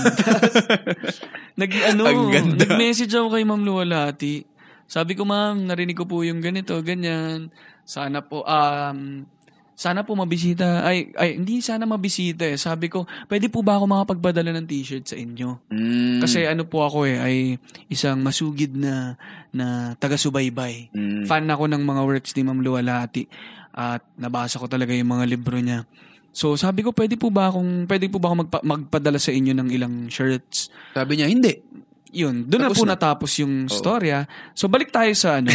Nag, 1.61 1.69
ano, 1.85 2.33
nag-message 2.33 3.13
ako 3.13 3.37
kay 3.37 3.45
Ma'am 3.45 3.61
Luwalhati. 3.61 4.41
Sabi 4.89 5.13
ko, 5.13 5.21
ma'am, 5.21 5.69
narinig 5.69 5.93
ko 5.93 6.09
po 6.09 6.25
yung 6.25 6.41
ganito, 6.41 6.73
ganyan. 6.81 7.53
Sana 7.85 8.25
po, 8.25 8.41
um, 8.41 9.29
sana 9.75 10.07
po 10.07 10.15
mabisita. 10.15 10.87
Ay, 10.87 11.11
ay, 11.19 11.35
hindi 11.35 11.59
sana 11.59 11.83
mabisita 11.83 12.47
eh. 12.47 12.55
Sabi 12.55 12.87
ko, 12.87 13.03
pwede 13.27 13.51
po 13.51 13.59
ba 13.59 13.75
ako 13.75 13.85
makapagpadala 13.91 14.55
ng 14.55 14.65
t-shirt 14.65 15.03
sa 15.03 15.19
inyo? 15.19 15.67
Mm. 15.67 16.23
Kasi 16.23 16.47
ano 16.47 16.63
po 16.63 16.87
ako 16.87 17.03
eh, 17.03 17.19
ay 17.19 17.35
isang 17.91 18.23
masugid 18.23 18.71
na, 18.71 19.19
na 19.51 19.93
taga-subaybay. 19.99 20.95
Mm. 20.95 21.27
Fan 21.27 21.45
ako 21.51 21.67
ng 21.67 21.83
mga 21.83 22.01
works 22.07 22.31
ni 22.39 22.47
Ma'am 22.47 22.63
Luwalhati 22.63 23.27
at 23.75 24.01
nabasa 24.15 24.55
ko 24.57 24.71
talaga 24.71 24.95
yung 24.95 25.11
mga 25.11 25.27
libro 25.27 25.59
niya. 25.59 25.83
So 26.31 26.55
sabi 26.55 26.83
ko, 26.83 26.95
pwede 26.95 27.19
po 27.19 27.27
ba 27.27 27.51
akong, 27.51 27.87
pwede 27.87 28.07
po 28.07 28.19
ba 28.19 28.31
ako 28.31 28.35
magpa- 28.47 28.63
magpadala 28.63 29.19
sa 29.19 29.35
inyo 29.35 29.51
ng 29.55 29.69
ilang 29.75 29.95
shirts? 30.07 30.71
Sabi 30.95 31.19
niya, 31.19 31.27
hindi. 31.27 31.51
Yun, 32.15 32.47
doon 32.47 32.61
na 32.63 32.71
po 32.71 32.87
na. 32.87 32.95
natapos 32.95 33.43
yung 33.43 33.67
storya. 33.67 34.23
So 34.55 34.71
balik 34.71 34.87
tayo 34.87 35.11
sa 35.11 35.43
ano. 35.43 35.51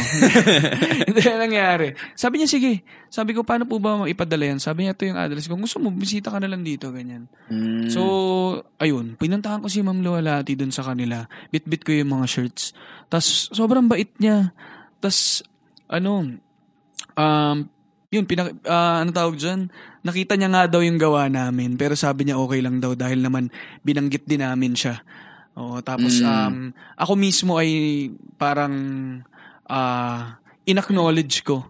Hindi 1.08 1.20
na 1.24 1.40
nangyari. 1.40 1.96
Sabi 2.12 2.36
niya, 2.36 2.52
sige. 2.52 2.84
Sabi 3.08 3.32
ko, 3.32 3.40
paano 3.40 3.64
po 3.64 3.80
ba 3.80 4.04
ipadala 4.04 4.52
yan? 4.52 4.61
Sabi 4.61 4.84
niya, 4.84 4.92
ito 4.92 5.08
yung 5.08 5.16
address 5.16 5.48
ko. 5.48 5.56
Gusto 5.56 5.80
mo, 5.80 5.88
bisita 5.88 6.28
ka 6.28 6.36
na 6.36 6.52
lang 6.52 6.61
dito, 6.61 6.92
ganyan. 6.92 7.32
Mm. 7.48 7.88
So, 7.88 8.02
ayun, 8.76 9.16
pinuntahan 9.16 9.64
ko 9.64 9.72
si 9.72 9.80
Ma'am 9.80 10.04
Luwalhati 10.04 10.52
dun 10.52 10.68
sa 10.68 10.84
kanila. 10.84 11.24
Bit-bit 11.48 11.80
ko 11.80 11.96
yung 11.96 12.12
mga 12.20 12.28
shirts. 12.28 12.76
Tapos, 13.08 13.48
sobrang 13.56 13.88
bait 13.88 14.12
niya. 14.20 14.52
Tapos, 15.00 15.40
ano, 15.88 16.38
um, 17.16 17.56
yun, 18.11 18.26
pinak, 18.26 18.58
ah, 18.66 19.00
ano 19.00 19.11
tawag 19.14 19.38
dyan? 19.38 19.70
Nakita 20.02 20.34
niya 20.34 20.50
nga 20.50 20.66
daw 20.66 20.82
yung 20.82 20.98
gawa 20.98 21.30
namin. 21.30 21.78
Pero 21.78 21.94
sabi 21.94 22.26
niya 22.26 22.42
okay 22.42 22.58
lang 22.58 22.82
daw 22.82 22.98
dahil 22.98 23.22
naman 23.22 23.54
binanggit 23.86 24.26
din 24.26 24.42
namin 24.42 24.74
siya. 24.74 24.98
Oo, 25.61 25.84
tapos, 25.84 26.18
Mm. 26.18 26.26
um, 26.26 26.56
ako 26.96 27.12
mismo 27.14 27.52
ay 27.61 27.70
parang 28.40 28.72
ah 29.68 30.40
in-acknowledge 30.64 31.44
ko. 31.44 31.68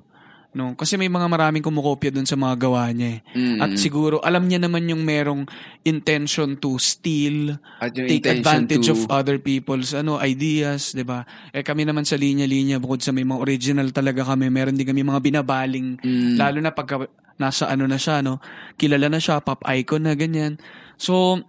No? 0.50 0.74
Kasi 0.74 0.98
may 0.98 1.06
mga 1.06 1.30
maraming 1.30 1.62
kumukopya 1.62 2.10
dun 2.10 2.26
sa 2.26 2.34
mga 2.34 2.58
gawa 2.58 2.90
niya 2.90 3.18
eh. 3.18 3.20
Mm. 3.38 3.58
At 3.62 3.70
siguro, 3.78 4.18
alam 4.18 4.50
niya 4.50 4.58
naman 4.58 4.82
yung 4.82 5.06
merong 5.06 5.46
intention 5.86 6.58
to 6.58 6.74
steal, 6.74 7.54
take 7.94 8.26
advantage 8.26 8.90
to, 8.90 8.94
of 8.94 9.06
other 9.14 9.38
people's 9.38 9.94
ano 9.94 10.18
ideas, 10.18 10.90
'di 10.90 11.06
ba? 11.06 11.22
Eh 11.54 11.62
kami 11.62 11.86
naman 11.86 12.02
sa 12.02 12.18
linya-linya 12.18 12.82
bukod 12.82 12.98
sa 12.98 13.14
may 13.14 13.22
mga 13.22 13.38
original 13.38 13.88
talaga 13.90 14.26
kami, 14.26 14.50
meron 14.50 14.74
din 14.74 14.86
kami 14.86 15.06
mga 15.06 15.22
binabaling 15.22 16.02
Mm. 16.02 16.34
lalo 16.34 16.58
na 16.58 16.74
pagka 16.74 17.06
nasa 17.38 17.70
ano 17.70 17.86
na 17.86 17.94
siya, 17.96 18.18
no? 18.20 18.42
Kilala 18.74 19.06
na 19.06 19.22
siya, 19.22 19.38
pop 19.40 19.62
icon 19.70 20.02
na 20.02 20.18
ganyan. 20.18 20.58
So, 20.98 21.40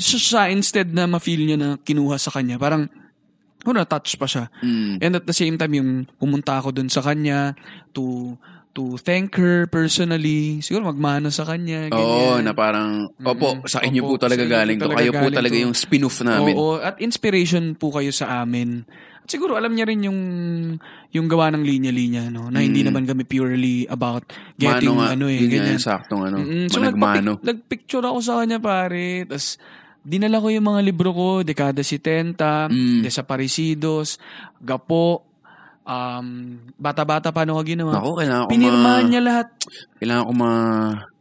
siya, 0.00 0.18
siya 0.18 0.42
instead 0.48 0.88
na 0.88 1.04
ma-feel 1.04 1.44
niya 1.44 1.54
na 1.54 1.68
kinuha 1.76 2.16
sa 2.16 2.30
kanya, 2.30 2.56
parang 2.56 2.88
oh, 3.60 3.70
na-touch 3.70 4.16
pa 4.16 4.24
siya. 4.24 4.48
Mm. 4.58 4.94
And 4.98 5.12
at 5.14 5.24
the 5.24 5.36
same 5.36 5.54
time, 5.54 5.72
yung 5.72 5.90
pumunta 6.16 6.56
ako 6.56 6.72
dun 6.72 6.88
sa 6.88 7.00
kanya 7.00 7.52
to 7.92 8.34
to 8.70 8.94
thank 8.96 9.34
her 9.34 9.66
personally. 9.66 10.58
Siguro 10.60 10.86
magmano 10.86 11.28
sa 11.28 11.42
kanya. 11.42 11.90
Oo, 11.90 12.38
ganyan. 12.38 12.46
na 12.46 12.52
parang, 12.54 12.88
opo, 13.18 13.58
Mm-mm. 13.58 13.66
sa 13.66 13.82
inyo 13.82 14.00
Opo, 14.00 14.14
po 14.14 14.22
talaga 14.22 14.46
galing 14.46 14.78
to. 14.78 14.86
talaga 14.86 14.96
Kayo 14.96 15.10
po 15.12 15.26
talaga 15.28 15.52
to. 15.52 15.60
yung 15.60 15.74
spin-off 15.74 16.22
namin. 16.22 16.54
Oo, 16.54 16.78
at 16.78 16.96
inspiration 16.98 17.74
po 17.74 17.90
kayo 17.90 18.08
sa 18.10 18.40
amin. 18.40 18.86
At 19.20 19.28
siguro 19.28 19.58
alam 19.58 19.74
niya 19.74 19.84
rin 19.84 20.06
yung 20.06 20.20
yung 21.10 21.26
gawa 21.26 21.50
ng 21.50 21.60
linya-linya, 21.60 22.30
no? 22.30 22.46
Na 22.46 22.62
hindi 22.62 22.80
Mm. 22.80 22.88
naman 22.88 23.04
kami 23.04 23.26
purely 23.26 23.84
about 23.84 24.22
getting 24.54 24.88
Mano 24.88 25.02
nga, 25.02 25.06
ano 25.12 25.26
eh, 25.26 25.42
ganyan. 25.42 25.74
yung 25.74 25.82
saktong 25.82 26.22
ano, 26.24 26.36
Mm-mm. 26.38 26.66
So, 26.70 26.78
managmano. 26.78 27.36
nagpapic- 27.36 27.44
nagpicture 27.44 28.06
ako 28.06 28.18
sa 28.22 28.34
kanya, 28.38 28.56
pare. 28.56 29.26
Tapos, 29.26 29.58
dinala 30.04 30.40
ko 30.40 30.48
yung 30.48 30.66
mga 30.66 30.80
libro 30.84 31.10
ko, 31.12 31.28
Dekada 31.44 31.84
70, 31.84 32.68
Mm. 32.72 33.00
Desaparecidos, 33.04 34.16
Gapo, 34.60 35.24
um, 35.84 36.26
Bata-Bata, 36.76 37.32
paano 37.32 37.56
ka 37.60 37.62
ginawa? 37.64 38.00
Ako, 38.00 38.20
kailangan 38.20 38.44
ko 38.46 38.50
Pinirmahan 38.52 39.04
ma... 39.06 39.10
niya 39.10 39.22
lahat. 39.22 39.46
Kailangan 40.00 40.24
ko 40.24 40.32
ma... 40.34 40.50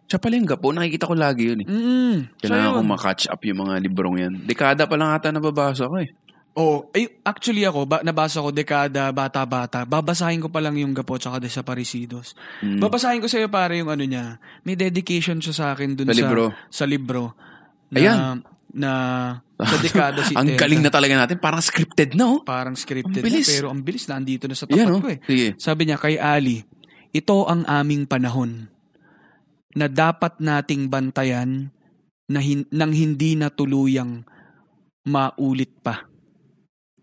Siya 0.09 0.17
pala 0.17 0.41
yung 0.41 0.49
gapo, 0.49 0.73
nakikita 0.73 1.05
ko 1.05 1.13
lagi 1.13 1.53
yun 1.53 1.59
eh. 1.61 1.67
Mm, 1.69 2.15
Kailangan 2.41 2.69
so, 2.73 2.73
ko 2.73 2.81
ma-catch 2.81 3.23
up 3.29 3.41
yung 3.45 3.59
mga 3.61 3.73
librong 3.77 4.17
yan. 4.17 4.33
Dekada 4.41 4.89
pa 4.89 4.97
lang 4.97 5.13
ata 5.13 5.29
nababasa 5.29 5.85
ko 5.85 6.01
eh. 6.01 6.09
Oh, 6.57 6.89
ay, 6.97 7.21
actually 7.21 7.61
ako, 7.61 7.85
ba, 7.85 8.01
nabasa 8.01 8.41
ko 8.41 8.49
Dekada, 8.49 9.13
Bata-Bata. 9.13 9.85
Babasahin 9.85 10.41
ko 10.41 10.49
pa 10.49 10.65
lang 10.65 10.81
yung 10.81 10.97
Gapo 10.97 11.21
tsaka 11.21 11.37
Desaparecidos. 11.37 12.33
Mm. 12.65 12.81
Babasahin 12.81 13.21
ko 13.21 13.29
sa'yo 13.29 13.53
pare 13.53 13.77
yung 13.77 13.93
ano 13.93 14.01
niya. 14.01 14.41
May 14.65 14.73
dedication 14.73 15.37
siya 15.37 15.53
sa 15.53 15.65
akin 15.77 15.93
dun 15.93 16.09
Sa 16.09 16.17
sa, 16.17 16.19
libro. 16.25 16.43
Sa 16.73 16.85
libro. 16.89 17.23
Na, 17.93 17.97
Ayan. 18.01 18.41
Na, 18.69 18.91
sa 19.57 19.77
Dekada 19.81 20.21
si 20.21 20.37
Ang 20.39 20.53
galing 20.53 20.81
na 20.85 20.93
talaga 20.93 21.17
natin. 21.17 21.41
Parang 21.41 21.61
scripted 21.61 22.13
na 22.13 22.37
oh. 22.37 22.39
Parang 22.45 22.77
scripted 22.77 23.25
na, 23.25 23.41
pero 23.41 23.73
ang 23.73 23.81
bilis 23.81 24.05
na 24.05 24.21
andito 24.21 24.45
na 24.45 24.53
sa 24.53 24.69
Yan 24.69 24.87
tapat 24.87 24.93
oh. 24.93 25.01
ko 25.01 25.09
eh. 25.09 25.19
Sige. 25.25 25.47
Sabi 25.57 25.81
niya 25.89 25.97
kay 25.97 26.21
Ali, 26.21 26.63
ito 27.09 27.49
ang 27.49 27.65
aming 27.65 28.05
panahon 28.05 28.69
na 29.73 29.89
dapat 29.89 30.37
nating 30.37 30.89
bantayan 30.89 31.73
na 32.29 32.39
hin- 32.41 32.69
nang 32.69 32.93
hindi 32.93 33.33
na 33.33 33.49
tuluyang 33.49 34.21
maulit 35.09 35.73
pa. 35.81 36.05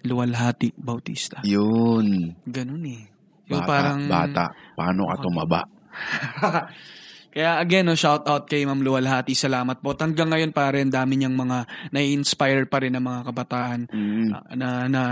Luwalhati 0.06 0.70
Bautista. 0.78 1.42
Yun. 1.42 2.38
Ganun 2.46 2.84
eh. 2.86 3.10
Yung 3.50 3.62
Bata, 3.62 3.70
parang 3.70 4.00
bata. 4.06 4.44
Paano 4.78 5.10
ka 5.10 5.16
tumaba? 5.18 5.60
Kaya 7.36 7.60
again, 7.60 7.84
no, 7.84 7.92
shout 7.92 8.24
out 8.24 8.48
kay 8.48 8.64
Ma'am 8.64 8.80
Luwalhati. 8.80 9.36
Salamat 9.36 9.84
po. 9.84 9.92
Hanggang 9.92 10.32
ngayon 10.32 10.56
pare, 10.56 10.80
ang 10.80 10.88
dami 10.88 11.20
niyang 11.20 11.36
mga 11.36 11.68
nai-inspire 11.92 12.64
pa 12.64 12.80
rin 12.80 12.96
ng 12.96 13.04
mga 13.04 13.20
kabataan 13.28 13.80
Mm. 13.92 14.28
ah, 14.32 14.44
na 14.56 14.68
na 14.88 15.02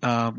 ah, 0.00 0.32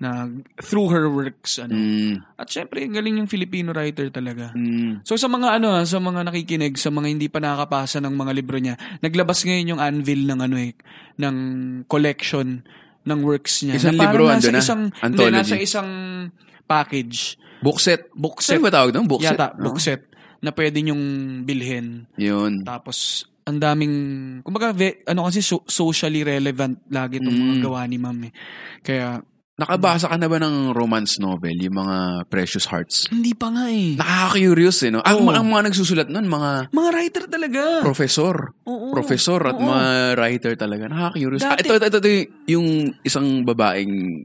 na 0.00 0.24
through 0.56 0.88
her 0.88 1.12
works 1.12 1.60
ano. 1.60 1.76
Mm. 1.76 2.24
At 2.40 2.48
syempre, 2.48 2.80
galing 2.88 3.20
yung 3.20 3.28
Filipino 3.28 3.76
writer 3.76 4.08
talaga. 4.08 4.56
Mm. 4.56 5.04
So 5.04 5.20
sa 5.20 5.28
mga 5.28 5.60
ano, 5.60 5.76
ah, 5.76 5.84
sa 5.84 6.00
mga 6.00 6.24
nakikinig, 6.24 6.80
sa 6.80 6.88
mga 6.88 7.12
hindi 7.12 7.28
pa 7.28 7.44
nakakapasa 7.44 8.00
ng 8.00 8.16
mga 8.16 8.32
libro 8.32 8.56
niya, 8.56 8.80
naglabas 9.04 9.44
ngayon 9.44 9.76
yung 9.76 9.80
anvil 9.84 10.24
ng 10.24 10.40
ano 10.40 10.56
eh, 10.56 10.72
ng 11.20 11.36
collection 11.84 12.64
ng 13.04 13.20
works 13.20 13.68
niya. 13.68 13.76
Isang 13.76 14.00
Na 14.00 14.08
libro, 14.08 14.32
nasa 14.32 14.48
na? 14.48 14.64
isang, 14.64 14.82
hindi, 14.88 15.04
Anthology? 15.04 15.36
nasa 15.36 15.56
isang 15.60 15.88
package. 16.64 17.36
Book 17.60 17.76
set. 17.76 18.08
Book 18.16 18.40
set. 18.40 18.56
ba 18.56 18.72
tawag 18.72 18.96
doon? 18.96 19.04
Book 19.04 19.20
set? 19.20 19.36
Yata, 19.36 19.52
book 19.52 19.76
set. 19.76 20.08
Na 20.40 20.50
pwede 20.50 20.80
nyong 20.80 21.04
bilhin. 21.44 22.08
Yun. 22.16 22.64
Tapos, 22.64 23.22
ang 23.42 23.56
daming, 23.56 23.94
kumbaga, 24.40 24.72
ve- 24.72 25.04
ano 25.04 25.24
kasi 25.24 25.40
so- 25.40 25.64
socially 25.64 26.22
relevant 26.22 26.80
lagi 26.88 27.18
itong 27.18 27.34
mga 27.34 27.54
Mm. 27.56 27.62
gawa 27.62 27.80
ni 27.84 27.96
ma'am 27.96 28.20
eh. 28.24 28.32
Kaya, 28.80 29.20
Nakabasa 29.60 30.08
ka 30.08 30.16
na 30.16 30.24
ba 30.24 30.40
ng 30.40 30.72
romance 30.72 31.20
novel, 31.20 31.52
yung 31.52 31.76
mga 31.76 32.24
Precious 32.32 32.64
Hearts? 32.64 33.04
hindi 33.12 33.36
pa 33.36 33.52
nga 33.52 33.68
eh. 33.68 33.92
Nakaka-curious 33.92 34.88
eh, 34.88 34.90
no? 34.90 35.04
Ang, 35.04 35.28
ang 35.28 35.44
mga 35.44 35.68
nagsusulat 35.68 36.08
nun, 36.08 36.24
mga 36.24 36.72
Mga 36.72 36.88
writer 36.96 37.24
talaga. 37.28 37.60
professor. 37.84 38.56
Oo. 38.64 38.96
Professor 38.96 39.36
at 39.44 39.60
Oo. 39.60 39.60
mga 39.60 39.80
writer 40.16 40.52
talaga. 40.56 40.88
Nakaka-curious. 40.88 41.44
Ah, 41.44 41.60
Dati- 41.60 41.68
ito, 41.68 41.76
ito, 41.76 41.98
ito, 42.00 42.10
yung 42.48 42.66
isang 43.04 43.44
babaeng 43.44 44.24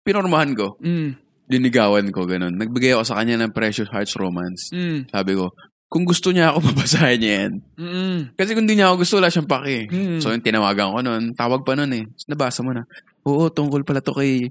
pinormahan 0.00 0.56
ko. 0.56 0.80
Mm, 0.80 1.12
Dinigawan 1.44 2.08
ko, 2.08 2.24
ganun. 2.24 2.54
Nagbigay 2.54 2.92
ako 2.92 3.04
sa 3.04 3.20
kanya 3.20 3.36
ng 3.38 3.52
Precious 3.52 3.88
Hearts 3.88 4.16
romance. 4.16 4.68
mm, 4.70 5.08
Sabi 5.08 5.36
ko, 5.36 5.52
kung 5.86 6.02
gusto 6.02 6.32
niya 6.32 6.50
ako, 6.50 6.58
mabasahin 6.72 7.20
niya 7.20 7.32
yan. 7.44 7.52
mm, 7.76 8.18
Kasi 8.34 8.50
kung 8.52 8.64
hindi 8.64 8.76
niya 8.76 8.88
ako 8.88 8.96
gusto, 9.00 9.14
wala 9.18 9.28
siyang 9.28 9.46
pake. 9.46 9.76
mm. 9.86 10.18
So, 10.18 10.32
yung 10.32 10.40
tinawagan 10.40 10.90
ko 10.90 10.98
nun, 11.00 11.22
tawag 11.32 11.60
pa 11.62 11.74
nun 11.74 11.92
eh. 11.92 12.04
So, 12.16 12.32
nabasa 12.32 12.60
mo 12.60 12.72
na. 12.72 12.88
Oo, 13.24 13.48
tungkol 13.48 13.82
pala 13.82 14.00
to 14.00 14.12
kay... 14.12 14.48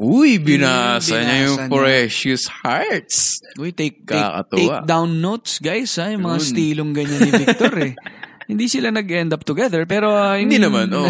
Uy, 0.00 0.40
binasa 0.40 1.20
Mm, 1.20 1.20
niya 1.20 1.36
yung 1.44 1.58
binasa 1.60 1.68
niya. 1.68 1.76
Precious 1.76 2.44
Hearts. 2.48 3.44
Uy, 3.60 3.70
take, 3.70 4.00
take, 4.00 4.16
Kakatuwa. 4.16 4.56
take 4.56 4.88
down 4.88 5.20
notes, 5.20 5.60
guys, 5.60 5.92
ha? 6.00 6.08
Yung 6.08 6.24
mga 6.24 6.40
Yun. 6.40 6.48
stilong 6.48 6.90
ganyan 6.90 7.20
ni 7.20 7.30
Victor, 7.30 7.74
eh. 7.78 7.92
Hindi 8.44 8.68
sila 8.68 8.92
nag-end 8.92 9.32
up 9.32 9.40
together, 9.42 9.88
pero... 9.88 10.12
uh, 10.12 10.36
Hindi 10.36 10.60
naman, 10.60 10.92
oo. 10.92 11.08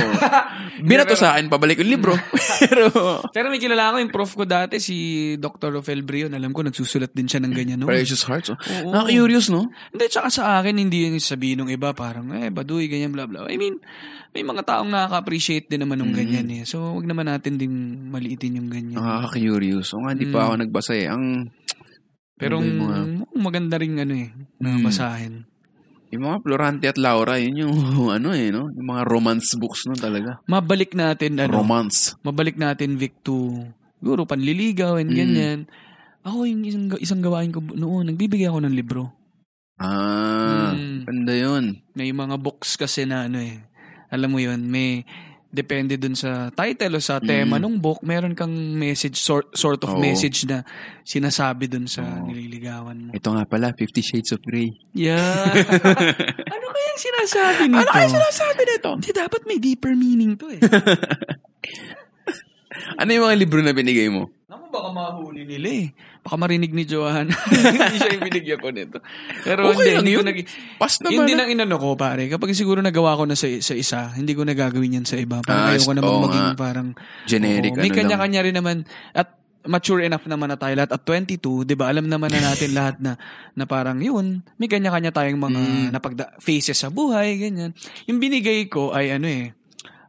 Binato 0.78 1.14
sa 1.14 1.34
akin, 1.34 1.50
pabalik 1.50 1.82
yung 1.82 1.90
libro. 1.90 2.14
Pero, 2.64 2.86
Pero 3.30 3.46
may 3.50 3.58
kilala 3.58 3.90
ko, 3.90 3.98
yung 3.98 4.14
prof 4.14 4.30
ko 4.32 4.44
dati, 4.46 4.78
si 4.78 4.94
Dr. 5.36 5.74
Rafael 5.74 6.02
Brion. 6.02 6.30
Alam 6.32 6.54
ko, 6.54 6.62
nagsusulat 6.62 7.10
din 7.10 7.26
siya 7.26 7.42
ng 7.42 7.50
ganyan. 7.50 7.78
No? 7.82 7.90
Precious 7.90 8.22
Hearts. 8.22 8.50
Oh. 8.50 8.56
Oo. 8.56 8.90
Nakaka-curious, 8.94 9.50
no? 9.50 9.66
Hindi, 9.90 10.04
tsaka 10.06 10.28
sa 10.30 10.58
akin, 10.58 10.74
hindi 10.76 11.06
yung 11.06 11.18
sabihin 11.18 11.62
ng 11.62 11.70
iba, 11.70 11.90
parang, 11.92 12.30
eh, 12.34 12.50
baduy, 12.50 12.86
ganyan, 12.86 13.10
bla 13.10 13.26
bla. 13.26 13.46
I 13.50 13.58
mean, 13.58 13.78
may 14.30 14.42
mga 14.42 14.62
taong 14.62 14.90
nakaka-appreciate 14.90 15.66
din 15.66 15.82
naman 15.82 15.98
ng 16.00 16.10
Mm. 16.10 16.16
ganyan 16.16 16.48
eh. 16.52 16.62
So, 16.64 16.94
wag 16.94 17.06
naman 17.06 17.26
natin 17.26 17.54
din 17.58 17.70
maliitin 18.10 18.58
yung 18.58 18.70
ganyan. 18.70 18.98
Nakaka-curious. 18.98 19.94
O 19.94 20.02
nga, 20.02 20.14
hindi 20.14 20.26
Mm. 20.26 20.34
pa 20.34 20.40
ako 20.46 20.52
nagbasa 20.58 20.92
eh. 20.94 21.06
Ang, 21.06 21.50
Pero 22.34 22.58
ano 22.58 22.66
ba 22.66 22.66
yung 22.66 22.78
mga- 22.82 23.38
maganda 23.38 23.76
rin 23.78 23.94
ano 23.94 24.14
eh, 24.14 24.30
na 24.58 24.68
Mm. 24.74 24.82
Yung 26.14 26.24
mga 26.24 26.38
Florante 26.40 26.86
at 26.86 26.96
Laura, 26.96 27.34
yun 27.36 27.66
yung, 27.66 27.74
ano 28.16 28.30
eh, 28.30 28.54
no? 28.54 28.70
Yung 28.70 28.88
mga 28.88 29.02
romance 29.04 29.58
books, 29.58 29.84
no, 29.84 29.98
talaga. 29.98 30.38
Mabalik 30.46 30.94
natin, 30.94 31.36
ano, 31.36 31.58
Romance. 31.58 32.14
mabalik 32.22 32.54
natin, 32.54 32.94
Vic, 32.94 33.18
to, 33.20 33.66
siguro, 33.98 34.22
panliligaw 34.22 34.96
and 34.96 35.10
Mm. 35.10 35.16
ganyan. 35.16 35.58
Ako, 36.22 36.46
yung 36.46 36.62
isang, 36.64 36.86
isang 36.98 37.20
gawain 37.20 37.50
ko 37.50 37.60
noon, 37.60 38.08
nagbibigay 38.08 38.46
ako 38.46 38.62
ng 38.62 38.72
libro. 38.72 39.12
Ah, 39.76 40.70
Mm. 40.72 41.02
ganda 41.04 41.34
yun. 41.34 41.64
May 41.92 42.08
mga 42.08 42.38
books 42.38 42.78
kasi 42.78 43.02
na 43.02 43.26
ano 43.26 43.42
eh. 43.42 43.58
Alam 44.08 44.30
mo 44.30 44.38
yun, 44.38 44.62
may 44.64 45.02
depende 45.54 45.94
dun 45.94 46.12
sa 46.12 46.50
title 46.50 46.98
o 46.98 47.00
sa 47.00 47.22
tema 47.22 47.56
Mm. 47.56 47.62
ng 47.62 47.74
book, 47.78 48.02
meron 48.02 48.34
kang 48.34 48.50
message, 48.74 49.16
sort, 49.16 49.54
sort 49.54 49.78
of 49.80 49.94
Oo. 49.94 50.02
message 50.02 50.42
na 50.44 50.66
sinasabi 51.00 51.70
dun 51.70 51.86
sa 51.86 52.02
Oo. 52.02 52.26
nililigawan 52.26 53.08
mo. 53.08 53.10
Ito 53.14 53.30
nga 53.30 53.46
pala, 53.46 53.70
Fifty 53.72 54.02
Shades 54.02 54.34
of 54.34 54.42
Grey. 54.42 54.74
Yeah. 54.90 55.54
ano 56.54 56.66
kayang 56.68 57.00
sinasabi 57.00 57.62
nito? 57.70 57.78
Ano 57.78 57.90
kaya 57.94 58.08
sinasabi 58.10 58.62
nito? 58.66 58.90
Hindi, 58.98 59.10
dapat 59.14 59.40
may 59.46 59.58
deeper 59.62 59.94
meaning 59.94 60.34
to 60.34 60.50
eh. 60.50 60.58
Ano 62.98 63.10
yung 63.10 63.24
mga 63.26 63.38
libro 63.38 63.58
na 63.62 63.70
binigay 63.70 64.10
mo? 64.10 64.30
Naku, 64.50 64.66
baka 64.70 64.90
mahuli 64.90 65.46
nila 65.46 65.68
eh. 65.70 65.86
Baka 66.24 66.36
marinig 66.36 66.72
ni 66.72 66.82
Johan. 66.82 67.28
hindi 67.52 67.96
siya 68.00 68.16
yung 68.16 68.24
binigyan 68.24 68.56
ko 68.56 68.72
nito. 68.72 68.96
Pero 69.44 69.68
Okay 69.68 69.92
hindi, 69.92 70.00
hindi 70.00 70.12
ko 70.12 70.18
yun. 70.18 70.26
nag... 70.26 70.38
Pas 70.74 70.92
Yun 70.96 71.04
naman. 71.04 71.26
din 71.26 71.36
ah. 71.36 71.42
ang 71.44 71.50
inano 71.52 71.76
ko, 71.76 71.88
pare. 71.94 72.22
Kapag 72.26 72.48
siguro 72.50 72.80
nagawa 72.80 73.12
ko 73.14 73.28
na 73.28 73.36
sa, 73.36 73.44
sa 73.60 73.74
isa, 73.74 74.08
hindi 74.10 74.32
ko 74.32 74.40
na 74.40 74.52
gagawin 74.52 74.96
yan 74.96 75.04
sa 75.04 75.14
iba. 75.14 75.38
Parang 75.38 75.60
Ah, 75.62 75.70
ayoko 75.70 75.92
naman 75.92 76.08
oo 76.08 76.24
maging 76.24 76.46
nga. 76.46 76.56
parang... 76.56 76.88
Generic, 77.24 77.70
Oo, 77.70 77.78
may 77.78 77.86
ano 77.86 77.98
kanya-kanya 78.00 78.40
rin 78.40 78.56
naman. 78.56 78.76
At 79.12 79.36
mature 79.64 80.00
enough 80.00 80.24
naman 80.24 80.48
na 80.48 80.56
tayo 80.56 80.72
lahat. 80.72 80.90
At 80.90 81.04
22, 81.04 81.36
di 81.62 81.76
ba, 81.76 81.86
alam 81.86 82.08
naman 82.08 82.32
na 82.32 82.40
natin 82.42 82.72
lahat 82.78 82.96
na, 82.98 83.20
na 83.52 83.64
parang 83.64 84.00
yun, 84.00 84.40
may 84.56 84.64
kanya-kanya 84.66 85.12
tayong 85.12 85.36
mga 85.38 85.60
Mm. 85.60 85.88
napagda- 85.92 86.32
faces 86.36 86.76
sa 86.78 86.88
buhay, 86.88 87.36
ganyan. 87.38 87.76
Yung 88.04 88.16
binigay 88.16 88.64
ko 88.64 88.96
ay 88.96 89.12
ano 89.12 89.28
eh, 89.28 89.52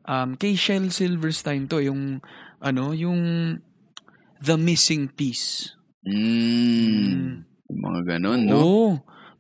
um, 0.03 0.33
kay 0.33 0.55
Shel 0.55 0.87
Silverstein 0.87 1.67
to, 1.67 1.83
yung, 1.83 2.23
ano, 2.57 2.91
yung 2.91 3.19
The 4.37 4.55
Missing 4.55 5.11
Piece. 5.11 5.74
Mm. 6.05 7.41
Yung 7.69 7.81
mga 7.81 8.01
ganun, 8.15 8.41
no? 8.45 8.55
Oo. 8.61 8.87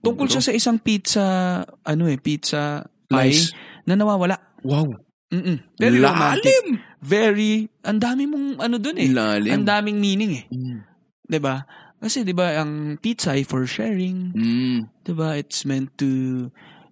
Tungkol 0.01 0.29
siya 0.29 0.41
sa 0.41 0.53
isang 0.53 0.77
pizza, 0.77 1.25
ano 1.81 2.03
eh, 2.05 2.17
pizza 2.21 2.85
pie 3.09 3.33
Slice. 3.33 3.53
na 3.89 3.97
nawawala. 3.97 4.37
Wow. 4.61 4.97
Mm-mm. 5.33 5.57
Very 5.81 5.97
romantic. 5.97 6.45
Lalim. 6.45 6.67
Very, 7.01 7.53
ang 7.81 7.97
dami 7.97 8.29
mong 8.29 8.61
ano 8.61 8.77
dun 8.77 8.97
eh. 9.01 9.09
Lalim. 9.09 9.49
Ang 9.61 9.65
daming 9.65 9.97
meaning 9.97 10.31
eh. 10.41 10.45
Mm. 10.53 11.41
ba? 11.41 11.65
Kasi 11.97 12.21
'di 12.21 12.37
ba 12.37 12.61
ang 12.61 13.01
pizza 13.01 13.33
ay 13.33 13.41
for 13.41 13.65
sharing, 13.65 14.29
Mm. 14.37 14.85
'di 15.01 15.13
ba? 15.17 15.33
It's 15.41 15.65
meant 15.65 15.89
to 15.97 16.49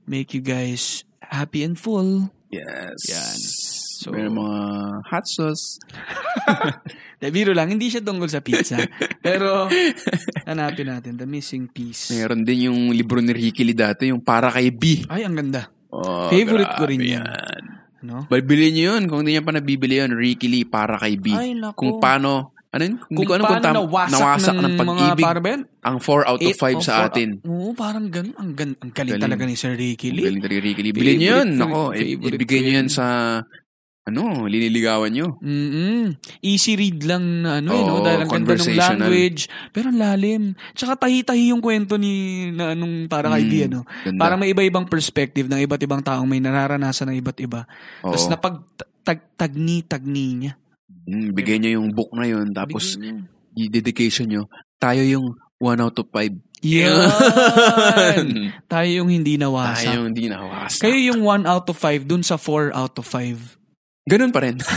make 0.10 0.34
you 0.34 0.42
guys 0.42 1.06
happy 1.22 1.62
and 1.62 1.78
full. 1.78 2.34
Yes. 2.50 2.98
Yan. 3.10 3.40
So, 4.04 4.12
May 4.12 4.28
mga 4.28 4.60
hot 5.02 5.26
sauce. 5.26 5.80
De, 7.24 7.32
biro 7.32 7.56
lang, 7.56 7.72
hindi 7.72 7.88
siya 7.88 8.04
tungkol 8.04 8.28
sa 8.28 8.44
pizza. 8.44 8.76
Pero, 9.22 9.72
hanapin 10.44 10.92
natin, 10.92 11.16
The 11.16 11.24
Missing 11.24 11.72
Piece. 11.72 12.12
Meron 12.12 12.44
din 12.44 12.68
yung 12.68 12.92
libro 12.92 13.18
ni 13.18 13.32
Ricky 13.32 13.64
Lee 13.64 13.72
dati, 13.74 14.12
yung 14.12 14.20
Para 14.20 14.52
kay 14.52 14.76
B. 14.76 15.08
Ay, 15.08 15.24
ang 15.24 15.34
ganda. 15.34 15.72
Oh, 15.88 16.28
Favorite 16.28 16.76
ko 16.76 16.84
rin 16.84 17.00
grabe 17.00 17.16
yan. 17.16 17.64
No? 18.04 18.28
Bibili 18.28 18.76
niyo 18.76 19.00
yun. 19.00 19.08
Kung 19.08 19.24
hindi 19.24 19.40
niya 19.40 19.46
pa 19.46 19.56
nabibili 19.56 19.96
yun, 19.96 20.12
Ricky 20.12 20.52
Lee, 20.52 20.68
Para 20.68 21.00
kay 21.00 21.16
B. 21.16 21.32
Ay, 21.32 21.56
nako. 21.56 21.80
Kung 21.80 21.92
paano, 22.04 22.52
ano 22.68 22.82
yun? 22.84 22.96
Kung 23.00 23.24
kung 23.24 23.40
paano 23.40 23.64
tam- 23.64 23.76
nawasak, 23.80 24.12
nawasak 24.12 24.52
ng, 24.52 24.60
ng, 24.60 24.74
mga, 24.76 25.04
pag-ibig. 25.16 25.48
yan? 25.48 25.62
ang 25.80 25.98
4 26.02 26.28
out 26.28 26.40
of 26.40 26.44
Eight 26.44 26.58
5 26.58 26.76
of 26.76 26.82
sa 26.82 26.94
four- 26.94 27.08
atin. 27.08 27.30
Oo, 27.46 27.72
parang 27.72 28.06
ganun. 28.10 28.36
Ang, 28.36 28.52
gan, 28.52 28.70
ang 28.76 28.92
galing, 28.92 29.16
Galing. 29.16 29.24
talaga 29.24 29.44
ni 29.46 29.56
Sir 29.56 29.78
Ricky 29.78 30.10
Ang 30.10 30.16
Lee. 30.18 30.24
galing 30.28 30.42
ni 30.42 30.60
Ricky 30.60 30.82
Lee. 30.82 30.92
Bilhin 30.92 31.16
niyo 31.16 31.32
yun. 31.38 31.48
Favorite 31.48 31.56
ko- 31.56 31.64
Nako, 31.64 31.82
i- 31.88 32.00
favorite 32.04 32.36
ibigay 32.36 32.62
yun. 32.62 32.74
yun 32.76 32.88
sa, 32.90 33.06
ano, 34.04 34.44
liniligawan 34.46 35.16
niyo. 35.16 35.40
mm 35.40 36.20
Easy 36.44 36.76
read 36.76 37.08
lang 37.08 37.40
na 37.40 37.64
ano 37.64 37.70
eh, 37.72 37.82
no? 37.82 37.94
Oo, 37.98 38.04
Dahil 38.04 38.20
ang 38.22 38.32
ganda 38.32 38.54
ng 38.54 38.76
language. 38.76 39.42
Pero 39.72 39.90
ang 39.90 40.00
lalim. 40.00 40.44
Tsaka 40.76 41.08
tahi-tahi 41.08 41.56
yung 41.56 41.64
kwento 41.64 41.96
ni 41.96 42.12
na 42.52 42.76
anong 42.76 43.08
para 43.08 43.32
kay 43.32 43.44
Mm, 43.44 43.50
B, 43.50 43.54
ano? 43.64 43.80
Ganda. 44.04 44.20
Para 44.20 44.34
may 44.36 44.52
iba-ibang 44.52 44.84
perspective 44.86 45.48
ng 45.48 45.64
iba't 45.64 45.80
ibang 45.80 46.04
taong 46.04 46.28
may 46.28 46.44
nararanasan 46.44 47.16
ng 47.16 47.18
iba't 47.24 47.40
iba. 47.40 47.64
Oo. 48.04 48.12
Tapos 48.12 48.28
napag 48.28 48.56
tag, 49.08 49.24
tagni-tagni 49.40 50.28
niya. 50.36 50.54
Mm, 51.08 51.32
bigay 51.32 51.58
niyo 51.60 51.80
yung 51.80 51.96
book 51.96 52.12
na 52.12 52.28
yun. 52.28 52.52
Tapos, 52.52 52.96
Bigyan 52.96 53.24
niya. 53.24 53.64
i-dedication 53.68 54.28
niyo. 54.28 54.44
Tayo 54.80 55.00
yung 55.00 55.32
1 55.60 55.80
out 55.80 55.96
of 55.96 56.08
5. 56.12 56.36
Yan! 56.64 58.52
Tayo 58.72 58.90
yung 59.04 59.08
hindi 59.08 59.36
nawasak. 59.36 59.84
Tayo 59.84 59.96
yung 60.00 60.08
hindi 60.12 60.26
nawasak. 60.28 60.80
Kayo 60.80 60.98
yung 61.00 61.22
1 61.24 61.44
out 61.44 61.68
of 61.68 61.78
5 61.78 62.04
dun 62.04 62.24
sa 62.24 62.36
4 62.36 62.72
out 62.72 62.96
of 62.96 63.08
5. 63.08 63.63
Ganun 64.04 64.32
pa 64.32 64.44
rin. 64.44 64.60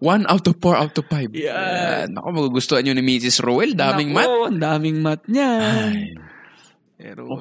1 0.00 0.28
out 0.28 0.44
of 0.44 0.56
4 0.60 0.76
out 0.76 0.96
of 0.96 1.06
5. 1.08 1.32
Yan. 1.32 2.12
Ako, 2.12 2.28
magugustuhan 2.30 2.84
nyo 2.84 2.92
ni 2.92 3.04
Mrs. 3.04 3.40
Roel. 3.40 3.72
Daming 3.72 4.12
mat. 4.12 4.28
Nako, 4.28 4.52
Ang 4.52 4.60
daming 4.60 4.98
mat 5.00 5.20
niyan. 5.24 5.92
Ay, 5.96 6.12
Pero, 7.00 7.22
Oh. 7.28 7.40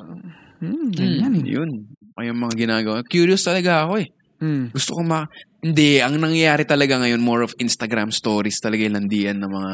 hmm, 0.63 0.87
ganyan 0.95 1.33
hmm, 1.35 1.43
eh. 1.43 1.51
yun. 1.59 1.69
Ay, 2.15 2.31
yung 2.31 2.39
mga 2.39 2.55
ginagawa. 2.55 3.03
Curious 3.03 3.43
talaga 3.43 3.83
ako 3.83 3.99
eh. 3.99 4.07
Hmm. 4.39 4.71
Gusto 4.71 4.95
ko 4.95 5.01
ma... 5.03 5.27
Hindi, 5.63 6.03
ang 6.03 6.19
nangyayari 6.19 6.67
talaga 6.67 6.99
ngayon, 6.99 7.23
more 7.23 7.39
of 7.43 7.55
Instagram 7.55 8.11
stories 8.11 8.59
talaga 8.59 8.83
yung 8.83 8.99
landian 8.99 9.39
ng 9.39 9.47
mga 9.47 9.73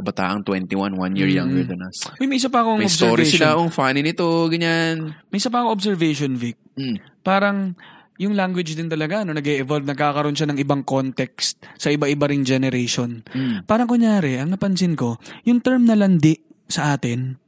kabataang 0.00 0.40
21, 0.40 0.96
one 0.96 1.12
year 1.12 1.28
Mm. 1.28 1.36
younger 1.36 1.64
than 1.68 1.80
us. 1.84 2.08
Uy, 2.16 2.24
may 2.24 2.40
isa 2.40 2.48
pa 2.48 2.64
akong 2.64 2.80
May 2.80 2.88
story 2.88 3.28
observation. 3.28 3.44
sila, 3.44 3.60
oh, 3.60 3.68
funny 3.68 4.00
nito, 4.00 4.24
ganyan. 4.48 5.12
May 5.28 5.36
isa 5.36 5.52
pa 5.52 5.60
akong 5.60 5.76
observation, 5.76 6.32
Vic. 6.32 6.56
Mm. 6.80 6.96
Parang 7.20 7.76
yung 8.14 8.32
language 8.32 8.72
din 8.72 8.86
talaga, 8.86 9.22
no, 9.22 9.32
nag-evolve, 9.32 9.84
nagkakaroon 9.84 10.32
siya 10.32 10.46
ng 10.46 10.58
ibang 10.58 10.82
context 10.82 11.56
sa 11.74 11.88
iba-iba 11.88 12.24
ring 12.24 12.42
generation. 12.42 13.24
Mm. 13.26 13.64
Parang 13.64 13.86
kunyari, 13.86 14.36
ang 14.36 14.50
napansin 14.50 14.92
ko, 14.92 15.16
yung 15.42 15.58
term 15.58 15.84
na 15.84 15.94
landi 15.94 16.36
sa 16.66 16.92
atin, 16.92 17.40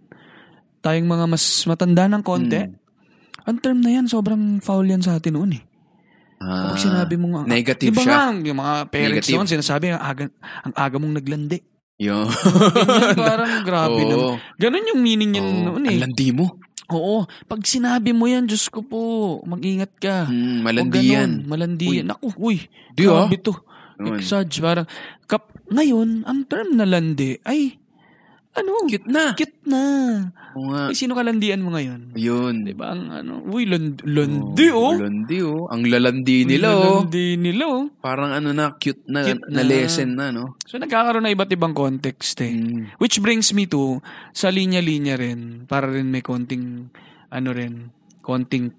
tayong 0.80 1.06
mga 1.06 1.24
mas 1.26 1.44
matanda 1.64 2.04
ng 2.06 2.22
konti, 2.22 2.60
Mm. 2.60 2.74
ang 3.44 3.56
term 3.58 3.78
na 3.78 3.90
yan, 3.92 4.06
sobrang 4.06 4.58
foul 4.58 4.84
yan 4.84 5.00
sa 5.00 5.16
atin 5.16 5.34
noon 5.34 5.52
eh. 5.52 5.62
Ah, 6.36 6.68
Kapag 6.68 6.80
sinabi 6.82 7.14
mo 7.14 7.26
nga, 7.30 7.42
negative 7.46 7.88
di 7.88 7.94
ba 7.94 8.02
siya. 8.02 8.12
nga, 8.12 8.42
yung 8.42 8.58
mga 8.58 8.74
parents 8.88 9.14
Negative. 9.22 9.36
noon, 9.38 9.48
sinasabi, 9.50 9.84
ang 9.90 10.02
aga, 10.02 10.24
ang 10.62 10.74
aga 10.74 10.96
mong 10.98 11.14
naglandi. 11.14 11.58
Ganyan, 11.94 12.26
parang 13.14 13.62
grabe 13.68 14.00
Oo. 14.02 14.10
naman. 14.10 14.32
Ganun 14.58 14.88
yung 14.90 15.00
meaning 15.00 15.30
niyan 15.30 15.46
Oo. 15.46 15.62
noon 15.70 15.82
Ang 15.84 15.94
eh. 15.94 16.00
landi 16.02 16.28
mo. 16.34 16.58
Oo. 16.92 17.24
Pag 17.48 17.64
sinabi 17.64 18.12
mo 18.12 18.28
yan, 18.28 18.44
Diyos 18.44 18.68
ko 18.68 18.84
po, 18.84 19.00
mag-ingat 19.48 19.92
ka. 19.96 20.28
Mm, 20.28 20.58
malandi 20.60 21.00
yan. 21.00 21.30
Malandi 21.48 21.86
Uy. 21.88 21.96
yan. 22.02 22.06
Naku, 22.12 22.28
uy. 22.36 22.56
Di 22.92 23.08
ah. 23.08 23.24
grabe 23.24 23.40
to. 23.40 23.54
Exage. 23.94 24.60
Parang, 24.60 24.84
kap, 25.24 25.48
ngayon, 25.72 26.28
ang 26.28 26.44
term 26.44 26.76
na 26.76 26.84
landi 26.84 27.40
ay, 27.46 27.80
ano, 28.54 28.86
Cute 28.86 29.10
na. 29.10 29.34
cute 29.34 29.58
na. 29.66 29.82
Oo 30.54 30.70
nga. 30.70 30.82
Ay, 30.86 30.94
sino 30.94 31.18
kalandian 31.18 31.58
mo 31.58 31.74
ngayon? 31.74 32.14
Yun. 32.14 32.62
Di 32.62 32.70
ba? 32.70 32.94
Ang 32.94 33.10
ano, 33.10 33.42
uy, 33.50 33.66
land, 33.66 34.06
landi 34.06 34.70
oh. 34.70 34.94
Landi 34.94 35.38
oh. 35.42 35.66
Ang 35.66 35.90
lalandi 35.90 36.46
nila 36.46 36.68
oh. 36.78 37.02
Landi 37.02 37.34
nila 37.34 37.64
oh. 37.66 37.84
Parang 37.98 38.30
ano 38.30 38.54
na, 38.54 38.78
cute 38.78 39.02
na, 39.10 39.26
Cute 39.26 39.50
na. 39.50 39.58
na. 39.58 39.62
lesson 39.66 40.14
na, 40.14 40.30
no? 40.30 40.54
So, 40.62 40.78
nagkakaroon 40.78 41.26
na 41.26 41.34
iba't 41.34 41.50
ibang 41.50 41.74
context 41.74 42.38
eh. 42.40 42.54
Mm. 42.54 42.94
Which 43.02 43.18
brings 43.18 43.50
me 43.50 43.66
to, 43.66 43.98
sa 44.30 44.54
linya-linya 44.54 45.18
rin, 45.18 45.66
para 45.66 45.90
rin 45.90 46.14
may 46.14 46.22
konting, 46.22 46.94
ano 47.34 47.50
rin, 47.50 47.90
konting 48.22 48.70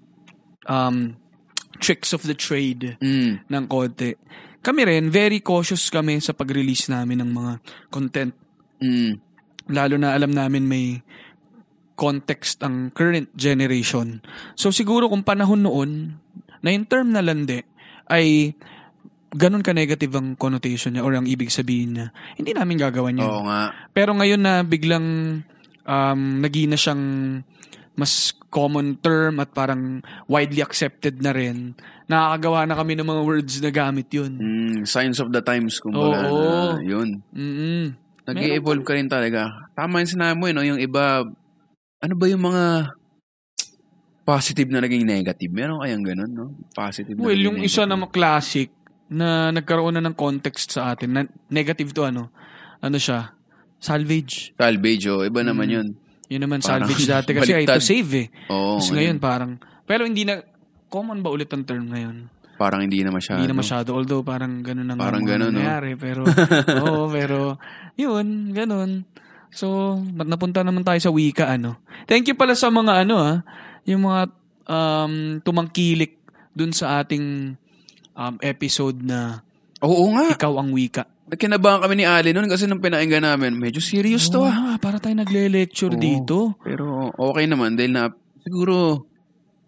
um, 0.64 1.12
tricks 1.76 2.16
of 2.16 2.24
the 2.24 2.32
trade 2.32 2.96
Mm. 3.04 3.44
ng 3.44 3.64
konti. 3.68 4.16
Kami 4.64 4.82
rin, 4.82 5.12
very 5.12 5.38
cautious 5.38 5.92
kami 5.92 6.18
sa 6.18 6.32
pag-release 6.32 6.88
namin 6.88 7.20
ng 7.20 7.30
mga 7.30 7.52
content. 7.86 8.32
Mm. 8.80 9.20
Lalo 9.70 9.94
na 9.98 10.14
alam 10.14 10.30
namin 10.30 10.64
may 10.66 11.00
context 11.96 12.60
ang 12.60 12.92
current 12.92 13.32
generation. 13.34 14.20
So 14.54 14.70
siguro 14.70 15.08
kung 15.08 15.24
panahon 15.24 15.64
noon, 15.64 16.20
na 16.60 16.68
yung 16.70 16.86
term 16.86 17.10
na 17.10 17.24
landi, 17.24 17.64
ay 18.06 18.54
ganun 19.32 19.64
ka-negative 19.64 20.12
ang 20.14 20.38
connotation 20.38 20.94
niya 20.94 21.04
or 21.04 21.12
ang 21.16 21.26
ibig 21.26 21.50
sabihin 21.50 21.98
niya, 21.98 22.06
hindi 22.38 22.52
namin 22.54 22.78
gagawan 22.78 23.20
yun. 23.20 23.26
Oo 23.26 23.42
nga. 23.48 23.74
Pero 23.90 24.14
ngayon 24.14 24.40
na 24.40 24.62
biglang 24.62 25.06
um, 25.86 26.20
naging 26.40 26.72
na 26.72 26.78
siyang 26.78 27.04
mas 27.96 28.36
common 28.52 29.00
term 29.00 29.40
at 29.40 29.56
parang 29.56 30.04
widely 30.28 30.60
accepted 30.60 31.20
na 31.24 31.32
rin, 31.32 31.72
nakakagawa 32.06 32.68
na 32.68 32.76
kami 32.76 32.92
ng 32.92 33.08
mga 33.08 33.22
words 33.24 33.54
na 33.64 33.72
gamit 33.72 34.08
yun. 34.12 34.36
Mm, 34.36 34.76
signs 34.84 35.16
of 35.16 35.32
the 35.32 35.40
times, 35.40 35.80
kumbaga. 35.80 36.28
Oo. 36.28 36.76
na, 36.76 36.84
yun. 36.84 37.24
Mm-mm. 37.32 37.96
Nag-evolve 38.26 38.82
ka 38.82 38.92
rin 38.94 39.06
talaga. 39.06 39.70
Tama 39.72 40.02
yung 40.02 40.10
sinabi 40.10 40.34
mo, 40.34 40.44
eh, 40.50 40.54
no? 40.54 40.62
yung 40.62 40.80
iba, 40.80 41.22
ano 42.02 42.14
ba 42.18 42.26
yung 42.26 42.42
mga 42.42 42.64
positive 44.22 44.68
na 44.70 44.82
naging 44.82 45.06
negative? 45.06 45.50
Meron 45.54 45.78
kayang 45.82 46.04
ganun, 46.04 46.32
no? 46.32 46.46
Positive 46.74 47.14
na 47.14 47.22
Well, 47.22 47.38
yung 47.38 47.62
isa 47.62 47.86
negative. 47.86 48.02
na 48.02 48.08
classic 48.10 48.68
na 49.06 49.28
nagkaroon 49.54 49.94
na 49.94 50.02
ng 50.02 50.16
context 50.18 50.74
sa 50.74 50.90
atin, 50.90 51.08
na 51.14 51.20
negative 51.46 51.94
to 51.94 52.02
ano, 52.02 52.34
ano 52.82 52.98
siya, 52.98 53.30
salvage. 53.78 54.50
Salvage, 54.58 55.06
oh. 55.06 55.22
Iba 55.22 55.46
naman 55.46 55.70
Mm. 55.70 55.74
yun. 55.78 55.88
Yun 56.26 56.42
naman 56.42 56.58
Parang 56.58 56.82
salvage 56.90 57.06
dati 57.06 57.30
kasi 57.30 57.54
ay 57.54 57.62
baliktad. 57.62 57.78
to 57.78 57.86
save 57.86 58.10
eh. 58.18 58.26
Oo. 58.50 58.82
Tapos 58.82 58.90
ngayon 58.90 59.16
parang, 59.22 59.52
pero 59.86 60.02
hindi 60.02 60.26
na, 60.26 60.42
common 60.90 61.22
ba 61.22 61.30
ulit 61.30 61.46
ang 61.54 61.62
term 61.62 61.86
ngayon? 61.86 62.26
Parang 62.56 62.80
hindi 62.80 63.04
na 63.04 63.12
masyado. 63.12 63.40
Hindi 63.40 63.52
na 63.52 63.60
masyado. 63.60 63.88
Although 63.92 64.24
parang 64.24 64.64
ganun 64.64 64.88
ang 64.88 64.98
Parang 64.98 65.24
ganun, 65.24 65.52
no? 65.52 65.60
nangyayari. 65.60 65.92
Pero, 65.96 66.24
oo, 66.84 67.08
pero, 67.12 67.60
yun, 68.00 68.52
ganun. 68.56 69.04
So, 69.52 69.96
napunta 70.12 70.64
naman 70.64 70.84
tayo 70.84 71.00
sa 71.00 71.12
wika, 71.12 71.52
ano? 71.52 71.80
Thank 72.08 72.32
you 72.32 72.36
pala 72.36 72.56
sa 72.56 72.72
mga, 72.72 73.06
ano, 73.06 73.16
ah, 73.20 73.36
yung 73.84 74.08
mga 74.08 74.20
um, 74.66 75.14
tumangkilik 75.40 76.18
dun 76.52 76.72
sa 76.72 77.00
ating 77.04 77.56
um, 78.16 78.34
episode 78.40 79.00
na 79.04 79.44
Oo 79.84 80.08
nga. 80.16 80.32
Ikaw 80.32 80.52
ang 80.56 80.72
Wika. 80.72 81.04
Kinabahan 81.26 81.82
kami 81.82 82.00
ni 82.00 82.04
Ali 82.06 82.30
noon 82.30 82.48
kasi 82.48 82.64
nung 82.64 82.80
pinainggan 82.80 83.26
namin, 83.26 83.58
medyo 83.58 83.82
serious 83.82 84.30
to 84.30 84.46
ah. 84.46 84.74
Ah, 84.74 84.78
para 84.80 84.96
tayo 85.02 85.18
nagle-lecture 85.18 85.92
Oo. 85.92 86.00
dito. 86.00 86.38
Pero 86.62 87.12
okay 87.12 87.44
naman 87.44 87.76
dahil 87.76 87.92
na 87.92 88.08
siguro 88.40 89.04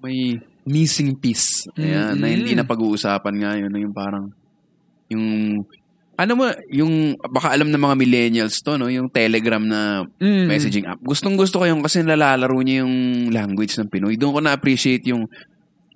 may 0.01 0.39
missing 0.69 1.17
piece. 1.17 1.65
Ayan, 1.75 2.15
na 2.15 2.29
Mm-mm. 2.29 2.37
hindi 2.39 2.53
na 2.53 2.63
pag-uusapan 2.63 3.35
nga 3.41 3.53
yun. 3.57 3.73
Yung 3.73 3.95
parang, 3.97 4.29
yung, 5.09 5.25
ano 6.15 6.33
mo, 6.37 6.45
yung, 6.69 7.17
baka 7.17 7.57
alam 7.57 7.73
ng 7.73 7.81
mga 7.81 7.97
millennials 7.97 8.61
to, 8.61 8.77
no? 8.77 8.87
Yung 8.87 9.09
Telegram 9.09 9.63
na 9.63 10.05
Mm. 10.21 10.47
messaging 10.47 10.85
app. 10.85 11.01
Gustong 11.01 11.35
gusto 11.35 11.59
ko 11.59 11.65
yung 11.65 11.81
kasi 11.81 12.05
nalalaro 12.05 12.61
niya 12.61 12.85
yung 12.85 12.95
language 13.33 13.81
ng 13.81 13.89
Pinoy. 13.89 14.21
Doon 14.21 14.37
ko 14.37 14.41
na-appreciate 14.45 15.09
yung, 15.09 15.25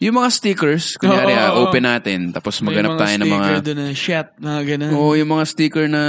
yung 0.01 0.14
mga 0.16 0.31
stickers, 0.33 0.97
kunyari, 0.97 1.31
Oo, 1.31 1.39
ah, 1.39 1.51
oo. 1.55 1.68
open 1.68 1.85
natin, 1.85 2.33
tapos 2.33 2.59
May 2.59 2.75
maghanap 2.75 2.99
tayo 2.99 3.14
ng 3.18 3.27
mga, 3.29 3.45
sticker 3.47 3.61
doon 3.62 3.79
na 3.79 3.87
shit, 3.95 4.29
mga 4.41 4.61
ganun. 4.66 4.91
Oo, 4.97 5.12
yung 5.14 5.31
mga 5.31 5.45
sticker 5.47 5.87
na 5.87 6.03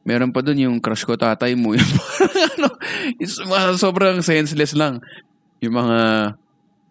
meron 0.00 0.32
pa 0.32 0.40
doon 0.40 0.56
yung 0.64 0.76
crush 0.80 1.04
ko 1.04 1.12
tatay 1.12 1.52
mo. 1.52 1.72
Yung 1.76 1.84
parang 1.84 2.48
ano, 2.56 2.68
is, 3.20 3.36
mga 3.36 3.76
sobrang 3.76 4.18
senseless 4.24 4.72
lang. 4.72 4.96
Yung 5.60 5.76
mga 5.76 5.98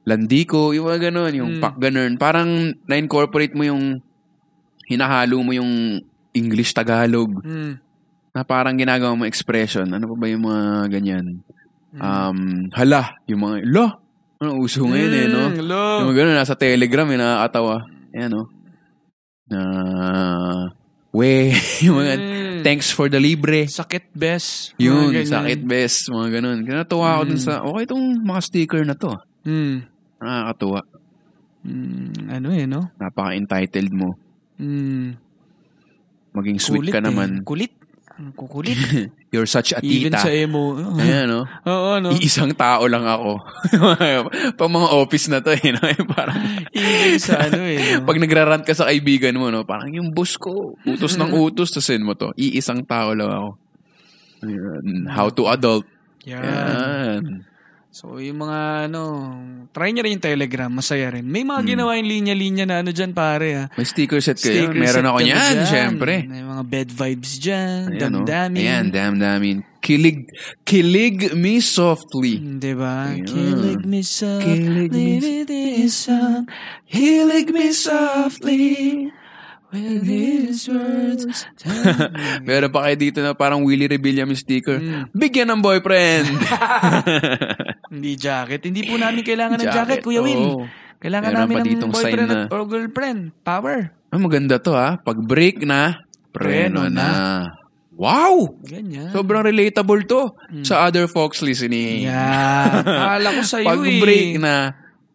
landiko, 0.03 0.71
yung 0.73 0.87
mga 0.87 1.11
ganun, 1.11 1.33
yung 1.35 1.51
Mm. 1.57 1.61
pak 1.61 1.75
ganun. 1.77 2.11
Parang 2.15 2.49
na-incorporate 2.87 3.53
mo 3.53 3.63
yung 3.63 3.99
hinahalo 4.89 5.43
mo 5.43 5.51
yung 5.53 6.01
English 6.33 6.73
Tagalog 6.73 7.41
Mm. 7.45 7.77
na 8.33 8.41
parang 8.41 8.73
ginagawa 8.73 9.13
mo 9.13 9.25
expression. 9.25 9.85
Ano 9.85 10.09
pa 10.09 10.15
ba 10.17 10.27
yung 10.27 10.45
mga 10.45 10.65
ganyan? 10.89 11.25
Mm. 11.93 11.99
Um, 12.01 12.39
hala, 12.73 13.17
yung 13.25 13.41
mga, 13.41 13.55
la, 13.65 13.85
ano, 14.39 14.51
uso 14.61 14.85
ngayon 14.85 15.13
eh, 15.13 15.25
no? 15.27 15.41
Mm, 15.51 15.61
lo. 15.65 15.81
Yung 16.01 16.07
mga 16.13 16.17
ganun, 16.21 16.37
nasa 16.37 16.55
telegram, 16.55 17.09
eh, 17.09 17.17
nakakatawa. 17.17 17.75
Ayan, 18.13 18.29
no? 18.29 18.43
Na, 19.49 19.59
we, 21.11 21.49
yung 21.85 21.97
mga, 21.97 22.13
Mm. 22.17 22.61
thanks 22.61 22.89
for 22.89 23.09
the 23.09 23.17
libre. 23.17 23.65
Sakit 23.65 24.13
best. 24.13 24.73
Yun, 24.77 25.13
sakit 25.15 25.65
best, 25.65 26.09
mga 26.09 26.39
ganun. 26.39 26.57
Kaya 26.61 26.85
natuwa 26.85 27.17
ako 27.17 27.23
dun 27.29 27.39
Mm. 27.41 27.45
sa, 27.45 27.53
okay 27.61 27.83
itong 27.85 28.05
mga 28.21 28.41
sticker 28.41 28.81
na 28.85 28.93
to. 28.93 29.13
Mm. 29.45 29.87
Nakakatuwa. 30.19 30.81
Mm, 31.59 32.11
ano 32.31 32.47
eh, 32.55 32.65
no? 32.67 32.81
Napaka-entitled 32.95 33.91
mo. 33.91 34.15
Mm. 34.59 35.15
Maging 36.31 36.59
sweet 36.59 36.87
Kulit 36.87 36.93
ka 36.95 36.99
eh. 37.01 37.07
naman. 37.07 37.29
Kulit. 37.43 37.73
Ang 38.19 38.35
kukulit. 38.35 38.75
You're 39.31 39.47
such 39.47 39.71
a 39.71 39.79
Even 39.79 40.11
tita. 40.11 40.27
sa 40.27 40.31
emo. 40.33 40.75
Ayan, 40.99 41.31
no? 41.31 41.47
Oo, 41.63 42.03
no? 42.03 42.11
Iisang 42.11 42.51
tao 42.51 42.83
lang 42.91 43.07
ako. 43.07 43.39
Pang 44.59 44.71
mga 44.71 44.89
office 44.91 45.31
na 45.31 45.39
to, 45.39 45.55
eh, 45.55 45.71
no? 45.71 45.79
Parang, 46.11 46.35
Even 46.75 47.15
sa 47.15 47.47
ano 47.47 47.63
eh. 47.63 47.79
no? 47.95 48.03
pag 48.03 48.19
nagrarant 48.19 48.63
ka 48.67 48.75
sa 48.75 48.91
kaibigan 48.91 49.39
mo, 49.39 49.47
no? 49.47 49.63
Parang 49.63 49.87
yung 49.95 50.11
boss 50.11 50.35
ko, 50.35 50.75
utos 50.83 51.15
ng 51.15 51.31
utos, 51.31 51.71
to 51.71 51.79
send 51.79 52.03
mo 52.03 52.11
to. 52.11 52.35
Iisang 52.35 52.83
tao 52.83 53.15
lang 53.15 53.31
ako. 53.31 53.49
Ayan. 54.43 55.07
How 55.07 55.27
to 55.31 55.47
adult. 55.47 55.87
Yan. 56.27 56.43
Yan. 56.43 57.23
So, 57.89 58.21
yung 58.21 58.37
mga 58.37 58.85
ano, 58.85 59.01
try 59.73 59.89
nyo 59.89 60.05
rin 60.05 60.13
yung 60.13 60.23
Telegram, 60.23 60.69
masaya 60.69 61.09
rin. 61.09 61.25
May 61.25 61.41
mga 61.41 61.61
Hmm. 61.65 61.69
ginawa 61.73 61.91
yung 61.97 62.05
linya-linya 62.05 62.65
na 62.69 62.75
ano 62.85 62.93
dyan, 62.93 63.17
pare, 63.17 63.49
ha. 63.51 63.65
May 63.73 63.83
sticker 63.83 64.21
set 64.21 64.37
kayo. 64.37 64.69
Sticker 64.69 64.77
Meron 64.77 65.01
set 65.01 65.09
ako 65.09 65.17
niyan, 65.25 65.55
syempre. 65.65 66.13
May 66.23 66.45
mga 66.45 66.63
bed 66.69 66.89
vibes 66.93 67.41
dyan, 67.41 67.81
Ayan, 67.89 68.01
damdamin. 68.21 68.61
Ayan, 68.61 68.85
damdamin. 68.93 69.57
Kilig, 69.81 70.29
kilig 70.61 71.33
me 71.33 71.57
softly. 71.59 72.37
Hmm, 72.37 72.61
Diba? 72.61 73.09
Ayan. 73.09 73.25
Kilig 73.25 73.81
me 73.81 74.01
softly 74.05 74.53
Kilig 74.53 74.91
me- 74.93 75.89
song. 75.89 76.45
Kilig 76.85 77.47
me 77.49 77.67
softly 77.73 79.09
with 79.71 80.01
these 80.01 80.65
words. 80.65 81.45
Meron 82.47 82.69
pa 82.69 82.85
kayo 82.85 82.95
dito 82.95 83.19
na 83.19 83.33
parang 83.33 83.61
Willie 83.61 83.85
Rebilla 83.85 84.23
may 84.23 84.33
sticker. 84.33 84.77
Mm. 84.77 85.11
Bigyan 85.11 85.49
ng 85.49 85.61
boyfriend. 85.61 86.29
Hindi 87.93 88.11
jacket. 88.15 88.61
Hindi 88.63 88.85
po 88.85 88.95
namin 88.95 89.21
kailangan 89.21 89.57
ng 89.57 89.69
jacket, 89.69 89.99
Kuya 90.01 90.21
Will. 90.21 90.43
oo. 90.43 90.65
Kailangan 90.99 91.31
Meron 91.31 91.41
namin 91.41 91.55
ng 91.55 91.67
ditong 91.69 91.91
sign 91.91 92.03
boyfriend 92.11 92.29
na- 92.29 92.47
or 92.49 92.61
girlfriend. 92.65 93.19
Power. 93.41 93.77
Ah, 94.09 94.19
maganda 94.19 94.57
to 94.57 94.73
ha. 94.73 94.97
Pag 94.97 95.21
break 95.21 95.63
na, 95.63 96.01
preno, 96.29 96.83
Preno 96.83 96.89
na. 96.89 97.07
na. 97.07 97.07
Wow! 97.93 98.55
Ganyan. 98.63 99.11
Sobrang 99.11 99.43
relatable 99.43 100.07
to 100.07 100.31
Mm. 100.49 100.63
sa 100.63 100.87
other 100.87 101.03
folks 101.05 101.43
listening. 101.43 102.07
Yan. 102.07 102.79
Akala 102.79 103.27
ko 103.35 103.41
sa'yo 103.43 103.67
Pag 103.67 103.83
eh. 103.83 103.99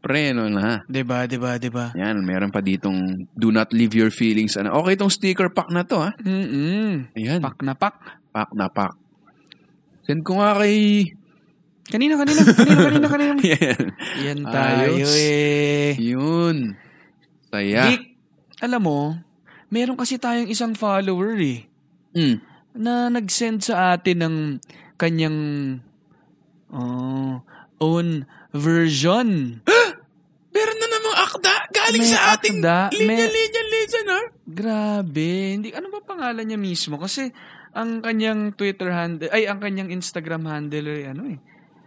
Break 0.04 0.36
na, 0.36 0.44
preno 0.44 0.52
na. 0.52 0.84
Diba, 0.84 1.24
diba, 1.24 1.56
diba? 1.56 1.86
Yan, 1.96 2.20
meron 2.20 2.52
pa 2.52 2.60
ditong 2.60 3.24
do 3.32 3.48
not 3.48 3.72
leave 3.72 3.92
your 3.92 4.12
feelings. 4.12 4.54
Ano, 4.54 4.76
okay 4.76 4.94
itong 4.94 5.08
sticker 5.08 5.48
pack 5.48 5.72
na 5.72 5.82
to 5.82 5.96
ha. 5.98 6.12
Mm-mm. 6.20 7.08
Ayan, 7.16 7.40
Pak 7.40 7.64
na 7.64 7.72
pak. 7.72 7.96
pack 8.28 8.52
na 8.52 8.68
pack. 8.68 8.92
Send 10.04 10.20
ko 10.20 10.36
nga 10.36 10.60
kay... 10.60 11.08
Kanina, 11.84 12.16
kanina, 12.16 12.40
kanina, 12.44 12.80
kanina, 12.80 13.06
kanina. 13.08 13.34
Yan. 13.56 13.80
Yan 14.20 14.40
tayo 14.44 14.88
Ayos. 15.00 15.12
eh. 15.16 15.92
Yun. 16.00 16.56
Saya. 17.48 17.92
Vic, 17.92 18.16
alam 18.60 18.80
mo, 18.80 19.00
meron 19.68 19.96
kasi 19.96 20.16
tayong 20.16 20.48
isang 20.48 20.72
follower 20.72 21.36
eh, 21.36 21.68
Mm. 22.16 22.36
na 22.74 23.10
nag-send 23.10 23.62
sa 23.62 23.92
atin 23.92 24.18
ng 24.22 24.36
kanyang 24.96 25.38
oh, 26.70 27.42
own 27.78 28.24
version. 28.50 29.60
Meron 30.54 30.78
na 30.78 30.86
namang 30.88 31.16
akda 31.20 31.54
galing 31.68 32.00
May 32.00 32.12
sa 32.14 32.20
ating 32.32 32.56
akda, 32.58 32.76
may- 32.94 33.02
linya-linya 33.02 33.62
listener. 33.68 34.22
Grabe. 34.46 35.30
Hindi, 35.52 35.68
ano 35.74 35.90
ba 35.90 35.98
pangalan 36.00 36.46
niya 36.46 36.56
mismo? 36.56 36.94
Kasi, 36.96 37.26
ang 37.74 37.98
kanyang 37.98 38.54
Twitter 38.54 38.88
handle, 38.88 39.28
ay, 39.28 39.44
ang 39.44 39.58
kanyang 39.58 39.90
Instagram 39.90 40.46
handle, 40.46 40.86
ay 40.86 41.10
ano 41.10 41.26
eh. 41.26 41.38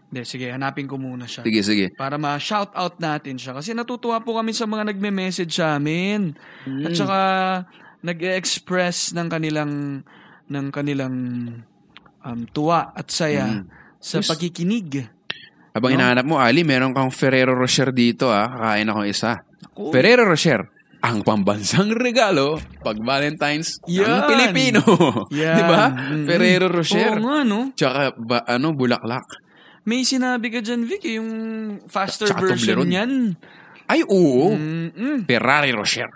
Hindi, 0.07 0.19
sige, 0.23 0.47
hanapin 0.47 0.83
ko 0.83 0.95
muna 0.95 1.23
siya. 1.23 1.43
Sige, 1.43 1.59
sige. 1.61 1.85
Para 1.91 2.15
ma-shout 2.15 2.71
out 2.73 2.95
natin 2.97 3.35
siya. 3.35 3.51
Kasi 3.51 3.71
natutuwa 3.71 4.19
po 4.19 4.35
kami 4.35 4.51
sa 4.51 4.63
mga 4.63 4.91
nagme-message 4.91 5.51
sa 5.53 5.75
amin. 5.75 6.35
At 6.83 6.91
saka, 6.91 7.19
nag-express 8.01 9.11
ng 9.11 9.27
kanilang, 9.27 9.73
ng 10.47 10.65
kanilang 10.69 11.15
um, 12.21 12.39
tuwa 12.47 12.91
at 12.91 13.07
saya 13.07 13.47
Mm. 13.47 13.63
sa 13.97 14.19
Yes. 14.19 14.27
pagkikinig. 14.27 15.07
Habang 15.77 15.93
No? 15.93 15.95
hinahanap 16.01 16.25
mo, 16.25 16.35
Ali, 16.41 16.65
meron 16.65 16.91
kang 16.91 17.13
Ferrero 17.13 17.53
Rocher 17.53 17.93
dito, 17.93 18.33
ah. 18.33 18.49
Kakain 18.49 18.89
ako 18.89 19.01
isa. 19.05 19.45
Ako, 19.69 19.93
Ferrero 19.93 20.25
Rocher, 20.25 20.65
ang 20.97 21.21
pambansang 21.21 21.93
regalo 21.93 22.57
pag 22.81 22.97
Valentine's 22.97 23.77
ng 23.85 23.93
Yan. 23.93 24.25
Pilipino. 24.25 24.81
Yan. 25.29 25.53
Di 25.53 25.63
ba? 25.63 25.83
Mm. 25.93 26.25
Ferrero 26.25 26.67
Rocher. 26.67 27.13
Oo 27.13 27.21
nga, 27.21 27.37
no? 27.45 27.59
Tsaka, 27.77 28.17
ba, 28.17 28.41
ano, 28.43 28.73
bulaklak. 28.73 29.45
May 29.85 30.01
sinabi 30.01 30.49
ka 30.49 30.59
dyan, 30.59 30.83
Vic, 30.83 31.05
yung 31.07 31.29
faster 31.85 32.25
Tsaka 32.27 32.41
version 32.43 32.81
Toblerone. 32.81 32.89
niyan. 32.89 33.11
Ay, 33.87 34.01
oo. 34.03 34.51
Mm-mm. 34.51 35.23
Ferrari 35.23 35.71
Rocher. 35.71 36.09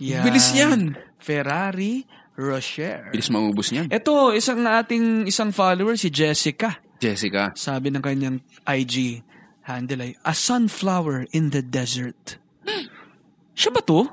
Yan. 0.00 0.22
Bilis 0.24 0.48
yan. 0.54 0.94
Ferrari 1.18 2.06
Rocher. 2.38 3.10
Bilis 3.12 3.28
maubos 3.28 3.68
niyan. 3.68 3.90
Ito, 3.90 4.32
isang 4.32 4.62
ating 4.64 5.26
isang 5.26 5.50
follower, 5.50 5.98
si 5.98 6.08
Jessica. 6.08 6.78
Jessica. 6.98 7.54
Sabi 7.54 7.94
ng 7.94 8.02
kanyang 8.02 8.42
IG 8.66 9.22
handle 9.68 10.02
ay, 10.02 10.12
A 10.26 10.34
sunflower 10.34 11.30
in 11.30 11.54
the 11.54 11.62
desert. 11.62 12.38
Siya 13.58 13.70
ba 13.70 13.82
to? 13.82 14.06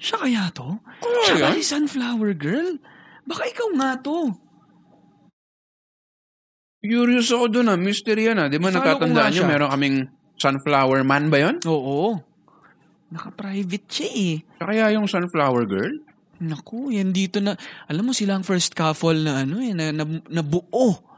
Siya 0.00 0.16
kaya 0.18 0.44
to? 0.50 0.80
Siya 1.28 1.34
yan? 1.38 1.42
ba 1.42 1.56
si 1.58 1.62
sunflower 1.62 2.32
girl? 2.34 2.80
Baka 3.22 3.42
ikaw 3.46 3.68
nga 3.78 3.90
to. 4.02 4.34
Curious 6.82 7.30
ako 7.30 7.46
dun 7.46 7.70
ah. 7.70 7.78
Mystery 7.78 8.26
yan 8.26 8.42
ah. 8.42 8.50
Di 8.50 8.58
ba 8.58 8.74
natatandaan 8.74 9.30
nyo, 9.30 9.42
siya. 9.46 9.50
meron 9.50 9.70
kaming 9.70 9.96
sunflower 10.34 11.06
man 11.06 11.30
ba 11.30 11.38
yun? 11.38 11.56
Oo. 11.70 12.18
Naka-private 13.14 13.86
siya 13.86 14.08
eh. 14.10 14.34
Kaya 14.58 14.90
yung 14.96 15.06
sunflower 15.06 15.70
girl? 15.70 15.94
Naku, 16.42 16.90
yan 16.90 17.14
dito 17.14 17.38
na, 17.38 17.54
alam 17.86 18.10
mo 18.10 18.10
sila 18.10 18.34
ang 18.34 18.42
first 18.42 18.74
couple 18.74 19.14
na 19.14 19.46
ano 19.46 19.62
eh, 19.62 19.70
na, 19.70 19.94
na, 19.94 20.02
nabuo 20.26 21.11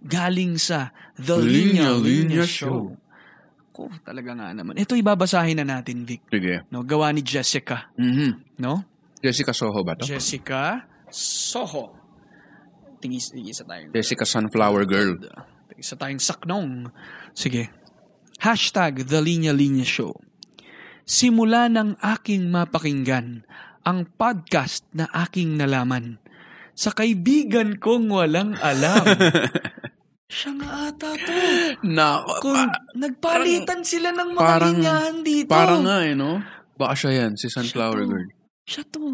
galing 0.00 0.56
sa 0.56 0.90
The 1.18 1.36
Linya 1.38 1.94
Linya, 1.94 2.42
Linya 2.42 2.44
Show. 2.46 2.94
Ko, 3.70 3.86
talaga 4.02 4.34
nga 4.34 4.50
naman. 4.50 4.74
Ito 4.74 4.98
ibabasahin 4.98 5.62
na 5.62 5.78
natin, 5.78 6.02
Vic. 6.02 6.26
Sige. 6.26 6.66
No, 6.74 6.82
gawa 6.82 7.14
ni 7.14 7.22
Jessica, 7.22 7.90
Mhm. 7.94 8.58
no? 8.58 8.82
Jessica 9.22 9.54
Soho 9.54 9.82
ba 9.82 9.94
to? 9.98 10.06
Jessica 10.06 10.86
Soho. 11.10 11.94
Tingis, 12.98 13.30
tingisa 13.30 13.62
tayong 13.62 13.94
Jessica 13.94 14.26
Sunflower 14.26 14.82
Girl. 14.86 15.14
Tingisa 15.70 15.94
tayong 15.94 16.18
saknong. 16.18 16.90
Sige. 17.30 17.70
Hashtag 18.42 19.06
The 19.06 19.22
Linya 19.22 19.54
Linya 19.54 19.86
Show. 19.86 20.14
Simula 21.06 21.70
ng 21.70 21.96
aking 22.02 22.50
mapakinggan 22.50 23.46
ang 23.86 24.04
podcast 24.18 24.84
na 24.92 25.06
aking 25.14 25.56
nalaman 25.56 26.18
sa 26.78 26.94
kaibigan 26.94 27.82
kong 27.82 28.06
walang 28.06 28.54
alam. 28.62 29.02
Siya 30.30 30.54
nga 30.60 30.92
ata 30.92 31.10
to. 31.18 31.34
Nako. 31.82 32.32
Kung 32.44 32.54
pa- 32.54 32.84
nagpalitan 32.94 33.82
sila 33.82 34.14
ng 34.14 34.38
mga 34.38 34.44
parang- 34.46 34.76
linyahan 34.78 35.16
dito. 35.26 35.50
parang 35.50 35.82
nga 35.82 35.98
eh, 36.06 36.14
no? 36.14 36.38
Baka 36.78 36.94
siya 36.94 37.26
yan, 37.26 37.32
si 37.34 37.50
Sunflower 37.50 37.98
Siya 37.98 38.06
to. 38.06 38.12
Girl. 38.14 38.28
Siya 38.62 38.82
to. 38.86 39.04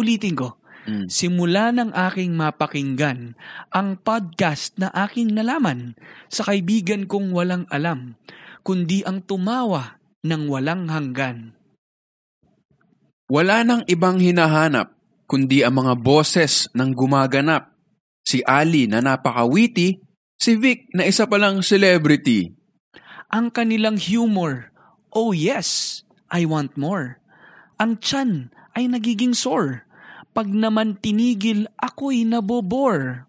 Ulitin 0.00 0.32
ko. 0.38 0.56
Mm. 0.88 1.08
Simula 1.10 1.74
ng 1.74 1.90
aking 1.92 2.32
mapakinggan 2.38 3.36
ang 3.74 3.88
podcast 4.00 4.78
na 4.80 4.88
aking 4.94 5.34
nalaman 5.34 5.98
sa 6.32 6.48
kaibigan 6.48 7.04
kong 7.04 7.34
walang 7.34 7.68
alam, 7.68 8.16
kundi 8.64 9.04
ang 9.04 9.20
tumawa 9.26 10.00
ng 10.24 10.48
walang 10.48 10.88
hanggan. 10.88 11.52
Wala 13.28 13.64
nang 13.64 13.82
ibang 13.88 14.20
hinahanap, 14.20 14.93
kundi 15.24 15.64
ang 15.64 15.80
mga 15.84 15.94
boses 16.00 16.68
ng 16.72 16.92
gumaganap. 16.92 17.72
Si 18.24 18.40
Ali 18.44 18.88
na 18.88 19.04
napakawiti, 19.04 20.00
si 20.40 20.56
Vic 20.56 20.88
na 20.96 21.04
isa 21.04 21.28
palang 21.28 21.60
celebrity. 21.60 22.52
Ang 23.28 23.52
kanilang 23.52 24.00
humor, 24.00 24.72
oh 25.12 25.36
yes, 25.36 26.00
I 26.32 26.48
want 26.48 26.76
more. 26.80 27.20
Ang 27.76 28.00
tiyan 28.00 28.54
ay 28.74 28.88
nagiging 28.88 29.34
sore. 29.36 29.84
Pag 30.34 30.50
naman 30.50 30.98
tinigil, 30.98 31.70
ako'y 31.78 32.26
nabobore. 32.26 33.26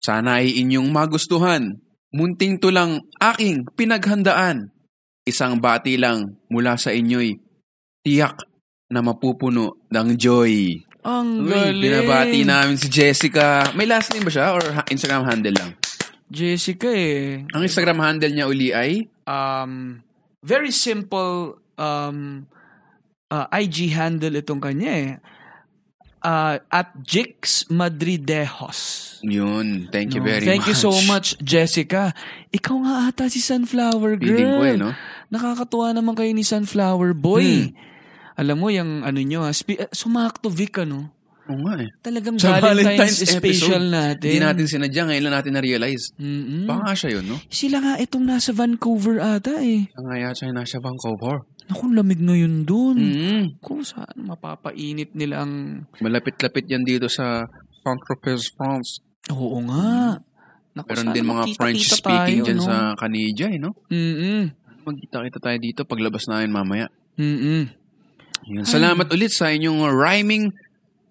Sana 0.00 0.40
ay 0.40 0.64
inyong 0.64 0.88
magustuhan. 0.88 1.76
Munting 2.12 2.60
to 2.60 2.68
lang 2.68 3.04
aking 3.20 3.64
pinaghandaan. 3.72 4.72
Isang 5.24 5.60
bati 5.60 5.96
lang 5.96 6.40
mula 6.52 6.76
sa 6.76 6.92
inyo'y 6.92 7.40
tiyak 8.04 8.36
na 8.92 9.00
mapupuno 9.00 9.88
ng 9.88 10.08
joy. 10.20 10.76
Ang 11.02 11.44
Uy, 11.44 11.50
galing. 11.50 11.82
binabati 11.82 12.38
namin 12.42 12.76
si 12.78 12.86
Jessica. 12.86 13.74
May 13.74 13.86
last 13.86 14.14
name 14.14 14.22
ba 14.22 14.30
siya 14.30 14.54
or 14.54 14.62
ha- 14.72 14.86
Instagram 14.86 15.26
handle 15.26 15.50
lang? 15.50 15.74
Jessica 16.26 16.88
eh. 16.88 17.42
Ang 17.44 17.62
Instagram 17.62 17.98
handle 17.98 18.30
niya 18.30 18.46
uli 18.46 18.70
ay 18.70 19.04
um, 19.26 19.98
very 20.40 20.70
simple 20.70 21.58
um, 21.74 22.46
uh, 23.28 23.46
IG 23.52 23.90
handle 23.90 24.32
itong 24.32 24.62
kanya 24.62 24.92
eh. 24.92 25.12
Uh, 26.22 26.62
at 26.70 26.94
Jix 27.02 27.66
Madridejos. 27.66 28.78
yun. 29.22 29.90
Thank 29.90 30.14
you 30.14 30.22
No? 30.22 30.30
very 30.30 30.46
Thank 30.46 30.62
much. 30.62 30.70
you 30.70 30.78
so 30.78 30.94
much, 31.04 31.34
Jessica. 31.42 32.14
Ikaw 32.48 32.76
nga 32.78 32.94
ata 33.08 33.26
si 33.26 33.42
Sunflower 33.42 34.16
Girl. 34.16 34.30
Feeling 34.30 34.52
ko 34.52 34.62
eh, 34.62 34.76
no? 34.78 34.90
Nakakatuwa 35.28 35.90
naman 35.90 36.14
kayo 36.14 36.30
ni 36.30 36.46
Sunflower 36.46 37.10
Boy. 37.12 37.74
Alam 38.36 38.56
mo, 38.58 38.68
yung 38.72 39.04
ano 39.04 39.20
nyo, 39.20 39.44
ha, 39.44 39.52
spe- 39.52 39.80
uh, 39.80 39.90
sumakto 39.92 40.48
Vic, 40.48 40.80
ano? 40.80 41.12
Oo 41.50 41.58
nga 41.66 41.74
eh. 41.82 41.90
Talagang 41.98 42.38
Sa 42.38 42.54
Valentine's, 42.54 43.18
Valentine's 43.18 43.18
special 43.26 43.82
episode, 43.82 43.90
natin. 43.90 44.30
Hindi 44.30 44.46
natin 44.46 44.66
sinadya. 44.70 45.02
Ngayon 45.10 45.24
lang 45.26 45.34
natin 45.34 45.52
na-realize. 45.58 46.04
Mm-mm. 46.14 46.64
Baka 46.70 46.80
nga 46.86 46.94
siya 46.94 47.10
yun, 47.18 47.24
no? 47.26 47.36
Sila 47.50 47.76
nga 47.82 47.94
itong 47.98 48.24
nasa 48.24 48.50
Vancouver 48.54 49.16
ata 49.18 49.58
eh. 49.58 49.90
Ang 49.98 50.06
nga 50.06 50.16
yata 50.22 50.38
siya 50.38 50.54
nasa 50.54 50.78
Vancouver. 50.78 51.42
Naku, 51.66 51.84
lamig 51.90 52.22
ngayon 52.22 52.62
dun. 52.62 52.96
Mm. 52.98 53.44
Kung 53.58 53.82
saan 53.82 54.22
mapapainit 54.22 55.18
nila 55.18 55.42
ang... 55.42 55.82
Malapit-lapit 55.98 56.64
yan 56.70 56.86
dito 56.86 57.10
sa 57.10 57.42
Saint-Tropez, 57.82 58.54
France. 58.54 59.02
Oo 59.34 59.58
nga. 59.66 60.22
Naku, 60.78 60.88
Meron 60.94 61.10
din 61.10 61.26
mga 61.26 61.44
French-speaking 61.58 62.38
dyan 62.46 62.58
no? 62.62 62.66
sa 62.70 62.94
Canada, 62.94 63.44
eh, 63.50 63.58
no? 63.58 63.74
Mm-mm. 63.90 64.42
Magkita-kita 64.86 65.38
tayo 65.42 65.58
dito 65.58 65.80
paglabas 65.84 66.30
namin 66.30 66.54
mamaya. 66.54 66.86
Mm-mm. 67.18 67.81
Yun. 68.46 68.66
Salamat 68.66 69.06
ulit 69.14 69.30
sa 69.30 69.50
inyong 69.50 69.86
rhyming, 69.90 70.50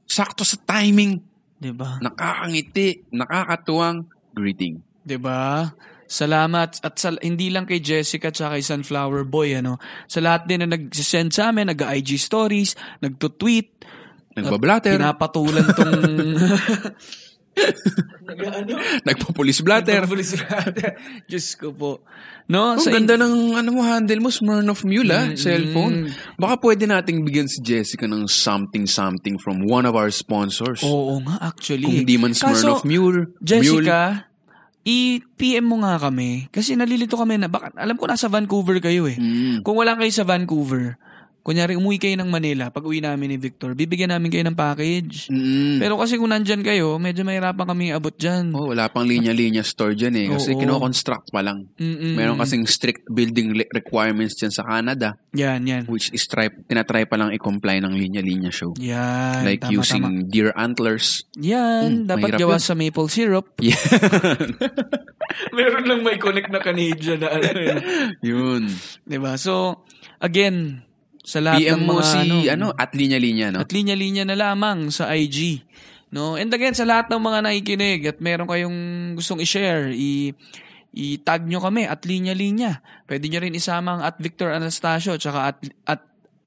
sakto 0.04 0.44
sa 0.44 0.60
timing, 0.60 1.24
Diba? 1.62 2.02
nakakangiti, 2.02 3.06
nakakatuwang 3.14 4.10
greeting. 4.34 4.82
Diba? 5.06 5.72
Salamat. 6.12 6.84
At 6.84 7.00
sa, 7.00 7.16
hindi 7.24 7.48
lang 7.48 7.64
kay 7.64 7.80
Jessica 7.80 8.36
at 8.36 8.36
kay 8.36 8.60
Sunflower 8.60 9.24
Boy, 9.24 9.56
ano? 9.56 9.80
Sa 10.12 10.20
lahat 10.20 10.44
din 10.44 10.60
na 10.60 10.76
nag-send 10.76 11.32
sa 11.32 11.56
amin, 11.56 11.72
nag-IG 11.72 12.20
stories, 12.20 12.76
nag-tweet, 13.00 13.88
Nagbablatter, 14.36 14.96
pinapatulan 15.00 15.68
tong... 15.76 15.96
Nag-ano? 18.22 18.80
nagpo-police 19.04 19.62
blatter. 19.62 20.04
Nagpapulis 20.04 20.32
blatter. 20.40 20.96
Diyos 21.30 21.48
ko 21.60 21.76
po. 21.76 21.92
No? 22.48 22.76
Ang 22.76 22.84
sa 22.84 22.92
ganda 22.92 23.16
ng 23.20 23.56
ano 23.60 23.70
mo, 23.76 23.82
handle 23.84 24.20
mo, 24.24 24.30
Smirnoff 24.32 24.84
Mule, 24.88 25.12
ah, 25.12 25.26
Mm, 25.32 25.38
cellphone. 25.40 25.96
Baka 26.36 26.60
pwede 26.64 26.84
nating 26.88 27.24
bigyan 27.24 27.48
si 27.48 27.60
Jessica 27.64 28.08
ng 28.08 28.28
something-something 28.28 29.40
from 29.40 29.64
one 29.68 29.84
of 29.88 29.96
our 29.96 30.12
sponsors. 30.12 30.84
Oo 30.84 31.20
nga, 31.24 31.52
actually. 31.52 31.88
Kung 31.88 32.04
di 32.08 32.16
man 32.20 32.34
Smirnoff 32.36 32.84
Kaso, 32.84 32.88
Mule. 32.88 33.32
Mule. 33.36 33.40
Jessica, 33.44 34.28
i-PM 34.82 35.66
mo 35.68 35.84
nga 35.86 35.96
kami. 36.02 36.50
Kasi 36.50 36.74
nalilito 36.76 37.16
kami 37.16 37.38
na, 37.38 37.48
baka, 37.48 37.72
alam 37.78 37.96
ko 37.96 38.10
nasa 38.10 38.28
Vancouver 38.32 38.82
kayo 38.82 39.06
eh. 39.08 39.16
Mm. 39.20 39.62
Kung 39.62 39.78
wala 39.78 39.94
kayo 39.96 40.10
sa 40.10 40.26
Vancouver, 40.26 40.98
kunyari 41.42 41.74
umuwi 41.74 41.98
kayo 41.98 42.16
ng 42.16 42.30
Manila, 42.30 42.70
pag 42.70 42.86
uwi 42.86 43.02
namin 43.02 43.34
ni 43.34 43.38
Victor, 43.38 43.74
bibigyan 43.74 44.14
namin 44.14 44.30
kayo 44.30 44.46
ng 44.46 44.54
package. 44.54 45.26
Mm. 45.28 45.82
Pero 45.82 45.98
kasi 45.98 46.16
kung 46.16 46.30
nandyan 46.30 46.62
kayo, 46.62 46.96
medyo 46.96 47.22
mahirapan 47.22 47.66
kami 47.66 47.90
abot 47.90 48.14
dyan. 48.14 48.54
Oh, 48.54 48.70
wala 48.70 48.86
pang 48.88 49.04
linya-linya 49.04 49.62
store 49.62 49.94
dyan 49.94 50.16
eh. 50.16 50.28
Kasi 50.30 50.54
Oo. 50.54 50.62
kino-construct 50.62 51.30
pa 51.30 51.42
lang. 51.42 51.66
Mm-mm. 51.76 52.14
Meron 52.14 52.38
kasing 52.38 52.66
strict 52.66 53.06
building 53.06 53.58
requirements 53.70 54.38
dyan 54.38 54.50
sa 54.50 54.62
Canada, 54.64 55.18
Yan, 55.34 55.66
yan. 55.66 55.84
which 55.86 56.10
is 56.10 56.24
try, 56.24 56.46
tinatry 56.48 57.04
pa 57.04 57.18
lang 57.18 57.34
i-comply 57.34 57.82
ng 57.82 57.92
linya-linya 57.92 58.54
show. 58.54 58.72
Yan. 58.78 59.42
like 59.42 59.62
tama, 59.62 59.74
using 59.74 60.04
tama. 60.04 60.30
deer 60.30 60.54
antlers. 60.54 61.26
Yan, 61.36 61.82
Hmm, 61.82 62.06
dapat 62.06 62.38
gawa 62.38 62.56
yun. 62.56 62.62
sa 62.62 62.74
maple 62.74 63.10
syrup. 63.10 63.50
Yeah. 63.62 63.78
Meron 65.52 65.86
lang 65.86 66.02
may 66.02 66.18
connect 66.18 66.50
na 66.50 66.60
Canadian 66.60 67.20
na 67.20 67.30
ano 67.32 67.50
yun. 67.56 67.80
Yun. 68.22 68.62
Diba? 69.04 69.36
So, 69.36 69.84
again, 70.20 70.84
sa 71.22 71.38
lahat 71.40 71.62
PM 71.62 71.82
ng 71.82 71.86
mo 71.86 72.02
mga 72.02 72.04
si, 72.04 72.20
ano, 72.20 72.36
ano, 72.50 72.68
at 72.74 72.92
linya-linya, 72.98 73.48
no? 73.54 73.60
at 73.62 73.70
linya-linya 73.70 74.24
na 74.26 74.36
lamang 74.36 74.90
sa 74.90 75.14
IG. 75.14 75.62
No? 76.12 76.36
And 76.36 76.50
again, 76.52 76.74
sa 76.74 76.84
lahat 76.84 77.08
ng 77.08 77.22
mga 77.22 77.40
nakikinig 77.46 78.00
at 78.10 78.18
meron 78.20 78.50
kayong 78.50 78.78
gustong 79.16 79.40
i-share, 79.40 79.94
i- 79.94 80.34
i-tag 80.92 81.48
nyo 81.48 81.64
kami 81.64 81.88
at 81.88 82.04
linya-linya. 82.04 82.84
Pwede 83.08 83.32
nyo 83.32 83.40
rin 83.40 83.56
isama 83.56 83.96
ang 83.96 84.04
at 84.04 84.20
Victor 84.20 84.52
Anastasio 84.52 85.16
tsaka 85.16 85.56
at, 85.56 85.58
at 85.88 86.02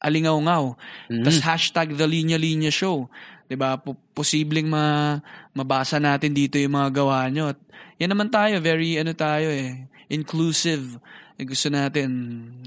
Alingaw-ngaw. 0.05 0.77
Mhm. 1.09 1.25
Tapos 1.25 1.41
hashtag 1.41 1.97
The 1.97 2.05
Linya 2.05 2.37
Linya 2.37 2.69
Show. 2.69 3.09
'Di 3.49 3.57
ba? 3.57 3.81
Po- 3.81 3.97
posibleng 4.13 4.69
ma 4.69 5.17
mabasa 5.57 5.97
natin 5.97 6.37
dito 6.37 6.61
yung 6.61 6.77
mga 6.77 6.93
gawa 6.93 7.25
nyo. 7.33 7.57
At 7.57 7.59
yan 7.97 8.13
naman 8.13 8.29
tayo, 8.29 8.61
very 8.61 9.01
ano 9.01 9.17
tayo 9.17 9.49
eh, 9.49 9.89
inclusive. 10.13 11.01
Eh, 11.35 11.45
gusto 11.45 11.67
natin 11.67 12.09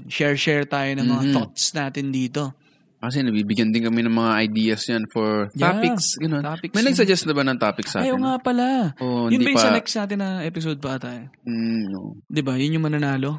share-share 0.06 0.64
tayo 0.64 0.92
ng 0.92 1.06
mga 1.06 1.24
Mhm. 1.24 1.32
thoughts 1.32 1.72
natin 1.72 2.10
dito. 2.10 2.52
Kasi 2.98 3.22
nabibigyan 3.22 3.70
din 3.70 3.80
kami 3.80 4.02
ng 4.02 4.12
mga 4.12 4.32
ideas 4.42 4.82
yan 4.84 5.06
for 5.06 5.46
Yeah, 5.54 5.70
topics. 5.72 6.18
Ganun. 6.18 6.42
topics 6.42 6.74
May 6.74 6.82
nag-suggest 6.82 7.24
na 7.24 7.32
ba 7.32 7.42
ng 7.44 7.56
topics 7.56 7.90
sa 7.92 8.02
Ayaw 8.02 8.12
atin? 8.12 8.24
nga 8.26 8.34
pala. 8.38 8.66
Oh, 8.98 9.30
yun 9.30 9.38
ba 9.38 9.48
yung 9.48 9.56
sa 9.56 9.70
pa- 9.70 9.76
next 9.78 9.94
natin 9.94 10.18
na 10.18 10.28
episode 10.42 10.78
pa 10.78 10.98
ata? 10.98 11.30
Mm, 11.40 11.82
no. 11.88 12.18
'Di 12.20 12.42
ba? 12.42 12.58
Yun 12.58 12.74
yung 12.74 12.84
mananalo. 12.84 13.38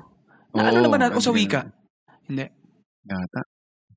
Oo, 0.50 0.58
Na, 0.58 0.72
ano 0.72 0.80
naman 0.80 0.98
natin 0.98 1.20
sa 1.20 1.30
wika? 1.30 1.62
Hindi. 2.24 2.48
Yata. 3.04 3.42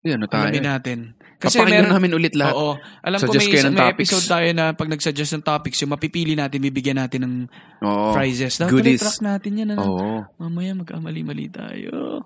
Hindi, 0.03 0.11
ano 0.19 0.27
tayo? 0.27 0.51
Alamin 0.51 0.67
natin. 0.67 0.99
Kasi 1.39 1.59
Papakinggan 1.59 1.87
meron, 1.87 1.95
namin 1.95 2.13
ulit 2.15 2.35
lahat. 2.35 2.55
Oo. 2.55 2.75
Alam 3.03 3.19
ko 3.19 3.25
Suggest 3.31 3.47
may, 3.47 3.63
ng 3.63 3.75
may 3.75 3.83
topics. 3.83 4.11
episode 4.11 4.27
tayo 4.29 4.49
na 4.51 4.65
pag 4.75 4.89
nag-suggest 4.91 5.33
ng 5.35 5.45
topics, 5.45 5.79
yung 5.79 5.91
mapipili 5.91 6.35
natin, 6.35 6.59
bibigyan 6.59 6.99
natin 6.99 7.21
ng 7.23 7.35
Oo. 7.83 8.11
prizes. 8.11 8.59
Dapat 8.59 8.71
goodies. 8.71 8.99
track 8.99 9.23
natin 9.23 9.53
yan. 9.59 9.69
Ano? 9.75 9.83
Oo. 9.85 10.11
Mamaya 10.39 10.75
magkamali-mali 10.75 11.51
tayo. 11.51 12.23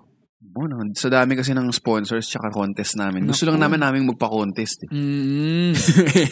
Oo, 0.53 0.65
no. 0.65 0.81
Sa 0.93 1.09
dami 1.09 1.33
kasi 1.33 1.53
ng 1.53 1.69
sponsors 1.69 2.29
tsaka 2.29 2.49
contest 2.49 2.97
namin. 2.97 3.25
Gusto 3.25 3.45
Naku. 3.45 3.57
lang 3.57 3.61
namin 3.61 3.79
namin 3.79 4.01
magpa-contest. 4.09 4.85
Eh. 4.85 4.89
Mm. 4.97 5.73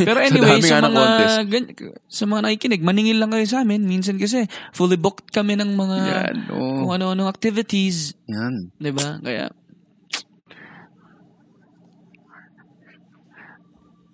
Pero 0.01 0.17
Sa 0.17 0.25
anyway, 0.25 0.59
sa, 0.61 0.77
ng 0.81 0.93
mga 0.93 1.13
gan- 1.45 1.71
sa 2.05 2.23
mga 2.25 2.41
nakikinig, 2.41 2.81
maningil 2.81 3.17
lang 3.17 3.29
kayo 3.29 3.45
sa 3.45 3.61
amin. 3.61 3.81
Minsan 3.81 4.17
kasi 4.17 4.45
fully 4.73 4.97
booked 4.97 5.29
kami 5.29 5.53
ng 5.53 5.73
mga 5.73 5.97
Yan. 5.99 6.35
kung 6.49 6.85
Oo. 6.85 6.93
ano-anong 6.93 7.29
activities. 7.29 8.13
Yan. 8.25 8.69
'Di 8.77 8.93
ba? 8.93 9.17
Kaya 9.19 9.49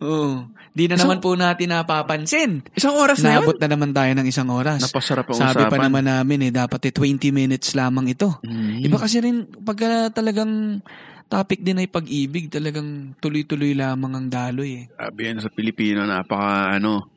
Oo. 0.02 0.50
Di 0.72 0.88
na 0.88 0.96
Isang- 0.96 1.14
naman 1.14 1.20
po 1.20 1.36
natin 1.36 1.68
napapansin. 1.70 2.52
Isang 2.74 2.96
oras 2.96 3.20
na 3.20 3.38
yun. 3.38 3.44
Naabot 3.44 3.58
na 3.60 3.68
naman 3.70 3.92
tayo 3.92 4.12
ng 4.12 4.26
isang 4.26 4.50
oras. 4.50 4.80
Napasarap 4.82 5.28
ang 5.28 5.38
Sabi 5.38 5.62
pa 5.62 5.68
usapan. 5.68 5.80
naman 5.86 6.04
namin 6.06 6.40
eh, 6.48 6.52
dapat 6.52 6.82
eh 6.88 6.94
20 6.96 7.30
minutes 7.30 7.76
lamang 7.76 8.10
ito. 8.10 8.40
Mm. 8.42 8.82
Iba 8.82 8.98
kasi 8.98 9.20
rin, 9.20 9.46
pagka 9.62 10.10
talagang 10.10 10.80
topic 11.28 11.62
din 11.62 11.78
ay 11.78 11.88
pag-ibig, 11.88 12.48
talagang 12.48 13.14
tuloy-tuloy 13.20 13.72
lamang 13.72 14.12
ang 14.12 14.28
daloy 14.28 14.84
eh. 14.84 14.86
Sabi 14.92 15.20
yan 15.22 15.38
sa 15.38 15.48
Pilipino, 15.48 16.02
napaka 16.04 16.74
ano, 16.74 17.12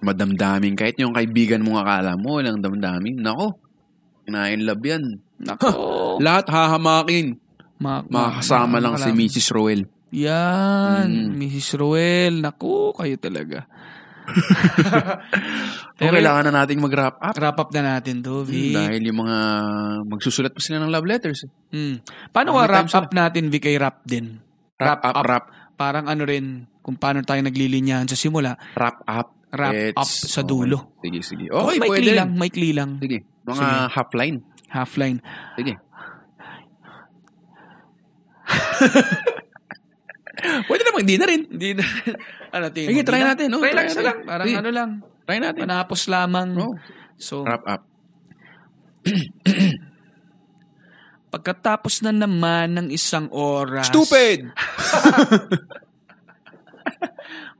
madamdaming. 0.00 0.74
Kahit 0.74 0.96
yung 0.96 1.12
kaibigan 1.12 1.60
mo 1.60 1.76
akala 1.76 2.14
mo, 2.14 2.38
walang 2.38 2.58
damdamin. 2.58 3.18
Nako, 3.18 3.58
kinain 4.24 4.64
love 4.64 4.82
yan. 4.82 5.02
Nako. 5.38 5.70
Lahat 6.18 6.48
hahamakin. 6.48 7.36
Ma- 7.78 8.02
Makakasama 8.02 8.80
lang 8.80 8.96
si 8.96 9.10
Mrs. 9.12 9.54
Roel. 9.54 9.86
Yan, 10.10 11.08
Mm. 11.08 11.36
Mrs. 11.36 11.76
Roel. 11.76 12.40
Naku, 12.40 12.96
kayo 12.96 13.16
talaga. 13.16 13.68
Pero- 15.98 16.14
kailangan 16.14 16.44
na 16.48 16.62
nating 16.62 16.80
mag-wrap 16.80 17.16
up. 17.18 17.34
Wrap 17.34 17.58
up 17.58 17.70
na 17.72 17.96
natin 17.96 18.20
to, 18.20 18.44
Vic. 18.44 18.76
Dahil 18.76 19.02
yung 19.02 19.24
mga 19.24 19.38
magsusulat 20.04 20.52
pa 20.52 20.60
sila 20.60 20.80
ng 20.80 20.92
love 20.92 21.08
letters. 21.08 21.44
Hmm. 21.72 22.00
Paano 22.28 22.54
ka 22.54 22.64
wrap 22.68 22.88
up 22.88 23.08
natin, 23.10 23.48
Vic, 23.48 23.64
wrap 23.76 24.04
din? 24.04 24.38
Wrap 24.78 25.00
up, 25.02 25.16
wrap, 25.24 25.44
Parang 25.78 26.10
ano 26.10 26.26
rin, 26.26 26.66
kung 26.82 26.98
paano 26.98 27.22
tayo 27.22 27.38
naglilinyahan 27.38 28.06
sa 28.06 28.18
simula, 28.18 28.58
wrap 28.74 28.98
up. 29.06 29.28
wrap 29.54 29.72
It's- 29.72 29.94
up 29.96 30.10
sa 30.28 30.42
dulo. 30.42 30.98
Okay, 30.98 31.08
sige, 31.08 31.20
sige. 31.24 31.46
Okay, 31.48 31.56
Okay, 31.56 31.76
may 31.78 31.88
pwede. 31.88 32.12
lang, 32.18 32.30
may 32.34 32.50
lang. 32.74 32.90
Sige, 32.98 33.18
mga 33.46 33.58
Sige. 33.58 33.76
half 33.94 34.10
line. 34.12 34.36
Half 34.68 34.92
line. 34.96 35.18
Sige. 35.56 35.74
Pwede 40.38 40.82
naman, 40.86 41.00
hindi 41.02 41.16
na 41.18 41.26
rin. 41.26 41.40
Hindi 41.46 41.70
na. 41.74 41.82
ano, 42.54 42.64
tingin 42.70 42.88
Sige, 42.94 43.02
try 43.02 43.20
na? 43.20 43.34
natin, 43.34 43.46
no? 43.50 43.58
Try, 43.58 43.70
Try 43.70 43.76
lang 43.76 43.88
natin. 43.88 44.04
lang. 44.06 44.18
Parang 44.22 44.46
Sige. 44.46 44.58
ano 44.58 44.70
lang. 44.70 44.90
Try 45.26 45.38
natin. 45.42 45.60
Panapos 45.66 46.00
lamang. 46.06 46.48
Oh, 46.56 46.74
So, 47.18 47.42
wrap 47.42 47.66
up. 47.66 47.82
pagkatapos 51.28 52.00
na 52.00 52.12
naman 52.14 52.72
ng 52.72 52.88
isang 52.88 53.28
oras. 53.28 53.92
Stupid! 53.92 54.48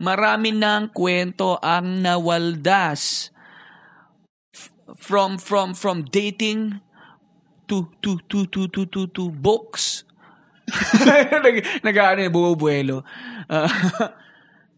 Marami 0.00 0.54
ng 0.54 0.88
kwento 0.94 1.58
ang 1.60 2.00
nawaldas. 2.00 3.28
From 4.96 5.36
from 5.36 5.76
from 5.76 6.00
dating 6.08 6.80
to 7.68 7.92
to 8.00 8.16
to 8.26 8.48
to 8.48 8.64
to 8.72 8.82
to 8.88 9.04
to 9.12 9.24
books. 9.28 10.07
nag 11.44 11.56
nag-ano 11.82 12.20
eh, 12.22 12.30
bumubuelo. 12.30 13.02
Ah, 13.48 13.70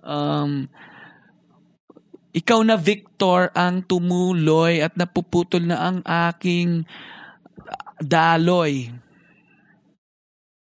um 0.14 0.70
ikaw 2.30 2.62
na 2.62 2.78
Victor 2.78 3.50
ang 3.58 3.82
tumuloy 3.82 4.78
at 4.78 4.94
napuputol 4.94 5.66
na 5.66 5.82
ang 5.82 5.98
aking 6.06 6.86
daloy. 7.98 8.94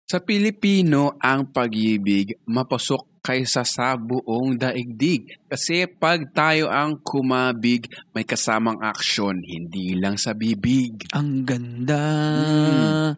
Sa 0.08 0.24
Pilipino, 0.24 1.20
ang 1.20 1.52
pag-ibig 1.52 2.40
mapasok 2.48 3.20
kaysa 3.28 3.68
sa 3.68 4.00
buong 4.00 4.56
daigdig. 4.56 5.28
Kasi 5.52 5.84
pag 5.84 6.32
tayo 6.32 6.72
ang 6.72 7.04
kumabig, 7.04 7.92
may 8.16 8.24
kasamang 8.24 8.80
aksyon, 8.80 9.44
hindi 9.44 10.00
lang 10.00 10.16
sa 10.16 10.32
bibig. 10.32 11.12
Ang 11.12 11.44
ganda. 11.44 12.04
Hmm. 12.40 13.12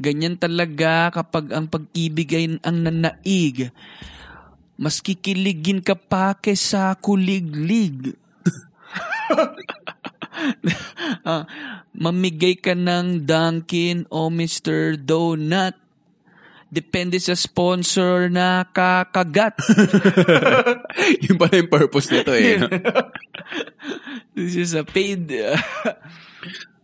Ganyan 0.00 0.40
talaga 0.40 1.12
kapag 1.12 1.52
ang 1.52 1.68
pag-ibig 1.68 2.32
ay 2.32 2.56
ang 2.64 2.78
nanaig. 2.80 3.68
Mas 4.80 5.04
kikiligin 5.04 5.84
ka 5.84 5.92
pa 5.92 6.32
kesa 6.40 6.96
kuliglig. 6.96 8.16
Ah, 11.20 11.44
mamigay 11.92 12.56
ka 12.56 12.72
ng 12.72 13.28
Dunkin 13.28 14.08
o 14.08 14.32
Mr. 14.32 14.96
Donut. 14.96 15.76
Depende 16.70 17.20
sa 17.20 17.36
sponsor 17.36 18.32
na 18.32 18.64
kakagat. 18.64 19.58
Yun 21.28 21.36
pala 21.36 21.60
yung 21.60 21.68
purpose 21.68 22.08
nito 22.08 22.32
eh. 22.32 22.56
no? 22.56 22.72
This 24.38 24.56
is 24.56 24.72
a 24.72 24.86
paid... 24.86 25.28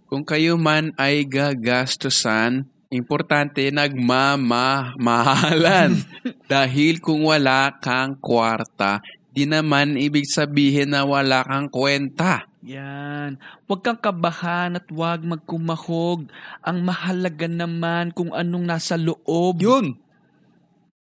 Kung 0.06 0.22
kayo 0.22 0.54
man 0.54 0.94
ay 0.98 1.26
gagastusan, 1.26 2.70
importante 2.90 3.70
nagmamahalan. 3.70 5.96
Dahil 6.52 7.00
kung 7.02 7.24
wala 7.26 7.78
kang 7.82 8.16
kwarta, 8.18 9.00
di 9.30 9.44
naman 9.44 9.96
ibig 9.98 10.26
sabihin 10.28 10.90
na 10.94 11.04
wala 11.04 11.44
kang 11.44 11.68
kwenta. 11.68 12.46
Yan. 12.66 13.38
Huwag 13.70 13.86
kang 13.86 14.02
kabahan 14.02 14.74
at 14.74 14.90
huwag 14.90 15.22
magkumahog. 15.22 16.26
Ang 16.66 16.78
mahalaga 16.82 17.46
naman 17.46 18.10
kung 18.10 18.34
anong 18.34 18.66
nasa 18.66 18.98
loob. 18.98 19.62
Yun! 19.62 19.94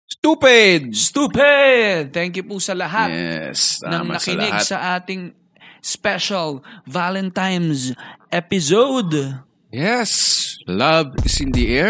Stupid! 0.03 0.91
Stupid! 0.91 2.11
Thank 2.11 2.37
you 2.37 2.45
po 2.45 2.59
sa 2.59 2.75
lahat 2.77 3.09
Yes, 3.09 3.81
ng 3.81 3.89
tama 3.89 4.19
sa 4.19 4.29
nakinig 4.29 4.53
lahat. 4.53 4.67
sa, 4.67 4.77
ating 4.99 5.31
special 5.79 6.59
Valentine's 6.85 7.95
episode. 8.29 9.39
Yes, 9.73 10.61
love 10.69 11.17
is 11.25 11.41
in 11.41 11.49
the 11.49 11.65
air. 11.81 11.89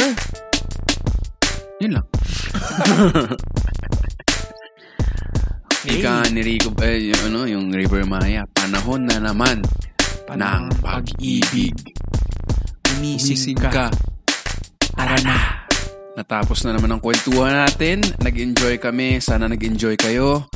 Yun 1.83 1.99
lang. 1.99 2.07
Ika 5.91 6.31
ni 6.31 6.47
Rico, 6.47 6.71
eh, 6.79 7.11
yung, 7.11 7.21
ano, 7.27 7.43
yung 7.43 7.67
River 7.75 8.07
Maya, 8.07 8.47
panahon 8.55 9.03
na 9.03 9.19
naman 9.19 9.59
Panahon 10.23 10.71
ng 10.71 10.79
pag-ibig. 10.79 11.75
Umising 12.95 13.59
ka. 13.59 13.91
Tara 14.95 15.19
na. 15.27 15.67
natapos 16.15 16.63
na 16.63 16.79
naman 16.79 16.87
ang 16.87 17.03
kwentuhan 17.03 17.67
natin. 17.67 17.99
Nag-enjoy 18.23 18.79
kami. 18.79 19.19
Sana 19.19 19.51
nag-enjoy 19.51 19.99
kayo. 19.99 20.47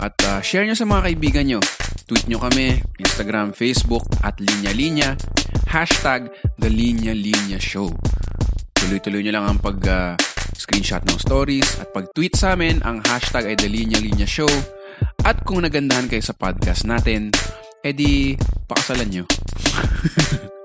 At 0.00 0.16
uh, 0.24 0.40
share 0.40 0.64
nyo 0.64 0.72
sa 0.72 0.88
mga 0.88 1.12
kaibigan 1.12 1.44
nyo. 1.44 1.60
Tweet 2.08 2.24
nyo 2.26 2.40
kami, 2.40 2.80
Instagram, 2.96 3.52
Facebook, 3.52 4.02
at 4.24 4.40
Linya 4.40 4.72
Linya. 4.72 5.10
Hashtag 5.68 6.32
The 6.56 6.72
Linya 6.72 7.12
Linya 7.12 7.60
Show. 7.60 7.92
Tuloy-tuloy 8.80 9.20
nyo 9.20 9.32
lang 9.36 9.46
ang 9.46 9.58
pag 9.60 9.78
uh, 9.84 10.12
screenshot 10.56 11.04
ng 11.04 11.20
stories 11.20 11.76
at 11.78 11.92
pag-tweet 11.92 12.32
sa 12.32 12.56
amin, 12.56 12.80
ang 12.80 13.04
hashtag 13.04 13.52
ay 13.52 13.56
The 13.60 13.68
Linya 13.68 14.00
Linya 14.00 14.24
Show. 14.24 14.50
At 15.20 15.44
kung 15.44 15.60
nagandahan 15.60 16.08
kayo 16.08 16.24
sa 16.24 16.32
podcast 16.32 16.88
natin, 16.88 17.28
edi 17.84 18.40
pakasalan 18.64 19.08
nyo. 19.12 19.24